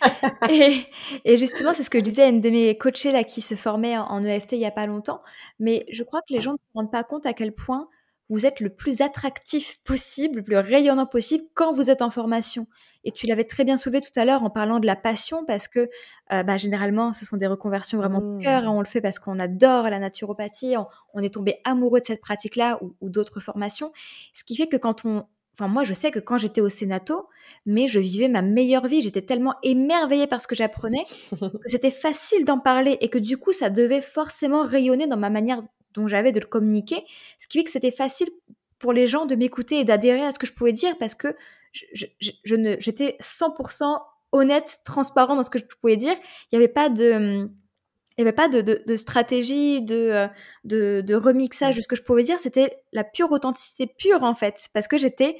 et, 0.50 0.84
et, 1.24 1.36
justement, 1.38 1.72
c'est 1.72 1.82
ce 1.82 1.88
que 1.88 1.98
je 1.98 2.04
disais 2.04 2.24
à 2.24 2.28
une 2.28 2.42
de 2.42 2.50
mes 2.50 2.76
coachées 2.76 3.10
là 3.10 3.24
qui 3.24 3.40
se 3.40 3.54
formait 3.54 3.96
en, 3.96 4.22
EFT 4.22 4.52
il 4.52 4.58
y 4.58 4.66
a 4.66 4.70
pas 4.70 4.86
longtemps. 4.86 5.22
Mais 5.58 5.86
je 5.90 6.02
crois 6.04 6.20
que 6.20 6.34
les 6.34 6.42
gens 6.42 6.52
ne 6.52 6.58
se 6.58 6.72
rendent 6.74 6.92
pas 6.92 7.04
compte 7.04 7.24
à 7.24 7.32
quel 7.32 7.52
point 7.52 7.88
vous 8.28 8.44
êtes 8.44 8.60
le 8.60 8.68
plus 8.68 9.00
attractif 9.00 9.80
possible, 9.84 10.36
le 10.36 10.44
plus 10.44 10.58
rayonnant 10.58 11.06
possible 11.06 11.44
quand 11.54 11.72
vous 11.72 11.90
êtes 11.90 12.02
en 12.02 12.10
formation. 12.10 12.66
Et 13.06 13.12
tu 13.12 13.28
l'avais 13.28 13.44
très 13.44 13.64
bien 13.64 13.76
soulevé 13.76 14.00
tout 14.00 14.10
à 14.18 14.24
l'heure 14.24 14.42
en 14.42 14.50
parlant 14.50 14.80
de 14.80 14.86
la 14.86 14.96
passion, 14.96 15.44
parce 15.46 15.68
que 15.68 15.88
euh, 16.32 16.42
bah, 16.42 16.56
généralement, 16.56 17.12
ce 17.12 17.24
sont 17.24 17.36
des 17.36 17.46
reconversions 17.46 17.98
vraiment 17.98 18.20
de 18.20 18.42
cœur. 18.42 18.64
Mmh. 18.64 18.68
on 18.68 18.80
le 18.80 18.86
fait 18.86 19.00
parce 19.00 19.20
qu'on 19.20 19.38
adore 19.38 19.84
la 19.84 20.00
naturopathie, 20.00 20.74
on, 21.14 21.22
est 21.22 21.32
tombé 21.32 21.60
amoureux 21.62 22.00
de 22.00 22.04
cette 22.04 22.20
pratique-là 22.20 22.80
ou, 22.82 23.08
d'autres 23.08 23.38
formations. 23.38 23.92
Ce 24.34 24.42
qui 24.42 24.56
fait 24.56 24.66
que 24.66 24.76
quand 24.76 25.04
on... 25.04 25.24
Enfin, 25.54 25.68
moi, 25.68 25.84
je 25.84 25.94
sais 25.94 26.10
que 26.10 26.18
quand 26.18 26.36
j'étais 26.36 26.60
au 26.60 26.68
Sénato, 26.68 27.28
mais 27.64 27.86
je 27.86 28.00
vivais 28.00 28.28
ma 28.28 28.42
meilleure 28.42 28.88
vie. 28.88 29.00
J'étais 29.00 29.22
tellement 29.22 29.54
émerveillée 29.62 30.26
par 30.26 30.42
ce 30.42 30.48
que 30.48 30.56
j'apprenais 30.56 31.04
que 31.30 31.46
c'était 31.64 31.92
facile 31.92 32.44
d'en 32.44 32.58
parler 32.58 32.98
et 33.00 33.08
que 33.08 33.18
du 33.18 33.38
coup, 33.38 33.52
ça 33.52 33.70
devait 33.70 34.02
forcément 34.02 34.64
rayonner 34.64 35.06
dans 35.06 35.16
ma 35.16 35.30
manière 35.30 35.62
dont 35.94 36.08
j'avais 36.08 36.32
de 36.32 36.40
le 36.40 36.46
communiquer. 36.46 37.04
Ce 37.38 37.48
qui 37.48 37.58
fait 37.58 37.64
que 37.64 37.70
c'était 37.70 37.90
facile 37.90 38.28
pour 38.78 38.92
les 38.92 39.06
gens 39.06 39.26
de 39.26 39.34
m'écouter 39.34 39.80
et 39.80 39.84
d'adhérer 39.84 40.22
à 40.22 40.30
ce 40.30 40.38
que 40.38 40.46
je 40.46 40.52
pouvais 40.52 40.72
dire 40.72 40.96
parce 40.98 41.14
que 41.14 41.34
je, 41.72 42.54
ne, 42.54 42.76
j'étais 42.78 43.16
100% 43.20 43.98
honnête, 44.32 44.78
transparent 44.84 45.36
dans 45.36 45.42
ce 45.42 45.50
que 45.50 45.58
je 45.58 45.64
pouvais 45.64 45.96
dire. 45.96 46.14
Il 46.50 46.58
n'y 46.58 46.64
avait 46.64 46.72
pas 46.72 46.88
de, 46.88 47.50
pas 48.34 48.48
de, 48.48 48.60
de, 48.60 48.96
stratégie, 48.96 49.82
de, 49.82 50.26
de, 50.64 51.02
de, 51.04 51.14
remixage 51.14 51.76
de 51.76 51.80
ce 51.80 51.88
que 51.88 51.96
je 51.96 52.02
pouvais 52.02 52.22
dire. 52.22 52.38
C'était 52.38 52.78
la 52.92 53.04
pure 53.04 53.30
authenticité 53.32 53.86
pure, 53.86 54.22
en 54.22 54.34
fait, 54.34 54.68
parce 54.72 54.88
que 54.88 54.98
j'étais 54.98 55.36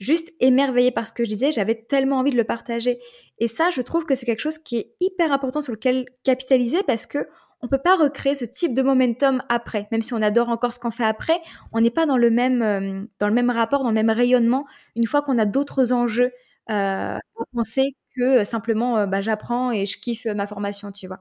juste 0.00 0.32
émerveillée 0.40 0.90
par 0.90 1.06
ce 1.06 1.12
que 1.12 1.24
je 1.24 1.28
disais. 1.28 1.52
J'avais 1.52 1.74
tellement 1.74 2.18
envie 2.18 2.30
de 2.30 2.36
le 2.36 2.44
partager. 2.44 3.00
Et 3.38 3.48
ça, 3.48 3.70
je 3.70 3.82
trouve 3.82 4.04
que 4.04 4.14
c'est 4.14 4.26
quelque 4.26 4.40
chose 4.40 4.58
qui 4.58 4.78
est 4.78 4.94
hyper 5.00 5.32
important 5.32 5.60
sur 5.60 5.72
lequel 5.72 6.06
capitaliser 6.24 6.82
parce 6.84 7.06
que 7.06 7.28
on 7.62 7.68
peut 7.68 7.78
pas 7.78 7.96
recréer 7.96 8.34
ce 8.34 8.44
type 8.44 8.74
de 8.74 8.82
momentum 8.82 9.42
après, 9.48 9.86
même 9.92 10.02
si 10.02 10.14
on 10.14 10.22
adore 10.22 10.48
encore 10.48 10.72
ce 10.72 10.78
qu'on 10.78 10.90
fait 10.90 11.04
après, 11.04 11.40
on 11.72 11.80
n'est 11.80 11.90
pas 11.90 12.06
dans 12.06 12.16
le 12.16 12.30
même 12.30 12.62
euh, 12.62 13.02
dans 13.18 13.28
le 13.28 13.34
même 13.34 13.50
rapport, 13.50 13.82
dans 13.82 13.90
le 13.90 13.94
même 13.94 14.10
rayonnement 14.10 14.66
une 14.96 15.06
fois 15.06 15.22
qu'on 15.22 15.38
a 15.38 15.44
d'autres 15.44 15.92
enjeux 15.92 16.32
euh, 16.70 17.16
à 17.16 17.20
penser 17.54 17.96
que 18.16 18.44
simplement 18.44 18.98
euh, 18.98 19.06
bah, 19.06 19.20
j'apprends 19.20 19.72
et 19.72 19.86
je 19.86 19.98
kiffe 19.98 20.26
ma 20.26 20.46
formation, 20.46 20.90
tu 20.92 21.06
vois. 21.06 21.20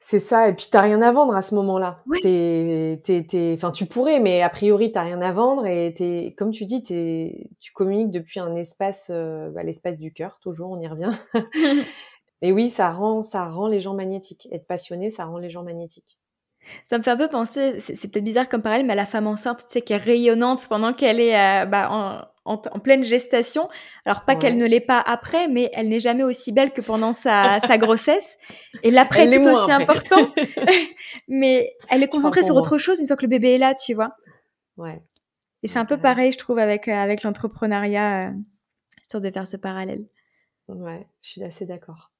C'est 0.00 0.20
ça, 0.20 0.46
et 0.46 0.54
puis 0.54 0.68
t'as 0.70 0.82
rien 0.82 1.02
à 1.02 1.10
vendre 1.10 1.34
à 1.34 1.42
ce 1.42 1.56
moment-là. 1.56 2.04
Oui. 2.06 2.20
T'es, 2.22 3.54
enfin, 3.54 3.72
tu 3.72 3.86
pourrais, 3.86 4.20
mais 4.20 4.42
a 4.42 4.48
priori 4.48 4.92
t'as 4.92 5.02
rien 5.02 5.20
à 5.20 5.32
vendre 5.32 5.66
et 5.66 5.92
t'es, 5.92 6.36
comme 6.38 6.52
tu 6.52 6.66
dis, 6.66 6.84
t'es, 6.84 7.50
tu 7.58 7.72
communiques 7.72 8.12
depuis 8.12 8.38
un 8.38 8.54
espace, 8.54 9.10
bah, 9.10 9.64
l'espace 9.64 9.98
du 9.98 10.12
cœur, 10.12 10.38
toujours, 10.40 10.70
on 10.70 10.80
y 10.80 10.86
revient. 10.86 11.10
Et 12.42 12.52
oui, 12.52 12.68
ça 12.68 12.90
rend, 12.90 13.22
ça 13.22 13.48
rend 13.48 13.68
les 13.68 13.80
gens 13.80 13.94
magnétiques. 13.94 14.48
Être 14.52 14.66
passionné, 14.66 15.10
ça 15.10 15.24
rend 15.24 15.38
les 15.38 15.50
gens 15.50 15.62
magnétiques. 15.62 16.20
Ça 16.86 16.98
me 16.98 17.02
fait 17.02 17.10
un 17.10 17.16
peu 17.16 17.28
penser, 17.28 17.80
c'est 17.80 18.10
peut-être 18.10 18.24
bizarre 18.24 18.48
comme 18.48 18.60
parallèle, 18.60 18.84
mais 18.84 18.92
à 18.92 18.96
la 18.96 19.06
femme 19.06 19.26
enceinte, 19.26 19.64
tu 19.66 19.72
sais, 19.72 19.80
qui 19.80 19.94
est 19.94 19.96
rayonnante 19.96 20.66
pendant 20.68 20.92
qu'elle 20.92 21.18
est 21.18 21.34
euh, 21.34 21.64
bah, 21.64 21.88
en, 21.90 22.28
en, 22.48 22.78
pleine 22.78 23.04
gestation. 23.04 23.68
Alors 24.04 24.24
pas 24.24 24.36
qu'elle 24.36 24.56
ne 24.56 24.66
l'est 24.66 24.80
pas 24.80 25.00
après, 25.00 25.48
mais 25.48 25.70
elle 25.74 25.88
n'est 25.88 26.00
jamais 26.00 26.24
aussi 26.24 26.52
belle 26.52 26.72
que 26.72 26.80
pendant 26.80 27.12
sa, 27.12 27.60
sa 27.60 27.78
grossesse. 27.78 28.38
Et 28.82 28.90
l'après 28.90 29.26
est 29.26 29.42
tout 29.42 29.48
aussi 29.48 29.72
important. 29.72 30.28
mais 31.28 31.74
elle 31.88 32.02
est 32.02 32.08
concentrée 32.08 32.42
sur 32.42 32.56
autre 32.56 32.78
chose 32.78 33.00
une 33.00 33.06
fois 33.06 33.16
que 33.16 33.22
le 33.22 33.28
bébé 33.28 33.54
est 33.54 33.58
là, 33.58 33.74
tu 33.74 33.94
vois. 33.94 34.14
Ouais. 34.76 35.02
Et 35.62 35.68
c'est 35.68 35.78
un 35.78 35.84
peu 35.84 35.98
pareil, 35.98 36.32
je 36.32 36.38
trouve, 36.38 36.58
avec, 36.58 36.88
euh, 36.88 36.92
avec 36.92 37.22
l'entrepreneuriat, 37.22 38.28
euh, 38.28 38.32
sur 39.08 39.20
de 39.20 39.30
faire 39.30 39.46
ce 39.46 39.56
parallèle. 39.56 40.06
Ouais, 40.68 41.06
je 41.22 41.30
suis 41.30 41.42
assez 41.42 41.66
d'accord. 41.66 42.10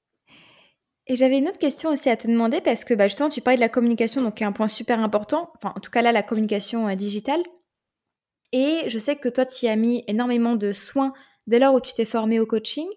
Et 1.09 1.15
j'avais 1.15 1.39
une 1.39 1.47
autre 1.47 1.57
question 1.57 1.89
aussi 1.89 2.07
à 2.11 2.15
te 2.15 2.27
demander 2.27 2.61
parce 2.61 2.85
que 2.85 2.93
bah, 2.93 3.07
justement, 3.07 3.29
tu 3.29 3.41
parlais 3.41 3.57
de 3.57 3.61
la 3.61 3.69
communication, 3.69 4.21
donc 4.21 4.35
qui 4.35 4.43
est 4.43 4.45
un 4.45 4.51
point 4.51 4.67
super 4.67 4.99
important. 4.99 5.51
Enfin, 5.55 5.73
en 5.75 5.79
tout 5.79 5.89
cas, 5.89 6.03
là, 6.03 6.11
la 6.11 6.21
communication 6.21 6.87
euh, 6.87 6.93
digitale. 6.93 7.41
Et 8.51 8.83
je 8.87 8.97
sais 8.99 9.15
que 9.15 9.27
toi, 9.27 9.45
tu 9.45 9.65
y 9.65 9.69
as 9.69 9.75
mis 9.75 10.03
énormément 10.07 10.55
de 10.55 10.71
soins 10.71 11.13
dès 11.47 11.57
lors 11.57 11.73
où 11.73 11.81
tu 11.81 11.93
t'es 11.93 12.05
formé 12.05 12.39
au 12.39 12.45
coaching. 12.45 12.87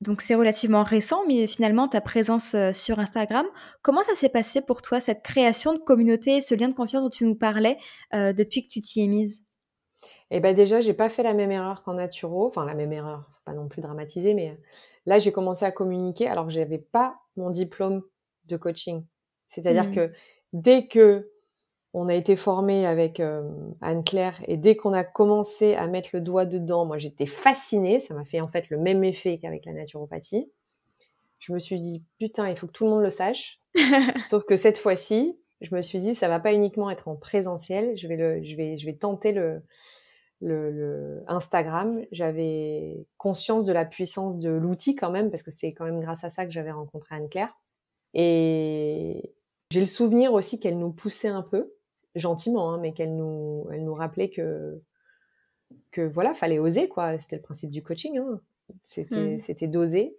Donc, 0.00 0.22
c'est 0.22 0.34
relativement 0.34 0.82
récent, 0.82 1.26
mais 1.26 1.46
finalement, 1.46 1.88
ta 1.88 2.00
présence 2.00 2.54
euh, 2.54 2.72
sur 2.72 3.00
Instagram. 3.00 3.44
Comment 3.82 4.02
ça 4.02 4.14
s'est 4.14 4.30
passé 4.30 4.62
pour 4.62 4.80
toi, 4.80 4.98
cette 4.98 5.22
création 5.22 5.74
de 5.74 5.78
communauté, 5.78 6.40
ce 6.40 6.54
lien 6.54 6.68
de 6.68 6.74
confiance 6.74 7.02
dont 7.02 7.10
tu 7.10 7.26
nous 7.26 7.36
parlais 7.36 7.76
euh, 8.14 8.32
depuis 8.32 8.62
que 8.62 8.68
tu 8.68 8.80
t'y 8.80 9.02
es 9.02 9.08
mise? 9.08 9.45
Eh 10.30 10.40
ben 10.40 10.54
déjà, 10.54 10.80
j'ai 10.80 10.94
pas 10.94 11.08
fait 11.08 11.22
la 11.22 11.34
même 11.34 11.50
erreur 11.50 11.82
qu'en 11.82 11.94
naturo. 11.94 12.46
Enfin, 12.46 12.64
la 12.64 12.74
même 12.74 12.92
erreur, 12.92 13.30
pas 13.44 13.52
non 13.52 13.68
plus 13.68 13.82
dramatisée, 13.82 14.34
mais 14.34 14.58
là, 15.06 15.18
j'ai 15.18 15.32
commencé 15.32 15.64
à 15.64 15.70
communiquer 15.70 16.26
alors 16.26 16.46
que 16.46 16.52
j'avais 16.52 16.78
pas 16.78 17.20
mon 17.36 17.50
diplôme 17.50 18.02
de 18.46 18.56
coaching. 18.56 19.04
C'est-à-dire 19.48 19.88
mmh. 19.88 19.94
que 19.94 20.12
dès 20.52 20.86
que 20.88 21.30
on 21.98 22.08
a 22.08 22.14
été 22.14 22.36
formé 22.36 22.86
avec 22.86 23.20
euh, 23.20 23.48
Anne-Claire 23.80 24.38
et 24.48 24.58
dès 24.58 24.76
qu'on 24.76 24.92
a 24.92 25.02
commencé 25.02 25.74
à 25.76 25.86
mettre 25.86 26.10
le 26.12 26.20
doigt 26.20 26.44
dedans, 26.44 26.84
moi 26.84 26.98
j'étais 26.98 27.24
fascinée, 27.24 28.00
ça 28.00 28.12
m'a 28.12 28.26
fait 28.26 28.42
en 28.42 28.48
fait 28.48 28.68
le 28.68 28.76
même 28.76 29.02
effet 29.02 29.38
qu'avec 29.38 29.64
la 29.64 29.72
naturopathie. 29.72 30.50
Je 31.38 31.54
me 31.54 31.58
suis 31.58 31.80
dit 31.80 32.04
putain, 32.18 32.50
il 32.50 32.56
faut 32.56 32.66
que 32.66 32.72
tout 32.72 32.84
le 32.84 32.90
monde 32.90 33.02
le 33.02 33.08
sache. 33.08 33.62
Sauf 34.26 34.44
que 34.44 34.56
cette 34.56 34.76
fois-ci, 34.76 35.38
je 35.62 35.74
me 35.74 35.80
suis 35.80 35.98
dit 35.98 36.14
ça 36.14 36.28
va 36.28 36.38
pas 36.38 36.52
uniquement 36.52 36.90
être 36.90 37.08
en 37.08 37.16
présentiel, 37.16 37.96
je 37.96 38.08
vais 38.08 38.16
le 38.16 38.42
je 38.42 38.56
vais 38.56 38.76
je 38.76 38.84
vais 38.84 38.96
tenter 38.96 39.32
le 39.32 39.62
le, 40.40 40.70
le 40.70 41.24
Instagram, 41.28 42.04
j'avais 42.12 43.06
conscience 43.16 43.64
de 43.64 43.72
la 43.72 43.84
puissance 43.84 44.38
de 44.38 44.50
l'outil 44.50 44.94
quand 44.94 45.10
même, 45.10 45.30
parce 45.30 45.42
que 45.42 45.50
c'est 45.50 45.72
quand 45.72 45.84
même 45.84 46.00
grâce 46.00 46.24
à 46.24 46.30
ça 46.30 46.44
que 46.44 46.52
j'avais 46.52 46.72
rencontré 46.72 47.14
Anne-Claire. 47.14 47.54
Et 48.14 49.34
j'ai 49.70 49.80
le 49.80 49.86
souvenir 49.86 50.32
aussi 50.32 50.60
qu'elle 50.60 50.78
nous 50.78 50.92
poussait 50.92 51.28
un 51.28 51.42
peu, 51.42 51.74
gentiment, 52.14 52.72
hein, 52.72 52.78
mais 52.78 52.92
qu'elle 52.92 53.16
nous, 53.16 53.66
elle 53.72 53.84
nous 53.84 53.94
rappelait 53.94 54.30
que, 54.30 54.80
que 55.90 56.02
voilà, 56.02 56.34
fallait 56.34 56.58
oser, 56.58 56.88
quoi. 56.88 57.18
C'était 57.18 57.36
le 57.36 57.42
principe 57.42 57.70
du 57.70 57.82
coaching, 57.82 58.18
hein. 58.18 58.40
C'était, 58.82 59.36
mmh. 59.36 59.38
c'était 59.38 59.68
d'oser. 59.68 60.18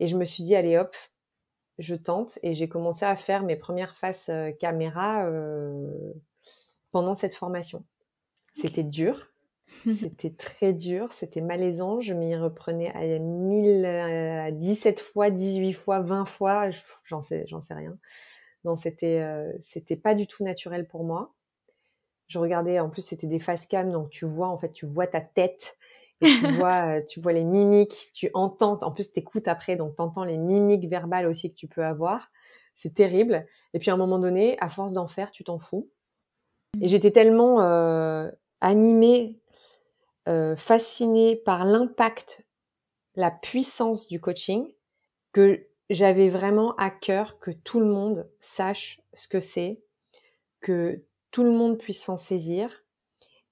Et 0.00 0.06
je 0.06 0.16
me 0.16 0.24
suis 0.24 0.42
dit, 0.42 0.54
allez 0.54 0.76
hop, 0.76 0.96
je 1.78 1.94
tente. 1.94 2.38
Et 2.42 2.54
j'ai 2.54 2.68
commencé 2.68 3.04
à 3.04 3.16
faire 3.16 3.44
mes 3.44 3.56
premières 3.56 3.96
faces 3.96 4.28
euh, 4.28 4.50
caméra 4.52 5.26
euh, 5.26 6.12
pendant 6.90 7.14
cette 7.14 7.34
formation. 7.34 7.84
C'était 8.52 8.82
dur, 8.82 9.31
C'était 9.90 10.30
très 10.30 10.72
dur, 10.72 11.12
c'était 11.12 11.40
malaisant. 11.40 12.00
Je 12.00 12.14
m'y 12.14 12.36
reprenais 12.36 12.90
à 12.94 13.18
1000, 13.18 14.56
17 14.56 15.00
fois, 15.00 15.30
18 15.30 15.72
fois, 15.72 16.00
20 16.00 16.24
fois, 16.24 16.70
j'en 17.04 17.20
sais, 17.20 17.44
j'en 17.48 17.60
sais 17.60 17.74
rien. 17.74 17.98
Non, 18.64 18.76
c'était, 18.76 19.20
euh, 19.20 19.52
c'était 19.60 19.96
pas 19.96 20.14
du 20.14 20.26
tout 20.26 20.44
naturel 20.44 20.86
pour 20.86 21.04
moi. 21.04 21.34
Je 22.28 22.38
regardais, 22.38 22.78
en 22.78 22.88
plus, 22.88 23.02
c'était 23.02 23.26
des 23.26 23.40
face 23.40 23.66
cam, 23.66 23.90
donc 23.90 24.10
tu 24.10 24.24
vois, 24.24 24.48
en 24.48 24.56
fait, 24.56 24.72
tu 24.72 24.86
vois 24.86 25.06
ta 25.06 25.20
tête, 25.20 25.76
et 26.20 26.26
tu 26.26 26.46
vois, 26.58 26.98
euh, 26.98 27.02
tu 27.06 27.20
vois 27.20 27.32
les 27.32 27.44
mimiques, 27.44 28.10
tu 28.14 28.30
entends, 28.34 28.78
en 28.82 28.92
plus, 28.92 29.12
t'écoutes 29.12 29.48
après, 29.48 29.76
donc 29.76 29.96
t'entends 29.96 30.24
les 30.24 30.38
mimiques 30.38 30.88
verbales 30.88 31.26
aussi 31.26 31.50
que 31.50 31.56
tu 31.56 31.66
peux 31.66 31.84
avoir. 31.84 32.30
C'est 32.76 32.94
terrible. 32.94 33.46
Et 33.74 33.78
puis, 33.78 33.90
à 33.90 33.94
un 33.94 33.96
moment 33.98 34.18
donné, 34.18 34.56
à 34.60 34.70
force 34.70 34.94
d'en 34.94 35.08
faire, 35.08 35.30
tu 35.30 35.44
t'en 35.44 35.58
fous. 35.58 35.90
Et 36.80 36.88
j'étais 36.88 37.10
tellement 37.10 37.60
euh, 37.60 38.30
animée 38.60 39.41
euh, 40.28 40.56
fascinée 40.56 41.36
par 41.36 41.64
l'impact, 41.64 42.46
la 43.14 43.30
puissance 43.30 44.08
du 44.08 44.20
coaching, 44.20 44.66
que 45.32 45.66
j'avais 45.90 46.28
vraiment 46.28 46.74
à 46.76 46.90
cœur 46.90 47.38
que 47.38 47.50
tout 47.50 47.80
le 47.80 47.86
monde 47.86 48.30
sache 48.40 49.00
ce 49.12 49.28
que 49.28 49.40
c'est, 49.40 49.82
que 50.60 51.04
tout 51.30 51.44
le 51.44 51.50
monde 51.50 51.78
puisse 51.78 52.02
s'en 52.02 52.16
saisir. 52.16 52.84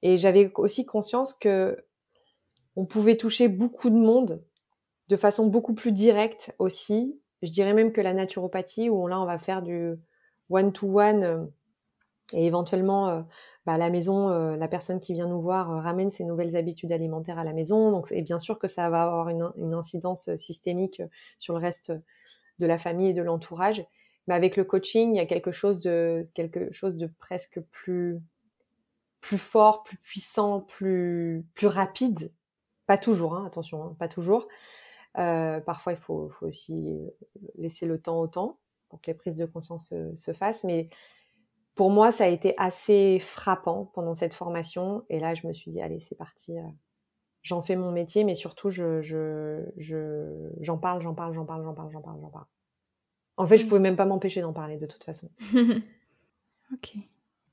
Et 0.02 0.16
j'avais 0.16 0.50
aussi 0.56 0.86
conscience 0.86 1.34
que 1.34 1.84
on 2.76 2.86
pouvait 2.86 3.16
toucher 3.16 3.48
beaucoup 3.48 3.90
de 3.90 3.96
monde 3.96 4.44
de 5.08 5.16
façon 5.16 5.46
beaucoup 5.46 5.74
plus 5.74 5.92
directe 5.92 6.54
aussi. 6.58 7.20
Je 7.42 7.50
dirais 7.50 7.74
même 7.74 7.92
que 7.92 8.00
la 8.00 8.14
naturopathie, 8.14 8.88
où 8.88 9.08
là 9.08 9.20
on 9.20 9.26
va 9.26 9.38
faire 9.38 9.60
du 9.62 9.96
one-to-one, 10.50 11.50
Et 12.32 12.46
éventuellement, 12.46 13.26
bah, 13.70 13.74
à 13.74 13.78
la 13.78 13.90
maison, 13.90 14.28
la 14.28 14.68
personne 14.68 14.98
qui 14.98 15.12
vient 15.12 15.28
nous 15.28 15.40
voir 15.40 15.68
ramène 15.82 16.10
ses 16.10 16.24
nouvelles 16.24 16.56
habitudes 16.56 16.90
alimentaires 16.90 17.38
à 17.38 17.44
la 17.44 17.52
maison. 17.52 17.92
Donc, 17.92 18.08
et 18.10 18.22
bien 18.22 18.38
sûr 18.38 18.58
que 18.58 18.66
ça 18.66 18.90
va 18.90 19.04
avoir 19.04 19.28
une, 19.28 19.74
incidence 19.74 20.34
systémique 20.36 21.02
sur 21.38 21.54
le 21.54 21.60
reste 21.60 21.92
de 22.58 22.66
la 22.66 22.78
famille 22.78 23.10
et 23.10 23.14
de 23.14 23.22
l'entourage. 23.22 23.84
Mais 24.26 24.34
avec 24.34 24.56
le 24.56 24.64
coaching, 24.64 25.14
il 25.14 25.18
y 25.18 25.20
a 25.20 25.26
quelque 25.26 25.52
chose 25.52 25.80
de 25.80 26.28
quelque 26.34 26.72
chose 26.72 26.96
de 26.96 27.06
presque 27.06 27.60
plus 27.70 28.20
plus 29.20 29.38
fort, 29.38 29.84
plus 29.84 29.98
puissant, 29.98 30.60
plus 30.60 31.44
plus 31.54 31.68
rapide. 31.68 32.32
Pas 32.86 32.98
toujours, 32.98 33.36
hein, 33.36 33.44
attention, 33.46 33.84
hein, 33.84 33.96
pas 33.98 34.08
toujours. 34.08 34.48
Euh, 35.18 35.60
parfois, 35.60 35.92
il 35.92 35.98
faut, 35.98 36.28
faut, 36.30 36.46
aussi 36.46 36.98
laisser 37.56 37.86
le 37.86 38.00
temps 38.00 38.20
au 38.20 38.26
temps 38.26 38.58
pour 38.88 39.00
que 39.00 39.10
les 39.10 39.14
prises 39.14 39.36
de 39.36 39.46
conscience 39.46 39.90
se, 39.90 40.16
se, 40.16 40.32
fassent. 40.32 40.64
Mais 40.64 40.88
pour 41.74 41.90
moi, 41.90 42.12
ça 42.12 42.24
a 42.24 42.28
été 42.28 42.54
assez 42.58 43.18
frappant 43.20 43.86
pendant 43.94 44.14
cette 44.14 44.34
formation. 44.34 45.04
Et 45.08 45.20
là, 45.20 45.34
je 45.34 45.46
me 45.46 45.52
suis 45.52 45.70
dit, 45.70 45.80
allez, 45.80 46.00
c'est 46.00 46.16
parti. 46.16 46.58
Euh, 46.58 46.62
j'en 47.42 47.62
fais 47.62 47.76
mon 47.76 47.92
métier, 47.92 48.24
mais 48.24 48.34
surtout, 48.34 48.70
je, 48.70 49.00
je, 49.00 49.64
je, 49.76 50.50
j'en 50.60 50.78
parle, 50.78 51.00
j'en 51.00 51.14
parle, 51.14 51.34
j'en 51.34 51.44
parle, 51.44 51.64
j'en 51.64 51.74
parle, 51.74 51.90
j'en 51.92 52.02
parle, 52.02 52.20
j'en 52.20 52.30
parle. 52.30 52.46
En 53.36 53.46
fait, 53.46 53.56
je 53.56 53.66
pouvais 53.66 53.80
même 53.80 53.96
pas 53.96 54.04
m'empêcher 54.04 54.42
d'en 54.42 54.52
parler 54.52 54.76
de 54.76 54.86
toute 54.86 55.04
façon. 55.04 55.30
ok. 56.72 56.96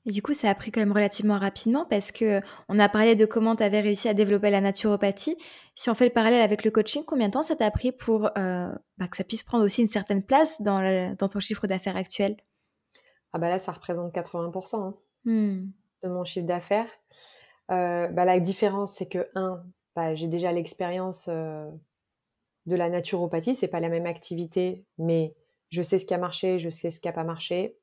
Et 0.06 0.10
du 0.10 0.22
coup, 0.22 0.32
ça 0.32 0.48
a 0.48 0.54
pris 0.54 0.70
quand 0.70 0.80
même 0.80 0.92
relativement 0.92 1.38
rapidement 1.38 1.84
parce 1.84 2.12
que 2.12 2.40
on 2.68 2.78
a 2.78 2.88
parlé 2.88 3.14
de 3.14 3.26
comment 3.26 3.56
tu 3.56 3.62
avais 3.62 3.80
réussi 3.80 4.08
à 4.08 4.14
développer 4.14 4.50
la 4.50 4.60
naturopathie. 4.60 5.36
Si 5.74 5.90
on 5.90 5.94
fait 5.94 6.06
le 6.06 6.12
parallèle 6.12 6.40
avec 6.40 6.64
le 6.64 6.70
coaching, 6.70 7.04
combien 7.06 7.28
de 7.28 7.32
temps 7.32 7.42
ça 7.42 7.56
t'a 7.56 7.70
pris 7.70 7.92
pour 7.92 8.30
euh, 8.38 8.72
bah, 8.96 9.08
que 9.08 9.16
ça 9.16 9.24
puisse 9.24 9.42
prendre 9.42 9.64
aussi 9.64 9.82
une 9.82 9.88
certaine 9.88 10.22
place 10.22 10.62
dans 10.62 11.14
ton 11.16 11.40
chiffre 11.40 11.66
d'affaires 11.66 11.96
actuel? 11.96 12.36
Ah 13.32 13.38
bah 13.38 13.48
là, 13.48 13.58
ça 13.58 13.72
représente 13.72 14.14
80% 14.14 14.76
hein, 14.76 14.94
mmh. 15.24 15.70
de 16.02 16.08
mon 16.08 16.24
chiffre 16.24 16.46
d'affaires. 16.46 16.90
Euh, 17.70 18.08
bah, 18.08 18.24
la 18.24 18.40
différence, 18.40 18.94
c'est 18.94 19.08
que 19.08 19.28
un, 19.34 19.62
bah, 19.94 20.14
j'ai 20.14 20.28
déjà 20.28 20.52
l'expérience 20.52 21.28
euh, 21.28 21.70
de 22.66 22.76
la 22.76 22.88
naturopathie. 22.88 23.56
C'est 23.56 23.68
pas 23.68 23.80
la 23.80 23.88
même 23.88 24.06
activité, 24.06 24.84
mais 24.96 25.34
je 25.70 25.82
sais 25.82 25.98
ce 25.98 26.06
qui 26.06 26.14
a 26.14 26.18
marché, 26.18 26.58
je 26.58 26.70
sais 26.70 26.90
ce 26.90 27.00
qui 27.00 27.08
a 27.08 27.12
pas 27.12 27.24
marché. 27.24 27.76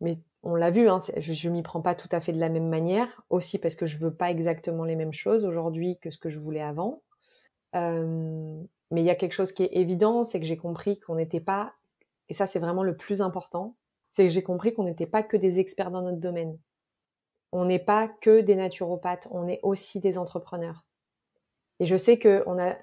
Mais 0.00 0.18
on 0.42 0.54
l'a 0.54 0.70
vu, 0.70 0.88
hein, 0.88 0.98
je, 1.16 1.48
ne 1.48 1.54
m'y 1.54 1.62
prends 1.62 1.80
pas 1.80 1.94
tout 1.94 2.08
à 2.10 2.20
fait 2.20 2.32
de 2.32 2.40
la 2.40 2.48
même 2.48 2.68
manière, 2.68 3.22
aussi 3.30 3.58
parce 3.58 3.76
que 3.76 3.86
je 3.86 3.98
veux 3.98 4.14
pas 4.14 4.30
exactement 4.30 4.84
les 4.84 4.96
mêmes 4.96 5.12
choses 5.12 5.44
aujourd'hui 5.44 5.98
que 6.00 6.10
ce 6.10 6.18
que 6.18 6.28
je 6.28 6.40
voulais 6.40 6.60
avant. 6.60 7.02
Euh, 7.74 8.60
mais 8.90 9.02
il 9.02 9.04
y 9.04 9.10
a 9.10 9.14
quelque 9.14 9.32
chose 9.32 9.52
qui 9.52 9.62
est 9.62 9.76
évident, 9.76 10.24
c'est 10.24 10.40
que 10.40 10.46
j'ai 10.46 10.56
compris 10.56 10.98
qu'on 10.98 11.14
n'était 11.14 11.40
pas, 11.40 11.74
et 12.28 12.34
ça 12.34 12.46
c'est 12.46 12.58
vraiment 12.58 12.82
le 12.82 12.96
plus 12.96 13.22
important, 13.22 13.76
c'est 14.12 14.24
que 14.24 14.28
j'ai 14.32 14.42
compris 14.42 14.72
qu'on 14.72 14.84
n'était 14.84 15.06
pas 15.06 15.24
que 15.24 15.36
des 15.36 15.58
experts 15.58 15.90
dans 15.90 16.02
notre 16.02 16.20
domaine. 16.20 16.56
On 17.50 17.64
n'est 17.64 17.80
pas 17.80 18.08
que 18.08 18.40
des 18.40 18.54
naturopathes, 18.54 19.26
on 19.30 19.48
est 19.48 19.58
aussi 19.62 19.98
des 19.98 20.16
entrepreneurs. 20.16 20.84
Et 21.80 21.86
je 21.86 21.96
sais 21.96 22.18
qu'on 22.18 22.62
a 22.62 22.76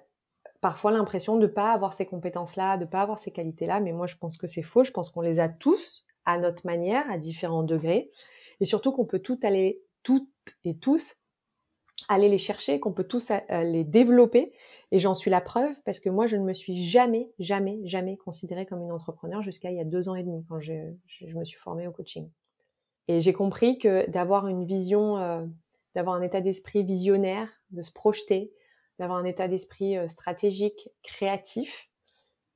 parfois 0.60 0.92
l'impression 0.92 1.38
de 1.38 1.44
ne 1.44 1.48
pas 1.48 1.72
avoir 1.72 1.94
ces 1.94 2.06
compétences-là, 2.06 2.78
de 2.78 2.84
ne 2.84 2.90
pas 2.90 3.02
avoir 3.02 3.20
ces 3.20 3.32
qualités-là, 3.32 3.80
mais 3.80 3.94
moi 3.94 4.08
je 4.08 4.16
pense 4.16 4.38
que 4.38 4.48
c'est 4.48 4.64
faux, 4.64 4.84
je 4.84 4.92
pense 4.92 5.10
qu'on 5.10 5.22
les 5.22 5.40
a 5.40 5.48
tous 5.48 6.06
à 6.26 6.38
notre 6.38 6.66
manière, 6.66 7.10
à 7.10 7.18
différents 7.18 7.64
degrés, 7.64 8.12
et 8.60 8.66
surtout 8.66 8.92
qu'on 8.92 9.06
peut 9.06 9.20
tout 9.20 9.40
aller, 9.44 9.82
toutes 10.04 10.28
et 10.66 10.78
tous 10.78 11.16
aller 12.10 12.28
les 12.28 12.38
chercher, 12.40 12.80
qu'on 12.80 12.92
peut 12.92 13.06
tous 13.06 13.32
euh, 13.32 13.64
les 13.64 13.84
développer, 13.84 14.52
et 14.92 15.00
j'en 15.00 15.14
suis 15.14 15.30
la 15.30 15.42
preuve 15.42 15.74
parce 15.86 16.00
que 16.00 16.10
moi 16.10 16.26
je 16.26 16.36
ne 16.36 16.44
me 16.44 16.54
suis 16.54 16.84
jamais, 16.84 17.32
jamais, 17.40 17.80
jamais 17.84 18.18
considérée 18.18 18.66
comme 18.66 18.82
une 18.82 18.92
entrepreneur 18.92 19.42
jusqu'à 19.42 19.70
il 19.70 19.78
y 19.78 19.82
a 19.82 19.86
deux 19.86 20.10
ans 20.10 20.16
et 20.16 20.24
demi 20.24 20.44
quand 20.48 20.60
je, 20.60 20.74
me 21.36 21.44
suis 21.44 21.60
formée 21.60 21.88
au 21.88 21.92
coaching. 21.92 22.30
Et 23.08 23.22
j'ai 23.22 23.34
compris 23.34 23.78
que 23.78 24.10
d'avoir 24.10 24.48
une 24.48 24.66
vision, 24.66 25.18
euh, 25.18 25.46
d'avoir 25.96 26.16
un 26.16 26.22
état 26.22 26.42
d'esprit 26.42 26.84
visionnaire, 26.84 27.50
de 27.72 27.82
se 27.82 27.92
projeter, 27.92 28.54
d'avoir 28.98 29.20
un 29.20 29.26
état 29.26 29.48
d'esprit 29.48 29.98
euh, 29.98 30.08
stratégique, 30.08 30.90
créatif, 31.04 31.90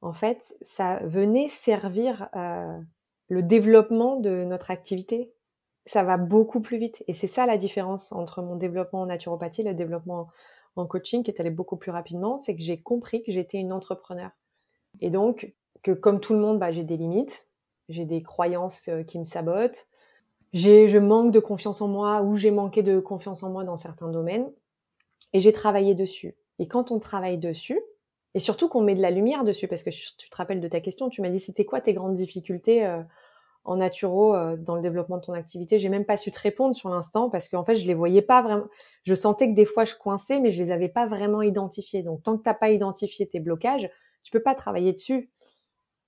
en 0.01 0.13
fait, 0.13 0.55
ça 0.61 0.99
venait 1.05 1.47
servir 1.47 2.27
euh, 2.35 2.77
le 3.29 3.41
développement 3.41 4.17
de 4.17 4.43
notre 4.43 4.69
activité. 4.69 5.33
Ça 5.85 6.03
va 6.03 6.17
beaucoup 6.17 6.59
plus 6.59 6.77
vite. 6.77 7.03
Et 7.07 7.13
c'est 7.13 7.27
ça 7.27 7.45
la 7.45 7.57
différence 7.57 8.11
entre 8.11 8.41
mon 8.41 8.57
développement 8.57 9.01
en 9.01 9.05
naturopathie 9.05 9.61
et 9.61 9.65
le 9.65 9.73
développement 9.73 10.27
en 10.75 10.85
coaching 10.85 11.23
qui 11.23 11.31
est 11.31 11.39
allé 11.39 11.49
beaucoup 11.49 11.77
plus 11.77 11.91
rapidement. 11.91 12.37
C'est 12.37 12.55
que 12.55 12.61
j'ai 12.61 12.81
compris 12.81 13.23
que 13.23 13.31
j'étais 13.31 13.57
une 13.57 13.73
entrepreneur. 13.73 14.31
Et 15.01 15.09
donc, 15.09 15.53
que 15.81 15.91
comme 15.91 16.19
tout 16.19 16.33
le 16.33 16.39
monde, 16.39 16.59
bah, 16.59 16.71
j'ai 16.71 16.83
des 16.83 16.97
limites. 16.97 17.47
J'ai 17.89 18.05
des 18.05 18.23
croyances 18.23 18.87
euh, 18.87 19.03
qui 19.03 19.19
me 19.19 19.23
sabotent. 19.23 19.87
J'ai, 20.53 20.87
je 20.87 20.97
manque 20.99 21.31
de 21.31 21.39
confiance 21.39 21.81
en 21.81 21.87
moi 21.87 22.21
ou 22.21 22.35
j'ai 22.35 22.51
manqué 22.51 22.83
de 22.83 22.99
confiance 22.99 23.43
en 23.43 23.51
moi 23.51 23.63
dans 23.63 23.77
certains 23.77 24.09
domaines. 24.09 24.51
Et 25.33 25.39
j'ai 25.39 25.51
travaillé 25.51 25.95
dessus. 25.95 26.35
Et 26.59 26.67
quand 26.67 26.91
on 26.91 26.99
travaille 26.99 27.37
dessus, 27.37 27.81
et 28.35 28.39
surtout 28.39 28.69
qu'on 28.69 28.81
met 28.81 28.95
de 28.95 29.01
la 29.01 29.11
lumière 29.11 29.43
dessus, 29.43 29.67
parce 29.67 29.83
que 29.83 29.89
tu 29.89 30.29
te 30.29 30.35
rappelles 30.35 30.61
de 30.61 30.67
ta 30.67 30.79
question, 30.79 31.09
tu 31.09 31.21
m'as 31.21 31.29
dit 31.29 31.39
c'était 31.39 31.65
quoi 31.65 31.81
tes 31.81 31.93
grandes 31.93 32.15
difficultés 32.15 32.85
euh, 32.85 33.01
en 33.65 33.77
naturo 33.77 34.35
euh, 34.35 34.57
dans 34.57 34.75
le 34.75 34.81
développement 34.81 35.17
de 35.17 35.23
ton 35.23 35.33
activité. 35.33 35.79
J'ai 35.79 35.89
même 35.89 36.05
pas 36.05 36.17
su 36.17 36.31
te 36.31 36.39
répondre 36.39 36.75
sur 36.75 36.89
l'instant 36.89 37.29
parce 37.29 37.47
qu'en 37.47 37.63
fait 37.63 37.75
je 37.75 37.87
les 37.87 37.93
voyais 37.93 38.21
pas 38.21 38.41
vraiment. 38.41 38.67
Je 39.03 39.15
sentais 39.15 39.49
que 39.49 39.55
des 39.55 39.65
fois 39.65 39.85
je 39.85 39.95
coinçais, 39.95 40.39
mais 40.39 40.51
je 40.51 40.61
les 40.61 40.71
avais 40.71 40.89
pas 40.89 41.05
vraiment 41.05 41.41
identifiés. 41.41 42.03
Donc 42.03 42.23
tant 42.23 42.37
que 42.37 42.43
t'as 42.43 42.53
pas 42.53 42.69
identifié 42.69 43.27
tes 43.27 43.39
blocages, 43.39 43.89
tu 44.23 44.31
peux 44.31 44.41
pas 44.41 44.55
travailler 44.55 44.93
dessus. 44.93 45.31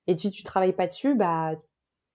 Et 0.07 0.17
si 0.17 0.31
tu 0.31 0.43
travailles 0.43 0.73
pas 0.73 0.87
dessus, 0.87 1.15
bah 1.15 1.55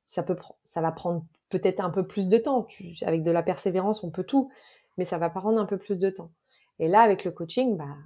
ça 0.06 0.22
peut 0.22 0.36
ça 0.64 0.80
va 0.80 0.92
prendre 0.92 1.24
peut-être 1.50 1.80
un 1.80 1.90
peu 1.90 2.06
plus 2.06 2.28
de 2.28 2.38
temps. 2.38 2.64
Tu, 2.64 2.94
avec 3.04 3.22
de 3.22 3.30
la 3.30 3.42
persévérance, 3.42 4.02
on 4.04 4.10
peut 4.10 4.24
tout, 4.24 4.50
mais 4.96 5.04
ça 5.04 5.18
va 5.18 5.30
prendre 5.30 5.60
un 5.60 5.66
peu 5.66 5.78
plus 5.78 5.98
de 5.98 6.10
temps. 6.10 6.30
Et 6.78 6.88
là, 6.88 7.00
avec 7.00 7.24
le 7.24 7.30
coaching, 7.30 7.76
bah, 7.76 7.96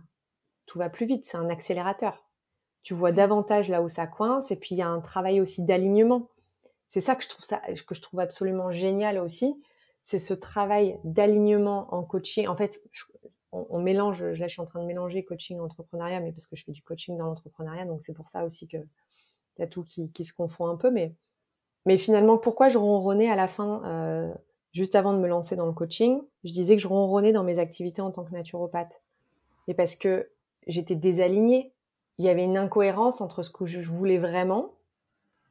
tout 0.66 0.78
va 0.78 0.89
plus 0.89 1.07
vite. 1.07 1.26
C'est 1.26 1.37
un 1.37 1.49
accélérateur. 1.49 2.24
Tu 2.82 2.95
vois 2.95 3.12
davantage 3.12 3.68
là 3.68 3.82
où 3.82 3.89
ça 3.89 4.07
coince, 4.07 4.51
et 4.51 4.57
puis 4.57 4.74
il 4.74 4.78
y 4.78 4.82
a 4.82 4.89
un 4.89 5.01
travail 5.01 5.41
aussi 5.41 5.64
d'alignement. 5.64 6.28
C'est 6.89 7.01
ça 7.01 7.16
que 7.16 7.24
je 7.24 7.28
trouve 7.28 7.45
ça, 7.45 7.59
que 7.59 7.95
je 7.95 8.03
trouve 8.03 8.20
absolument 8.20 8.70
génial 8.70 9.18
aussi. 9.18 9.61
C'est 10.03 10.18
ce 10.18 10.35
travail 10.35 10.99
d'alignement 11.05 11.93
en 11.95 12.03
coaching. 12.03 12.47
En 12.47 12.57
fait, 12.57 12.82
on, 13.53 13.80
mélange. 13.80 14.22
Là, 14.22 14.47
je 14.47 14.53
suis 14.53 14.61
en 14.61 14.66
train 14.66 14.80
de 14.80 14.87
mélanger 14.87 15.24
coaching 15.24 15.57
et 15.57 15.61
entrepreneuriat, 15.61 16.20
mais 16.20 16.32
parce 16.32 16.47
que 16.47 16.57
je 16.57 16.64
fais 16.64 16.72
du 16.72 16.82
coaching 16.82 17.16
dans 17.16 17.26
l'entrepreneuriat, 17.26 17.87
donc 17.87 18.03
c'est 18.03 18.12
pour 18.12 18.28
ça 18.28 18.45
aussi 18.45 18.68
que 18.68 18.78
y 19.59 19.62
a 19.62 19.66
tout 19.66 19.85
qui, 19.85 20.24
se 20.24 20.32
confond 20.32 20.66
un 20.66 20.76
peu. 20.76 20.91
Mais, 20.91 21.14
mais 21.87 21.97
finalement, 21.97 22.39
pourquoi 22.39 22.68
je 22.68 22.78
ronronnais 22.78 23.30
à 23.30 23.37
la 23.37 23.49
fin 23.49 23.82
euh, 23.85 24.35
juste 24.72 24.95
avant 24.95 25.12
de 25.14 25.18
me 25.18 25.28
lancer 25.28 25.57
dans 25.57 25.66
le 25.66 25.72
coaching, 25.72 26.20
je 26.43 26.53
disais 26.53 26.76
que 26.76 26.82
je 26.82 26.89
ronronnais 26.89 27.32
dans 27.32 27.45
mes 27.45 27.59
activités 27.59 28.03
en 28.03 28.11
tant 28.11 28.24
que 28.24 28.32
naturopathe. 28.32 29.01
Et 29.68 29.74
parce 29.74 29.97
que 29.97 30.28
j'étais 30.66 30.97
désalignée. 30.97 31.72
Il 32.18 32.24
y 32.24 32.28
avait 32.28 32.45
une 32.45 32.57
incohérence 32.57 33.20
entre 33.20 33.43
ce 33.43 33.51
que 33.51 33.64
je 33.64 33.80
voulais 33.80 34.18
vraiment, 34.18 34.74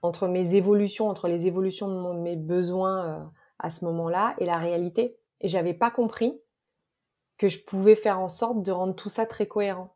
entre 0.04 0.28
mes 0.28 0.56
évolutions, 0.56 1.10
entre 1.10 1.28
les 1.28 1.48
évolutions 1.48 2.14
de 2.14 2.20
mes 2.20 2.36
besoins 2.36 3.06
euh, 3.06 3.24
à 3.60 3.70
ce 3.70 3.86
moment-là 3.86 4.36
et 4.38 4.46
la 4.46 4.58
réalité. 4.58 5.18
Et 5.42 5.48
j'avais 5.48 5.74
pas 5.74 5.90
compris 5.90 6.40
que 7.38 7.50
je 7.50 7.64
pouvais 7.64 7.96
faire 7.96 8.20
en 8.20 8.30
sorte 8.30 8.62
de 8.62 8.72
rendre 8.72 8.94
tout 8.94 9.10
ça 9.10 9.26
très 9.26 9.48
cohérent. 9.48 9.96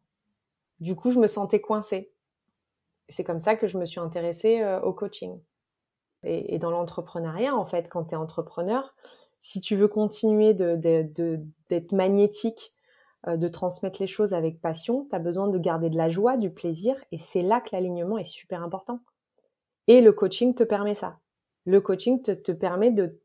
Du 0.80 0.96
coup, 0.96 1.12
je 1.12 1.20
me 1.20 1.28
sentais 1.28 1.62
coincée. 1.62 2.12
C'est 3.10 3.24
comme 3.24 3.40
ça 3.40 3.56
que 3.56 3.68
je 3.68 3.78
me 3.78 3.86
suis 3.86 4.00
intéressée 4.00 4.62
euh, 4.62 4.82
au 4.82 4.94
coaching 4.94 5.40
et, 6.24 6.58
dans 6.60 6.72
l'entrepreneuriat, 6.72 7.56
en 7.56 7.66
fait, 7.66 7.90
quand 7.90 8.06
tu 8.06 8.14
es 8.14 8.18
entrepreneur, 8.18 8.96
si 9.40 9.62
tu 9.62 9.76
veux 9.76 9.88
continuer 9.88 10.54
d'être 10.54 11.92
magnétique, 11.92 12.74
euh, 13.28 13.38
de 13.38 13.48
transmettre 13.48 14.02
les 14.02 14.08
choses 14.08 14.34
avec 14.34 14.60
passion, 14.60 15.06
tu 15.10 15.16
as 15.16 15.20
besoin 15.20 15.48
de 15.48 15.58
garder 15.58 15.90
de 15.90 15.98
la 15.98 16.10
joie, 16.10 16.38
du 16.38 16.52
plaisir, 16.52 16.96
et 17.12 17.18
c'est 17.18 17.44
là 17.44 17.62
que 17.62 17.70
l'alignement 17.72 18.18
est 18.18 18.24
super 18.24 18.64
important. 18.64 19.00
Et 19.88 20.02
le 20.02 20.12
coaching 20.12 20.54
te 20.54 20.64
permet 20.64 20.96
ça. 20.96 21.20
Le 21.66 21.82
coaching 21.82 22.22
te, 22.22 22.52
permet 22.52 22.92
de, 22.92 23.20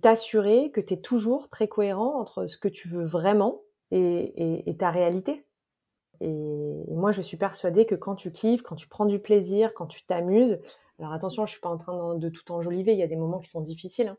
t'assurer 0.00 0.70
que 0.70 0.80
tu 0.80 0.94
es 0.94 1.00
toujours 1.00 1.48
très 1.48 1.68
cohérent 1.68 2.18
entre 2.20 2.46
ce 2.46 2.56
que 2.56 2.68
tu 2.68 2.88
veux 2.88 3.04
vraiment 3.04 3.62
et, 3.90 4.76
ta 4.78 4.90
réalité. 4.90 5.44
Et, 6.20 6.84
et, 6.88 6.94
moi, 6.94 7.10
je 7.10 7.20
suis 7.20 7.36
persuadée 7.36 7.84
que 7.84 7.94
quand 7.94 8.14
tu 8.14 8.32
kiffes, 8.32 8.62
quand 8.62 8.76
tu 8.76 8.88
prends 8.88 9.06
du 9.06 9.18
plaisir, 9.18 9.74
quand 9.74 9.86
tu 9.86 10.04
t'amuses, 10.04 10.60
alors 11.02 11.14
attention, 11.14 11.46
je 11.46 11.52
suis 11.52 11.60
pas 11.60 11.68
en 11.68 11.78
train 11.78 12.14
de, 12.14 12.28
tout 12.28 12.52
enjoliver, 12.52 12.92
il 12.92 12.98
y 12.98 13.02
a 13.02 13.08
des 13.08 13.16
moments 13.16 13.40
qui 13.40 13.50
sont 13.50 13.60
difficiles, 13.60 14.08
hein. 14.08 14.18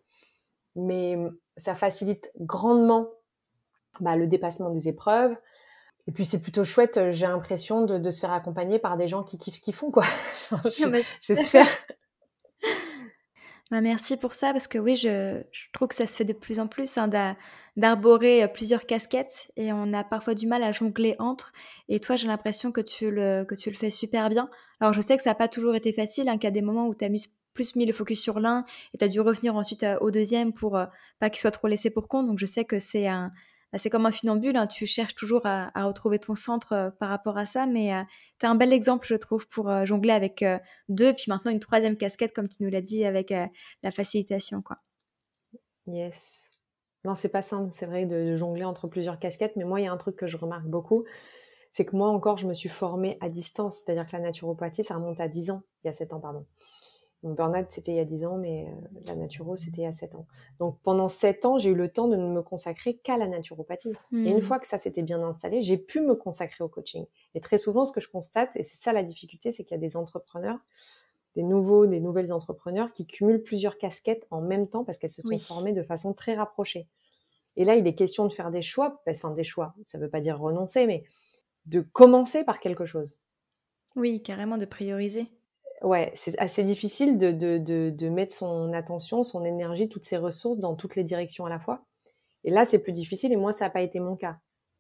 mais 0.76 1.18
ça 1.56 1.76
facilite 1.76 2.32
grandement 2.39 3.10
bah, 4.02 4.18
le 4.18 4.28
dépassement 4.28 4.70
des 4.70 4.89
épreuves. 4.89 5.36
Et 6.08 6.12
puis 6.12 6.26
c'est 6.26 6.41
plutôt 6.41 6.64
chouette, 6.64 6.97
euh, 6.97 7.12
j'ai 7.12 7.28
l'impression 7.28 7.86
de, 7.86 8.12
se 8.12 8.20
faire 8.20 8.34
accompagner 8.34 8.78
par 8.78 8.97
des 8.97 9.08
gens 9.08 9.24
qui 9.24 9.38
kiffent 9.38 9.56
ce 9.56 9.62
qu'ils 9.62 9.74
font, 9.74 9.91
quoi. 9.91 10.04
J'espère. 11.22 11.68
Bah, 13.72 13.82
merci 13.82 14.18
pour 14.18 14.34
ça, 14.34 14.51
parce 14.51 14.68
que 14.68 14.78
oui, 14.78 14.95
je, 14.95 15.41
trouve 15.72 15.88
que 15.88 15.95
ça 15.95 16.06
se 16.06 16.16
fait 16.16 16.26
de 16.26 16.34
plus 16.34 16.60
en 16.60 16.68
plus 16.68 16.95
hein, 16.95 17.10
d'arborer 17.76 18.43
euh, 18.43 18.47
plusieurs 18.47 18.86
casquettes 18.86 19.51
et 19.56 19.74
on 19.74 19.93
a 19.93 20.04
parfois 20.04 20.36
du 20.36 20.45
mal 20.45 20.62
à 20.62 20.72
jongler 20.72 21.16
entre. 21.18 21.54
Et 21.89 21.99
toi, 21.99 22.16
j'ai 22.16 22.28
l'impression 22.28 22.72
que, 22.72 22.82
tu 22.82 23.10
le, 23.10 23.45
que 23.45 23.56
tu 23.56 23.72
le 23.72 23.76
fais 23.76 23.89
super 23.89 24.30
bien. 24.30 24.47
Alors, 24.80 24.93
je 24.93 25.01
sais 25.01 25.18
que 25.18 25.24
ça 25.24 25.32
n'a 25.32 25.36
pas 25.36 25.47
toujours 25.47 25.74
été 25.74 25.91
facile, 25.91 26.30
hein, 26.30 26.34
qu'il 26.34 26.43
y 26.43 26.47
a 26.47 26.51
des 26.51 26.62
moments 26.62 26.86
où 26.86 26.93
tu 26.93 27.08
plus 27.56 27.76
mis 27.76 27.88
le 27.88 27.93
focus 27.93 28.22
sur 28.22 28.39
l'un 28.39 28.64
et 28.93 28.99
tu 28.99 29.06
as 29.06 29.08
dû 29.08 29.22
revenir 29.22 29.56
ensuite 29.56 29.86
au 30.01 30.12
deuxième 30.12 30.54
pour 30.54 30.80
pas 31.20 31.30
qu'il 31.32 31.39
soit 31.39 31.49
trop 31.49 31.68
laissé 31.68 31.89
pour 31.89 32.08
compte. 32.08 32.28
Donc 32.28 32.38
je 32.38 32.45
sais 32.45 32.66
que 32.66 32.78
c'est 32.78 33.08
un, 33.08 33.32
c'est 33.78 33.89
comme 33.89 34.05
un 34.05 34.11
funambule, 34.11 34.55
hein, 34.55 34.67
tu 34.67 34.86
cherches 34.86 35.15
toujours 35.15 35.45
à, 35.45 35.71
retrouver 35.86 36.19
ton 36.19 36.36
centre 36.36 36.93
par 36.99 37.09
rapport 37.09 37.38
à 37.38 37.45
ça, 37.45 37.65
mais 37.65 37.91
tu 38.39 38.45
as 38.45 38.49
un 38.49 38.55
bel 38.55 38.74
exemple, 38.74 39.07
je 39.07 39.15
trouve, 39.15 39.47
pour 39.47 39.86
jongler 39.86 40.11
avec 40.11 40.45
deux, 40.89 41.13
puis 41.13 41.26
maintenant 41.28 41.51
une 41.51 41.59
troisième 41.59 41.97
casquette, 41.97 42.34
comme 42.34 42.47
tu 42.47 42.61
nous 42.61 42.69
l'as 42.69 42.82
dit, 42.82 43.05
avec 43.05 43.32
la 43.32 43.91
facilitation. 43.91 44.61
Quoi. 44.61 44.78
Yes. 45.88 46.49
Non, 47.05 47.15
c'est 47.15 47.30
pas 47.30 47.41
simple, 47.41 47.69
c'est 47.69 47.86
vrai, 47.86 48.05
de, 48.05 48.38
jongler 48.38 48.63
entre 48.63 48.88
plusieurs 48.88 49.19
casquettes, 49.19 49.55
mais 49.57 49.65
moi, 49.65 49.82
il 49.82 49.84
y 49.84 49.88
a 49.88 49.91
un 49.91 49.97
truc 49.97 50.15
que 50.15 50.28
je 50.28 50.38
remarque 50.38 50.67
beaucoup, 50.67 51.03
c'est 51.71 51.86
que 51.86 51.95
moi 51.95 52.09
encore, 52.09 52.38
je 52.38 52.47
me 52.47 52.53
suis 52.53 52.69
formée 52.69 53.17
à 53.19 53.30
distance, 53.30 53.78
c'est-à-dire 53.78 54.05
que 54.05 54.15
la 54.15 54.21
naturopathie, 54.21 54.84
ça 54.84 54.95
remonte 54.95 55.19
à 55.19 55.28
10 55.28 55.51
ans, 55.51 55.63
il 55.84 55.88
y 55.88 55.89
a 55.89 55.93
7 55.93 56.13
ans, 56.13 56.21
pardon. 56.21 56.45
Mon 57.24 57.34
burn-out, 57.34 57.67
c'était 57.69 57.93
il 57.93 57.95
y 57.95 57.99
a 57.99 58.05
10 58.05 58.26
ans, 58.26 58.38
mais 58.38 58.67
euh, 58.67 58.99
la 59.07 59.15
naturo, 59.15 59.55
c'était 59.55 59.82
il 59.82 59.86
y 59.86 59.88
a 59.88 59.93
7 59.93 60.15
ans. 60.15 60.28
Donc 60.59 60.78
pendant 60.84 61.07
7 61.07 61.45
ans, 61.45 61.57
j'ai 61.57 61.69
eu 61.69 61.76
le 61.76 61.88
temps 61.88 62.09
de 62.09 62.17
ne 62.17 62.28
me 62.28 62.41
consacrer 62.41 62.95
qu'à 62.97 63.17
la 63.17 63.28
naturopathie. 63.28 63.93
Et 64.11 64.15
une 64.15 64.38
hmm. 64.38 64.41
fois 64.41 64.59
que 64.59 64.67
ça 64.67 64.78
s'était 64.78 65.03
bien 65.03 65.24
installé, 65.24 65.61
j'ai 65.61 65.78
pu 65.78 66.01
me 66.01 66.15
consacrer 66.15 66.63
au 66.63 66.67
coaching. 66.67 67.05
Et 67.34 67.39
très 67.39 67.57
souvent, 67.57 67.86
ce 67.86 67.93
que 67.93 68.01
je 68.01 68.09
constate, 68.09 68.55
et 68.57 68.63
c'est 68.63 68.78
ça 68.78 68.91
la 68.91 69.03
difficulté, 69.03 69.53
c'est 69.53 69.63
qu'il 69.63 69.76
y 69.76 69.78
a 69.78 69.82
des 69.82 69.95
entrepreneurs, 69.95 70.59
des 71.36 71.43
nouveaux, 71.43 71.88
des 71.88 72.01
nouvelles 72.01 72.34
entrepreneurs 72.34 72.91
qui 72.91 73.07
cumulent 73.07 73.41
plusieurs 73.41 73.78
casquettes 73.78 74.28
en 74.30 74.41
même 74.41 74.67
temps 74.67 74.84
parce 74.84 74.97
qu'elles 74.97 75.09
se 75.09 75.21
sont 75.21 75.39
formées 75.39 75.74
de 75.74 75.84
façon 75.84 76.13
très 76.13 76.36
rapprochée. 76.36 76.88
Et 77.55 77.65
là, 77.65 77.76
il 77.76 77.88
est 77.88 77.95
question 77.95 78.26
de 78.28 78.34
faire 78.34 78.51
des 78.51 78.61
choix, 78.61 79.01
enfin 79.07 79.32
des 79.32 79.43
choix, 79.43 79.76
ça 79.84 79.97
ne 79.97 80.03
veut 80.03 80.09
pas 80.09 80.19
dire 80.19 80.39
renoncer, 80.39 80.88
mais 80.88 81.03
de 81.65 81.82
commencer 81.82 82.43
par 82.43 82.59
quelque 82.59 82.86
chose. 82.86 83.19
Oui, 83.95 84.21
carrément 84.21 84.57
de 84.57 84.65
prioriser 84.65 85.28
ouais, 85.84 86.12
c'est 86.16 86.38
assez 86.40 86.64
difficile 86.64 87.18
de, 87.18 87.32
de, 87.32 87.58
de, 87.90 88.10
mettre 88.10 88.34
son 88.34 88.74
attention, 88.74 89.24
son 89.24 89.44
énergie, 89.44 89.90
toutes 89.90 90.06
ses 90.06 90.18
ressources 90.18 90.58
dans 90.58 90.76
toutes 90.76 90.96
les 90.96 91.04
directions 91.04 91.46
à 91.46 91.50
la 91.50 91.60
fois. 91.60 91.86
Et 92.44 92.52
là, 92.52 92.66
c'est 92.66 92.82
plus 92.82 92.92
difficile 92.92 93.32
et 93.32 93.38
moi, 93.38 93.54
ça 93.54 93.66
n'a 93.66 93.70
pas 93.70 93.82
été 93.82 94.00
mon 94.00 94.16
cas. 94.16 94.38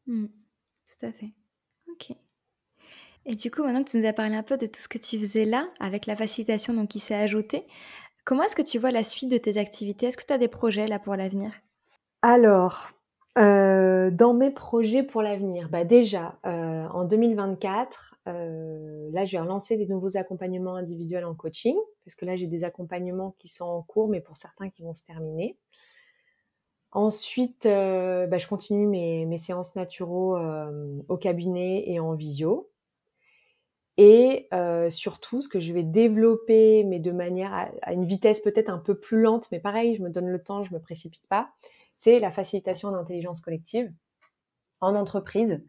Mmh. 0.07 0.25
tout 0.25 1.05
à 1.05 1.11
fait. 1.11 1.33
Ok. 1.91 2.15
Et 3.25 3.35
du 3.35 3.51
coup, 3.51 3.63
maintenant 3.63 3.83
que 3.83 3.91
tu 3.91 3.97
nous 3.97 4.05
as 4.05 4.13
parlé 4.13 4.35
un 4.35 4.43
peu 4.43 4.57
de 4.57 4.65
tout 4.65 4.81
ce 4.81 4.89
que 4.89 4.97
tu 4.97 5.17
faisais 5.17 5.45
là, 5.45 5.69
avec 5.79 6.05
la 6.07 6.15
facilitation 6.15 6.73
donc, 6.73 6.89
qui 6.89 6.99
s'est 6.99 7.15
ajoutée, 7.15 7.65
comment 8.25 8.43
est-ce 8.43 8.55
que 8.55 8.61
tu 8.61 8.79
vois 8.79 8.91
la 8.91 9.03
suite 9.03 9.31
de 9.31 9.37
tes 9.37 9.57
activités? 9.57 10.07
Est-ce 10.07 10.17
que 10.17 10.25
tu 10.25 10.33
as 10.33 10.37
des 10.37 10.49
projets 10.49 10.87
là 10.87 10.99
pour 10.99 11.15
l'avenir? 11.15 11.51
Alors, 12.21 12.91
euh, 13.39 14.11
dans 14.11 14.35
mes 14.35 14.51
projets 14.51 15.01
pour 15.01 15.23
l'avenir, 15.23 15.67
bah 15.69 15.83
déjà 15.85 16.37
euh, 16.45 16.85
en 16.89 17.03
2024, 17.03 18.15
euh, 18.27 19.09
là 19.11 19.25
je 19.25 19.31
vais 19.31 19.39
relancer 19.39 19.75
des 19.75 19.87
nouveaux 19.87 20.17
accompagnements 20.17 20.75
individuels 20.75 21.25
en 21.25 21.33
coaching 21.33 21.75
parce 22.05 22.15
que 22.15 22.25
là 22.25 22.35
j'ai 22.35 22.45
des 22.45 22.63
accompagnements 22.63 23.35
qui 23.39 23.47
sont 23.47 23.65
en 23.65 23.81
cours, 23.81 24.07
mais 24.07 24.21
pour 24.21 24.37
certains 24.37 24.69
qui 24.69 24.83
vont 24.83 24.93
se 24.93 25.03
terminer. 25.03 25.57
Ensuite, 26.91 27.63
bah, 27.63 28.37
je 28.37 28.47
continue 28.47 28.85
mes, 28.85 29.25
mes 29.25 29.39
séances 29.39 29.75
naturaux 29.75 30.37
au 31.07 31.17
cabinet 31.17 31.89
et 31.89 31.99
en 31.99 32.13
visio. 32.13 32.69
Et 33.97 34.47
surtout, 34.91 35.41
ce 35.41 35.49
que 35.49 35.59
je 35.59 35.73
vais 35.73 35.81
développer, 35.81 36.83
mais 36.83 36.99
de 36.99 37.11
manière 37.11 37.51
à, 37.51 37.71
à 37.81 37.93
une 37.93 38.05
vitesse 38.05 38.41
peut-être 38.41 38.69
un 38.69 38.77
peu 38.77 38.93
plus 38.93 39.23
lente, 39.23 39.47
mais 39.51 39.59
pareil, 39.59 39.95
je 39.95 40.03
me 40.03 40.11
donne 40.11 40.27
le 40.27 40.37
temps, 40.37 40.61
je 40.61 40.71
me 40.71 40.79
précipite 40.79 41.27
pas 41.27 41.49
c'est 41.95 42.19
la 42.19 42.31
facilitation 42.31 42.91
d'intelligence 42.91 43.41
collective 43.41 43.91
en 44.81 44.95
entreprise. 44.95 45.63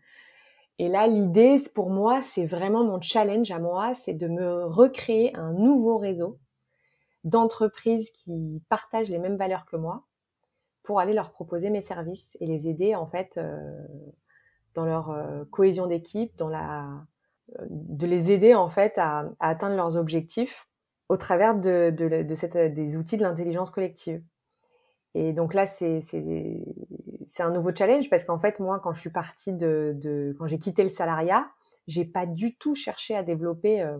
Et 0.78 0.88
là, 0.88 1.06
l'idée 1.06 1.58
pour 1.74 1.90
moi, 1.90 2.20
c'est 2.20 2.46
vraiment 2.46 2.84
mon 2.84 3.00
challenge 3.00 3.50
à 3.50 3.60
moi, 3.60 3.94
c'est 3.94 4.14
de 4.14 4.26
me 4.26 4.64
recréer 4.64 5.34
un 5.36 5.52
nouveau 5.52 5.98
réseau 5.98 6.40
d'entreprises 7.22 8.10
qui 8.10 8.62
partagent 8.68 9.08
les 9.08 9.18
mêmes 9.18 9.36
valeurs 9.36 9.64
que 9.66 9.76
moi 9.76 10.04
pour 10.82 11.00
aller 11.00 11.14
leur 11.14 11.32
proposer 11.32 11.70
mes 11.70 11.80
services 11.80 12.36
et 12.40 12.46
les 12.46 12.68
aider 12.68 12.94
en 12.94 13.06
fait 13.06 13.38
euh, 13.38 13.86
dans 14.74 14.84
leur 14.84 15.10
euh, 15.10 15.44
cohésion 15.50 15.86
d'équipe, 15.86 16.36
dans 16.36 16.50
la 16.50 17.06
euh, 17.58 17.66
de 17.70 18.06
les 18.06 18.30
aider 18.30 18.54
en 18.54 18.68
fait 18.68 18.98
à, 18.98 19.30
atteindre 19.40 19.76
leurs 19.76 19.96
objectifs 19.96 20.68
au 21.08 21.16
travers 21.16 21.54
de, 21.54 21.90
de 21.90 22.68
des 22.68 22.96
outils 22.96 23.16
de 23.16 23.22
l'intelligence 23.22 23.70
collective. 23.70 24.22
Et 25.14 25.32
donc 25.32 25.54
là, 25.54 25.64
c'est 25.64 26.00
c'est 26.00 27.42
un 27.42 27.50
nouveau 27.50 27.74
challenge 27.74 28.10
parce 28.10 28.24
qu'en 28.24 28.38
fait, 28.38 28.60
moi, 28.60 28.80
quand 28.80 28.92
je 28.92 29.00
suis 29.00 29.10
partie 29.10 29.52
de, 29.52 29.94
de 29.96 30.34
quand 30.38 30.46
j'ai 30.46 30.58
quitté 30.58 30.82
le 30.82 30.88
salariat, 30.88 31.48
j'ai 31.86 32.04
pas 32.04 32.26
du 32.26 32.56
tout 32.56 32.74
cherché 32.74 33.14
à 33.16 33.22
développer, 33.22 33.80
euh, 33.82 33.98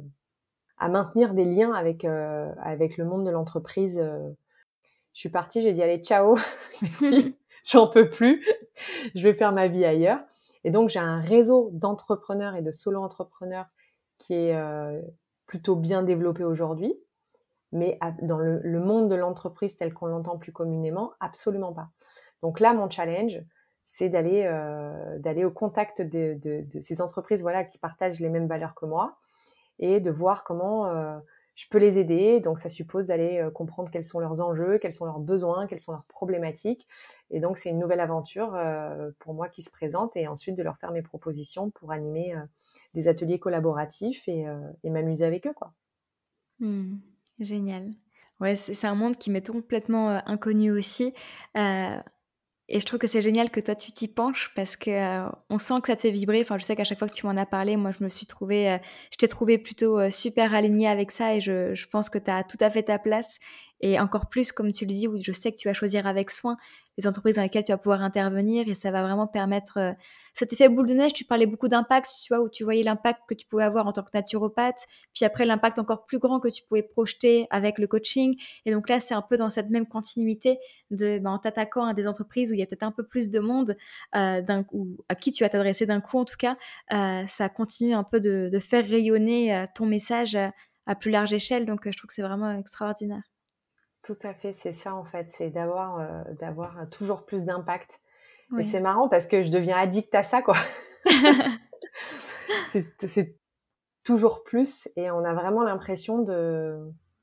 à 0.78 0.88
maintenir 0.88 1.34
des 1.34 1.44
liens 1.44 1.72
avec 1.72 2.04
euh, 2.04 2.52
avec 2.60 2.96
le 2.96 3.04
monde 3.04 3.24
de 3.24 3.30
l'entreprise. 3.30 3.98
Euh. 4.02 4.30
Je 5.12 5.20
suis 5.20 5.28
partie, 5.28 5.62
j'ai 5.62 5.72
dit 5.72 5.82
allez 5.82 5.98
ciao, 5.98 6.36
merci, 6.82 7.36
j'en 7.64 7.86
peux 7.86 8.10
plus, 8.10 8.44
je 9.14 9.22
vais 9.22 9.34
faire 9.34 9.52
ma 9.52 9.68
vie 9.68 9.84
ailleurs. 9.84 10.20
Et 10.64 10.72
donc 10.72 10.88
j'ai 10.88 10.98
un 10.98 11.20
réseau 11.20 11.70
d'entrepreneurs 11.72 12.56
et 12.56 12.62
de 12.62 12.72
solo-entrepreneurs 12.72 13.66
qui 14.18 14.34
est 14.34 14.56
plutôt 15.46 15.76
bien 15.76 16.02
développé 16.02 16.42
aujourd'hui 16.42 16.96
mais 17.74 17.98
dans 18.22 18.38
le, 18.38 18.80
monde 18.80 19.10
de 19.10 19.16
l'entreprise 19.16 19.76
tel 19.76 19.92
qu'on 19.92 20.06
l'entend 20.06 20.38
plus 20.38 20.52
communément, 20.52 21.12
absolument 21.20 21.72
pas. 21.72 21.90
Donc 22.40 22.60
là, 22.60 22.72
mon 22.72 22.88
challenge, 22.88 23.42
c'est 23.84 24.08
d'aller 24.08 24.44
euh, 24.44 25.18
d'aller 25.18 25.44
au 25.44 25.50
contact 25.50 26.00
de, 26.00 26.64
ces 26.80 27.02
entreprises 27.02 27.42
voilà 27.42 27.64
qui 27.64 27.76
partagent 27.76 28.20
les 28.20 28.30
mêmes 28.30 28.46
valeurs 28.46 28.74
que 28.74 28.86
moi 28.86 29.18
et 29.78 30.00
de 30.00 30.10
voir 30.10 30.44
comment 30.44 30.86
euh, 30.86 31.18
je 31.56 31.66
peux 31.68 31.78
les 31.78 31.98
aider. 31.98 32.38
Donc 32.38 32.60
ça 32.60 32.68
suppose 32.68 33.06
d'aller 33.06 33.40
euh, 33.40 33.50
comprendre 33.50 33.90
quels 33.90 34.04
sont 34.04 34.20
leurs 34.20 34.40
enjeux, 34.40 34.78
quels 34.78 34.92
sont 34.92 35.04
leurs 35.04 35.18
besoins, 35.18 35.66
quelles 35.66 35.80
sont 35.80 35.92
leurs 35.92 36.04
problématiques. 36.04 36.86
Et 37.30 37.40
donc 37.40 37.58
c'est 37.58 37.70
une 37.70 37.80
nouvelle 37.80 38.00
aventure 38.00 38.56
pour 39.18 39.34
moi 39.34 39.48
qui 39.48 39.62
se 39.62 39.70
présente 39.70 40.16
et 40.16 40.28
ensuite 40.28 40.56
de 40.56 40.62
leur 40.62 40.78
faire 40.78 40.92
mes 40.92 41.02
propositions 41.02 41.70
pour 41.70 41.90
animer 41.90 42.36
des 42.94 43.08
ateliers 43.08 43.40
collaboratifs 43.40 44.28
et, 44.28 44.46
m'amuser 44.84 45.24
avec 45.24 45.48
eux 45.48 45.54
quoi. 45.54 45.72
Mmh. 46.60 46.98
Génial. 47.38 47.92
Ouais, 48.40 48.56
c'est 48.56 48.86
un 48.86 48.94
monde 48.94 49.16
qui 49.16 49.30
m'est 49.30 49.46
complètement 49.46 50.10
euh, 50.10 50.18
inconnu 50.26 50.70
aussi. 50.72 51.12
Euh, 51.56 51.96
et 52.68 52.80
je 52.80 52.86
trouve 52.86 52.98
que 52.98 53.06
c'est 53.06 53.22
génial 53.22 53.50
que 53.50 53.60
toi 53.60 53.74
tu 53.76 53.92
t'y 53.92 54.08
penches 54.08 54.52
parce 54.56 54.76
que 54.76 54.90
euh, 54.90 55.28
on 55.50 55.58
sent 55.58 55.74
que 55.82 55.88
ça 55.88 55.96
te 55.96 56.02
fait 56.02 56.10
vibrer. 56.10 56.40
Enfin, 56.42 56.58
je 56.58 56.64
sais 56.64 56.76
qu'à 56.76 56.84
chaque 56.84 56.98
fois 56.98 57.08
que 57.08 57.14
tu 57.14 57.26
m'en 57.26 57.36
as 57.36 57.46
parlé, 57.46 57.76
moi 57.76 57.92
je 57.92 58.02
me 58.02 58.08
suis 58.08 58.26
trouvée, 58.26 58.78
je 59.12 59.16
t'ai 59.18 59.28
trouvé 59.28 59.58
plutôt 59.58 60.10
super 60.10 60.54
alignée 60.54 60.88
avec 60.88 61.10
ça 61.10 61.34
et 61.34 61.40
je, 61.40 61.74
je 61.74 61.86
pense 61.88 62.10
que 62.10 62.18
tu 62.18 62.30
as 62.30 62.42
tout 62.44 62.56
à 62.60 62.70
fait 62.70 62.84
ta 62.84 62.98
place. 62.98 63.38
Et 63.86 64.00
encore 64.00 64.30
plus, 64.30 64.50
comme 64.50 64.72
tu 64.72 64.86
le 64.86 64.94
dis, 64.94 65.06
où 65.06 65.22
je 65.22 65.30
sais 65.30 65.52
que 65.52 65.58
tu 65.58 65.68
vas 65.68 65.74
choisir 65.74 66.06
avec 66.06 66.30
soin 66.30 66.56
les 66.96 67.06
entreprises 67.06 67.36
dans 67.36 67.42
lesquelles 67.42 67.64
tu 67.64 67.72
vas 67.72 67.76
pouvoir 67.76 68.00
intervenir 68.00 68.66
et 68.66 68.72
ça 68.72 68.90
va 68.90 69.02
vraiment 69.02 69.26
permettre 69.26 69.76
euh, 69.76 69.92
cet 70.32 70.54
effet 70.54 70.70
boule 70.70 70.86
de 70.86 70.94
neige. 70.94 71.12
Tu 71.12 71.26
parlais 71.26 71.44
beaucoup 71.44 71.68
d'impact, 71.68 72.10
tu 72.22 72.32
vois, 72.32 72.42
où 72.42 72.48
tu 72.48 72.64
voyais 72.64 72.82
l'impact 72.82 73.20
que 73.28 73.34
tu 73.34 73.46
pouvais 73.46 73.64
avoir 73.64 73.86
en 73.86 73.92
tant 73.92 74.02
que 74.02 74.08
naturopathe, 74.14 74.86
puis 75.12 75.26
après 75.26 75.44
l'impact 75.44 75.78
encore 75.78 76.06
plus 76.06 76.18
grand 76.18 76.40
que 76.40 76.48
tu 76.48 76.62
pouvais 76.64 76.82
projeter 76.82 77.46
avec 77.50 77.78
le 77.78 77.86
coaching. 77.86 78.40
Et 78.64 78.72
donc 78.72 78.88
là, 78.88 79.00
c'est 79.00 79.12
un 79.12 79.20
peu 79.20 79.36
dans 79.36 79.50
cette 79.50 79.68
même 79.68 79.86
continuité 79.86 80.58
de, 80.90 81.18
ben, 81.18 81.32
en 81.32 81.38
t'attaquant 81.38 81.84
à 81.84 81.92
des 81.92 82.08
entreprises 82.08 82.52
où 82.52 82.54
il 82.54 82.60
y 82.60 82.62
a 82.62 82.66
peut-être 82.66 82.84
un 82.84 82.92
peu 82.92 83.04
plus 83.04 83.28
de 83.28 83.38
monde, 83.38 83.76
euh, 84.16 84.62
ou 84.72 84.96
à 85.10 85.14
qui 85.14 85.30
tu 85.30 85.44
vas 85.44 85.50
t'adresser 85.50 85.84
d'un 85.84 86.00
coup 86.00 86.16
en 86.16 86.24
tout 86.24 86.38
cas, 86.38 86.56
euh, 86.94 87.26
ça 87.26 87.50
continue 87.50 87.92
un 87.92 88.04
peu 88.04 88.18
de 88.18 88.58
faire 88.60 88.86
rayonner 88.86 89.66
ton 89.74 89.84
message 89.84 90.38
à 90.86 90.94
plus 90.94 91.10
large 91.10 91.34
échelle. 91.34 91.66
Donc 91.66 91.82
je 91.84 91.98
trouve 91.98 92.08
que 92.08 92.14
c'est 92.14 92.22
vraiment 92.22 92.50
extraordinaire. 92.58 93.33
Tout 94.04 94.18
à 94.22 94.34
fait, 94.34 94.52
c'est 94.52 94.72
ça 94.72 94.94
en 94.94 95.04
fait, 95.04 95.30
c'est 95.30 95.50
d'avoir 95.50 95.98
euh, 95.98 96.34
d'avoir 96.40 96.88
toujours 96.90 97.24
plus 97.24 97.44
d'impact. 97.44 98.00
Et 98.58 98.62
c'est 98.62 98.80
marrant 98.80 99.08
parce 99.08 99.26
que 99.26 99.42
je 99.42 99.50
deviens 99.50 99.76
addict 99.76 100.14
à 100.14 100.22
ça 100.22 100.40
quoi. 100.40 100.54
c'est 102.68 103.36
toujours 104.04 104.44
plus 104.44 104.88
et 104.96 105.10
on 105.10 105.24
a 105.24 105.34
vraiment 105.34 105.62
l'impression 105.62 106.22
de, 106.22 106.78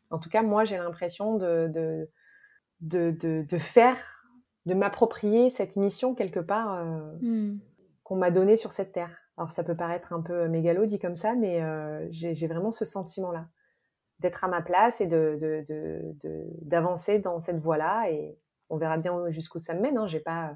en 0.09 0.19
tout 0.19 0.29
cas 0.29 0.41
moi 0.41 0.65
j'ai 0.65 0.77
l'impression 0.77 1.37
de 1.37 1.69
de, 2.81 3.11
de 3.11 3.45
de, 3.47 3.57
faire, 3.57 4.27
de 4.65 4.73
m'approprier 4.73 5.49
cette 5.49 5.77
mission 5.77 6.15
quelque 6.15 6.39
part 6.39 6.73
euh, 6.73 7.11
mmh. 7.21 7.59
qu'on 8.03 8.15
m'a 8.17 8.31
donnée 8.31 8.57
sur 8.57 8.71
cette 8.71 8.91
terre. 8.91 9.15
Alors 9.37 9.51
ça 9.51 9.63
peut 9.63 9.75
paraître 9.75 10.11
un 10.13 10.21
peu 10.21 10.47
mégalo 10.47 10.85
dit 10.85 10.99
comme 10.99 11.15
ça, 11.15 11.35
mais 11.35 11.61
euh, 11.61 12.05
j'ai 12.09 12.47
vraiment 12.47 12.71
ce 12.71 12.83
sentiment 12.83 13.31
là 13.31 13.47
d'être 14.21 14.43
à 14.43 14.47
ma 14.47 14.61
place 14.61 15.01
et 15.01 15.07
de, 15.07 15.37
d'avancer 16.61 17.19
dans 17.19 17.39
cette 17.39 17.59
voie-là. 17.59 18.09
Et 18.09 18.37
on 18.69 18.77
verra 18.77 18.97
bien 18.97 19.29
jusqu'où 19.29 19.59
ça 19.59 19.73
me 19.73 19.81
mène. 19.81 19.97
Hein. 19.97 20.07
J'ai 20.07 20.19
pas, 20.19 20.55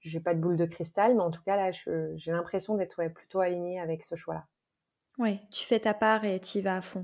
j'ai 0.00 0.20
pas 0.20 0.34
de 0.34 0.40
boule 0.40 0.56
de 0.56 0.66
cristal, 0.66 1.14
mais 1.14 1.22
en 1.22 1.30
tout 1.30 1.42
cas 1.42 1.56
là, 1.56 1.70
j'ai 1.72 2.32
l'impression 2.32 2.74
d'être 2.74 3.02
plutôt 3.08 3.40
alignée 3.40 3.80
avec 3.80 4.04
ce 4.04 4.14
choix-là. 4.14 4.46
Oui, 5.18 5.40
tu 5.50 5.66
fais 5.66 5.80
ta 5.80 5.94
part 5.94 6.24
et 6.24 6.40
tu 6.40 6.58
y 6.58 6.60
vas 6.60 6.76
à 6.76 6.80
fond. 6.80 7.02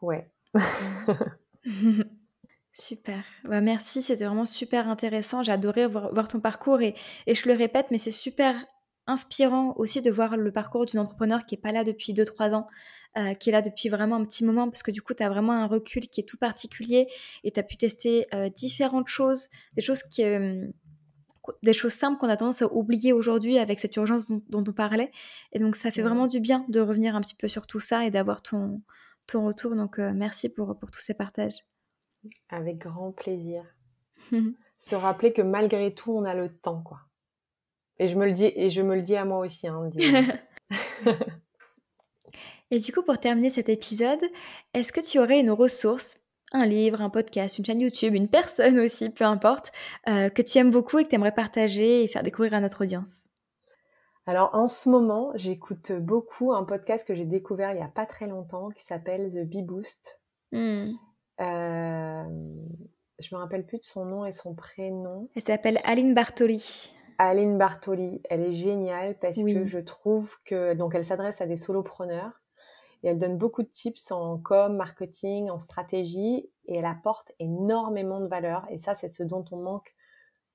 Ouais. 0.00 0.30
super. 2.72 3.22
Bah, 3.44 3.60
merci, 3.60 4.02
c'était 4.02 4.24
vraiment 4.24 4.46
super 4.46 4.88
intéressant. 4.88 5.42
J'ai 5.42 5.52
adoré 5.52 5.86
voir, 5.86 6.28
ton 6.28 6.40
parcours 6.40 6.80
et, 6.80 6.94
et, 7.26 7.34
je 7.34 7.48
le 7.48 7.54
répète, 7.54 7.86
mais 7.90 7.98
c'est 7.98 8.10
super 8.10 8.64
inspirant 9.06 9.74
aussi 9.76 10.02
de 10.02 10.10
voir 10.10 10.36
le 10.36 10.52
parcours 10.52 10.86
d'une 10.86 11.00
entrepreneur 11.00 11.44
qui 11.46 11.54
n'est 11.54 11.60
pas 11.60 11.72
là 11.72 11.84
depuis 11.84 12.12
2-3 12.12 12.54
ans, 12.54 12.68
euh, 13.16 13.34
qui 13.34 13.48
est 13.50 13.52
là 13.52 13.62
depuis 13.62 13.88
vraiment 13.88 14.16
un 14.16 14.24
petit 14.24 14.44
moment, 14.44 14.68
parce 14.68 14.82
que 14.82 14.90
du 14.90 15.02
coup, 15.02 15.14
tu 15.14 15.22
as 15.22 15.28
vraiment 15.28 15.52
un 15.52 15.66
recul 15.66 16.08
qui 16.08 16.20
est 16.20 16.24
tout 16.24 16.36
particulier 16.36 17.08
et 17.42 17.50
tu 17.50 17.58
as 17.58 17.62
pu 17.62 17.76
tester 17.76 18.26
euh, 18.34 18.48
différentes 18.48 19.08
choses, 19.08 19.48
des 19.74 19.82
choses 19.82 20.02
qui... 20.02 20.24
Euh, 20.24 20.66
des 21.62 21.72
choses 21.72 21.94
simples 21.94 22.20
qu'on 22.20 22.28
a 22.28 22.36
tendance 22.36 22.62
à 22.62 22.72
oublier 22.72 23.12
aujourd'hui 23.12 23.58
avec 23.58 23.80
cette 23.80 23.96
urgence 23.96 24.24
dont, 24.28 24.62
on 24.68 24.72
parlait. 24.72 25.10
Et 25.52 25.58
donc, 25.58 25.74
ça 25.74 25.90
fait 25.90 26.02
vraiment 26.02 26.28
du 26.28 26.38
bien 26.38 26.64
de 26.68 26.78
revenir 26.78 27.16
un 27.16 27.20
petit 27.22 27.34
peu 27.34 27.48
sur 27.48 27.66
tout 27.66 27.80
ça 27.80 28.06
et 28.06 28.10
d'avoir 28.10 28.40
ton, 28.40 28.82
ton 29.26 29.46
retour. 29.46 29.74
Donc, 29.74 29.98
merci 29.98 30.48
pour, 30.48 30.78
pour 30.78 30.92
tous 30.92 31.00
ces 31.00 31.14
partages. 31.14 31.66
Avec 32.50 32.78
grand 32.78 33.10
plaisir. 33.10 33.64
Se 34.78 34.94
rappeler 34.94 35.32
que 35.32 35.42
malgré 35.42 35.92
tout, 35.92 36.12
on 36.12 36.24
a 36.24 36.34
le 36.34 36.54
temps, 36.54 36.82
quoi. 36.82 37.00
Et 38.00 38.08
je 38.08 38.16
me 38.16 38.24
le 38.24 38.32
dis, 38.32 38.50
et 38.56 38.70
je 38.70 38.80
me 38.80 38.94
le 38.94 39.02
dis 39.02 39.14
à 39.14 39.26
moi 39.26 39.40
aussi. 39.40 39.68
Hein, 39.68 39.90
et 42.70 42.78
du 42.78 42.92
coup, 42.94 43.02
pour 43.02 43.20
terminer 43.20 43.50
cet 43.50 43.68
épisode, 43.68 44.22
est-ce 44.72 44.90
que 44.90 45.02
tu 45.02 45.18
aurais 45.18 45.38
une 45.38 45.50
ressource, 45.50 46.18
un 46.52 46.64
livre, 46.64 47.02
un 47.02 47.10
podcast, 47.10 47.58
une 47.58 47.66
chaîne 47.66 47.82
YouTube, 47.82 48.14
une 48.14 48.28
personne 48.28 48.78
aussi, 48.84 49.10
peu 49.10 49.24
importe, 49.24 49.70
euh, 50.08 50.30
que 50.30 50.40
tu 50.40 50.56
aimes 50.56 50.70
beaucoup 50.70 50.98
et 50.98 51.04
que 51.04 51.10
tu 51.10 51.16
aimerais 51.16 51.34
partager 51.34 52.02
et 52.02 52.08
faire 52.08 52.22
découvrir 52.22 52.54
à 52.54 52.60
notre 52.60 52.82
audience? 52.82 53.28
Alors 54.24 54.54
en 54.54 54.66
ce 54.66 54.88
moment, 54.88 55.32
j'écoute 55.34 55.92
beaucoup 55.92 56.54
un 56.54 56.64
podcast 56.64 57.06
que 57.06 57.14
j'ai 57.14 57.26
découvert 57.26 57.72
il 57.72 57.76
n'y 57.76 57.82
a 57.82 57.88
pas 57.88 58.06
très 58.06 58.26
longtemps 58.26 58.70
qui 58.70 58.82
s'appelle 58.82 59.30
The 59.30 59.46
Bee 59.46 59.62
Boost. 59.62 60.22
Hmm. 60.52 60.92
Euh, 61.40 62.24
je 63.18 63.34
me 63.34 63.40
rappelle 63.40 63.66
plus 63.66 63.78
de 63.78 63.84
son 63.84 64.06
nom 64.06 64.24
et 64.24 64.32
son 64.32 64.54
prénom. 64.54 65.28
Elle 65.34 65.42
s'appelle 65.42 65.80
Aline 65.84 66.14
Bartoli. 66.14 66.94
Aline 67.28 67.58
Bartoli, 67.58 68.22
elle 68.30 68.40
est 68.40 68.52
géniale 68.52 69.18
parce 69.18 69.36
que 69.36 69.66
je 69.66 69.78
trouve 69.78 70.34
que 70.46 70.72
donc 70.72 70.94
elle 70.94 71.04
s'adresse 71.04 71.42
à 71.42 71.46
des 71.46 71.58
solopreneurs 71.58 72.32
et 73.02 73.08
elle 73.08 73.18
donne 73.18 73.36
beaucoup 73.36 73.62
de 73.62 73.68
tips 73.68 74.10
en 74.10 74.38
com, 74.38 74.74
marketing, 74.74 75.50
en 75.50 75.58
stratégie 75.58 76.50
et 76.64 76.76
elle 76.76 76.86
apporte 76.86 77.32
énormément 77.38 78.20
de 78.20 78.26
valeur 78.26 78.64
et 78.70 78.78
ça 78.78 78.94
c'est 78.94 79.10
ce 79.10 79.22
dont 79.22 79.44
on 79.52 79.58
manque 79.58 79.94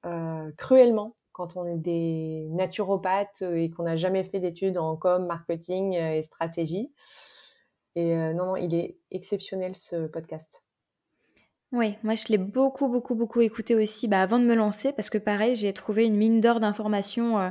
euh, 0.08 0.52
cruellement 0.58 1.16
quand 1.34 1.56
on 1.56 1.68
est 1.68 1.78
des 1.78 2.48
naturopathes 2.50 3.44
et 3.44 3.70
qu'on 3.70 3.84
n'a 3.84 3.96
jamais 3.96 4.24
fait 4.24 4.40
d'études 4.40 4.80
en 4.80 4.96
com, 4.96 5.28
marketing 5.28 5.94
et 5.94 6.24
stratégie. 6.24 6.92
Et 7.96 8.16
euh, 8.16 8.34
non, 8.34 8.46
non, 8.46 8.56
il 8.56 8.74
est 8.74 8.98
exceptionnel 9.12 9.76
ce 9.76 10.08
podcast. 10.08 10.64
Oui, 11.72 11.96
moi 12.04 12.16
je 12.16 12.28
l'ai 12.30 12.38
beaucoup, 12.38 12.88
beaucoup, 12.88 13.16
beaucoup 13.16 13.42
écouté 13.42 13.76
aussi 13.76 14.08
bah, 14.08 14.22
avant 14.22 14.40
de 14.40 14.46
me 14.46 14.56
lancer 14.56 14.94
parce 14.94 15.10
que 15.10 15.18
pareil, 15.18 15.56
j'ai 15.56 15.74
trouvé 15.74 16.06
une 16.06 16.16
mine 16.16 16.40
d'or 16.40 16.60
d'informations 16.60 17.40
euh, 17.40 17.50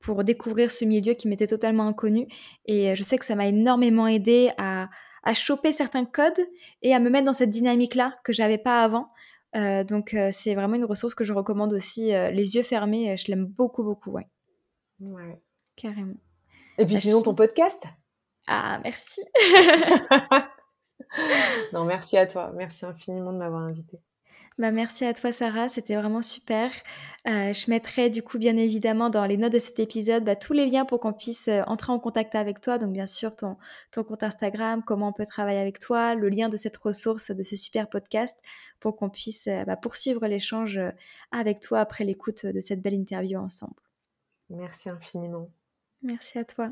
pour 0.00 0.22
découvrir 0.22 0.70
ce 0.70 0.84
milieu 0.84 1.14
qui 1.14 1.28
m'était 1.28 1.46
totalement 1.46 1.86
inconnu. 1.86 2.28
Et 2.66 2.90
euh, 2.90 2.94
je 2.94 3.02
sais 3.02 3.18
que 3.18 3.24
ça 3.24 3.34
m'a 3.34 3.46
énormément 3.46 4.06
aidé 4.06 4.52
à, 4.58 4.88
à, 5.22 5.34
choper 5.34 5.72
certains 5.72 6.04
codes 6.04 6.46
et 6.82 6.94
à 6.94 7.00
me 7.00 7.10
mettre 7.10 7.24
dans 7.24 7.32
cette 7.32 7.50
dynamique-là 7.50 8.16
que 8.22 8.32
j'avais 8.32 8.58
pas 8.58 8.82
avant. 8.82 9.10
Euh, 9.56 9.84
donc 9.84 10.16
c'est 10.32 10.54
vraiment 10.54 10.74
une 10.74 10.84
ressource 10.84 11.14
que 11.14 11.24
je 11.24 11.32
recommande 11.32 11.72
aussi, 11.72 12.08
les 12.08 12.56
yeux 12.56 12.64
fermés, 12.64 13.16
je 13.16 13.28
l'aime 13.28 13.46
beaucoup, 13.46 13.84
beaucoup, 13.84 14.10
ouais. 14.10 14.26
Ouais. 15.00 15.40
Carrément. 15.76 16.16
Et 16.78 16.84
puis 16.86 16.94
bah, 16.94 17.00
sinon, 17.00 17.22
ton 17.22 17.34
podcast? 17.34 17.84
Ah, 18.46 18.80
merci. 18.82 19.20
non, 21.72 21.84
merci 21.84 22.16
à 22.16 22.26
toi. 22.26 22.52
Merci 22.54 22.86
infiniment 22.86 23.32
de 23.32 23.38
m'avoir 23.38 23.62
invité. 23.62 24.00
Bah, 24.56 24.70
merci 24.70 25.04
à 25.04 25.12
toi 25.14 25.32
Sarah, 25.32 25.68
c'était 25.68 25.96
vraiment 25.96 26.22
super. 26.22 26.70
Euh, 27.26 27.52
je 27.52 27.70
mettrai 27.70 28.08
du 28.08 28.22
coup 28.22 28.38
bien 28.38 28.56
évidemment 28.56 29.10
dans 29.10 29.24
les 29.24 29.36
notes 29.36 29.52
de 29.54 29.58
cet 29.58 29.80
épisode 29.80 30.22
bah, 30.24 30.36
tous 30.36 30.52
les 30.52 30.66
liens 30.66 30.84
pour 30.84 31.00
qu'on 31.00 31.12
puisse 31.12 31.48
euh, 31.48 31.62
entrer 31.66 31.90
en 31.90 31.98
contact 31.98 32.36
avec 32.36 32.60
toi. 32.60 32.78
Donc 32.78 32.92
bien 32.92 33.06
sûr 33.06 33.34
ton, 33.34 33.56
ton 33.90 34.04
compte 34.04 34.22
Instagram, 34.22 34.84
comment 34.84 35.08
on 35.08 35.12
peut 35.12 35.26
travailler 35.26 35.58
avec 35.58 35.80
toi, 35.80 36.14
le 36.14 36.28
lien 36.28 36.48
de 36.48 36.56
cette 36.56 36.76
ressource, 36.76 37.32
de 37.32 37.42
ce 37.42 37.56
super 37.56 37.88
podcast 37.88 38.38
pour 38.78 38.94
qu'on 38.96 39.10
puisse 39.10 39.48
euh, 39.48 39.64
bah, 39.64 39.76
poursuivre 39.76 40.24
l'échange 40.28 40.78
avec 41.32 41.58
toi 41.58 41.80
après 41.80 42.04
l'écoute 42.04 42.46
de 42.46 42.60
cette 42.60 42.80
belle 42.80 42.94
interview 42.94 43.40
ensemble. 43.40 43.74
Merci 44.50 44.88
infiniment. 44.88 45.50
Merci 46.02 46.38
à 46.38 46.44
toi. 46.44 46.70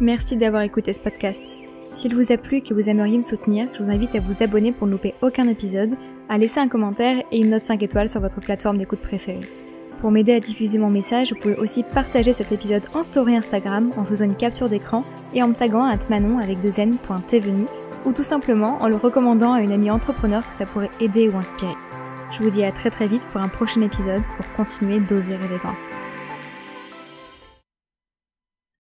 Merci 0.00 0.36
d'avoir 0.36 0.62
écouté 0.62 0.92
ce 0.92 1.00
podcast. 1.00 1.42
S'il 1.88 2.14
vous 2.14 2.30
a 2.30 2.36
plu 2.36 2.58
et 2.58 2.60
que 2.60 2.72
vous 2.72 2.88
aimeriez 2.88 3.16
me 3.16 3.22
soutenir, 3.22 3.68
je 3.72 3.82
vous 3.82 3.90
invite 3.90 4.14
à 4.14 4.20
vous 4.20 4.42
abonner 4.44 4.70
pour 4.70 4.86
ne 4.86 4.92
louper 4.92 5.14
aucun 5.22 5.48
épisode, 5.48 5.96
à 6.28 6.38
laisser 6.38 6.60
un 6.60 6.68
commentaire 6.68 7.24
et 7.32 7.38
une 7.38 7.50
note 7.50 7.64
5 7.64 7.82
étoiles 7.82 8.08
sur 8.08 8.20
votre 8.20 8.40
plateforme 8.40 8.78
d'écoute 8.78 9.00
préférée. 9.00 9.40
Pour 10.00 10.12
m'aider 10.12 10.32
à 10.32 10.38
diffuser 10.38 10.78
mon 10.78 10.90
message, 10.90 11.32
vous 11.32 11.40
pouvez 11.40 11.56
aussi 11.56 11.82
partager 11.82 12.32
cet 12.32 12.52
épisode 12.52 12.84
en 12.94 13.02
story 13.02 13.36
Instagram 13.36 13.90
en 13.96 14.04
faisant 14.04 14.26
une 14.26 14.36
capture 14.36 14.68
d'écran 14.68 15.02
et 15.34 15.42
en 15.42 15.48
me 15.48 15.54
taguant 15.54 15.84
à 15.84 15.96
manon 16.08 16.38
avec 16.38 16.60
deux 16.60 16.78
n.tvenu 16.78 17.64
ou 18.04 18.12
tout 18.12 18.22
simplement 18.22 18.78
en 18.80 18.88
le 18.88 18.94
recommandant 18.94 19.54
à 19.54 19.62
une 19.62 19.72
amie 19.72 19.90
entrepreneur 19.90 20.48
que 20.48 20.54
ça 20.54 20.66
pourrait 20.66 20.90
aider 21.00 21.28
ou 21.28 21.36
inspirer. 21.36 21.74
Je 22.30 22.44
vous 22.44 22.50
dis 22.50 22.62
à 22.62 22.70
très 22.70 22.90
très 22.90 23.08
vite 23.08 23.26
pour 23.32 23.42
un 23.42 23.48
prochain 23.48 23.80
épisode 23.80 24.22
pour 24.36 24.52
continuer 24.52 25.00
d'oser 25.00 25.34
rêver 25.34 25.56
grand. 25.56 25.87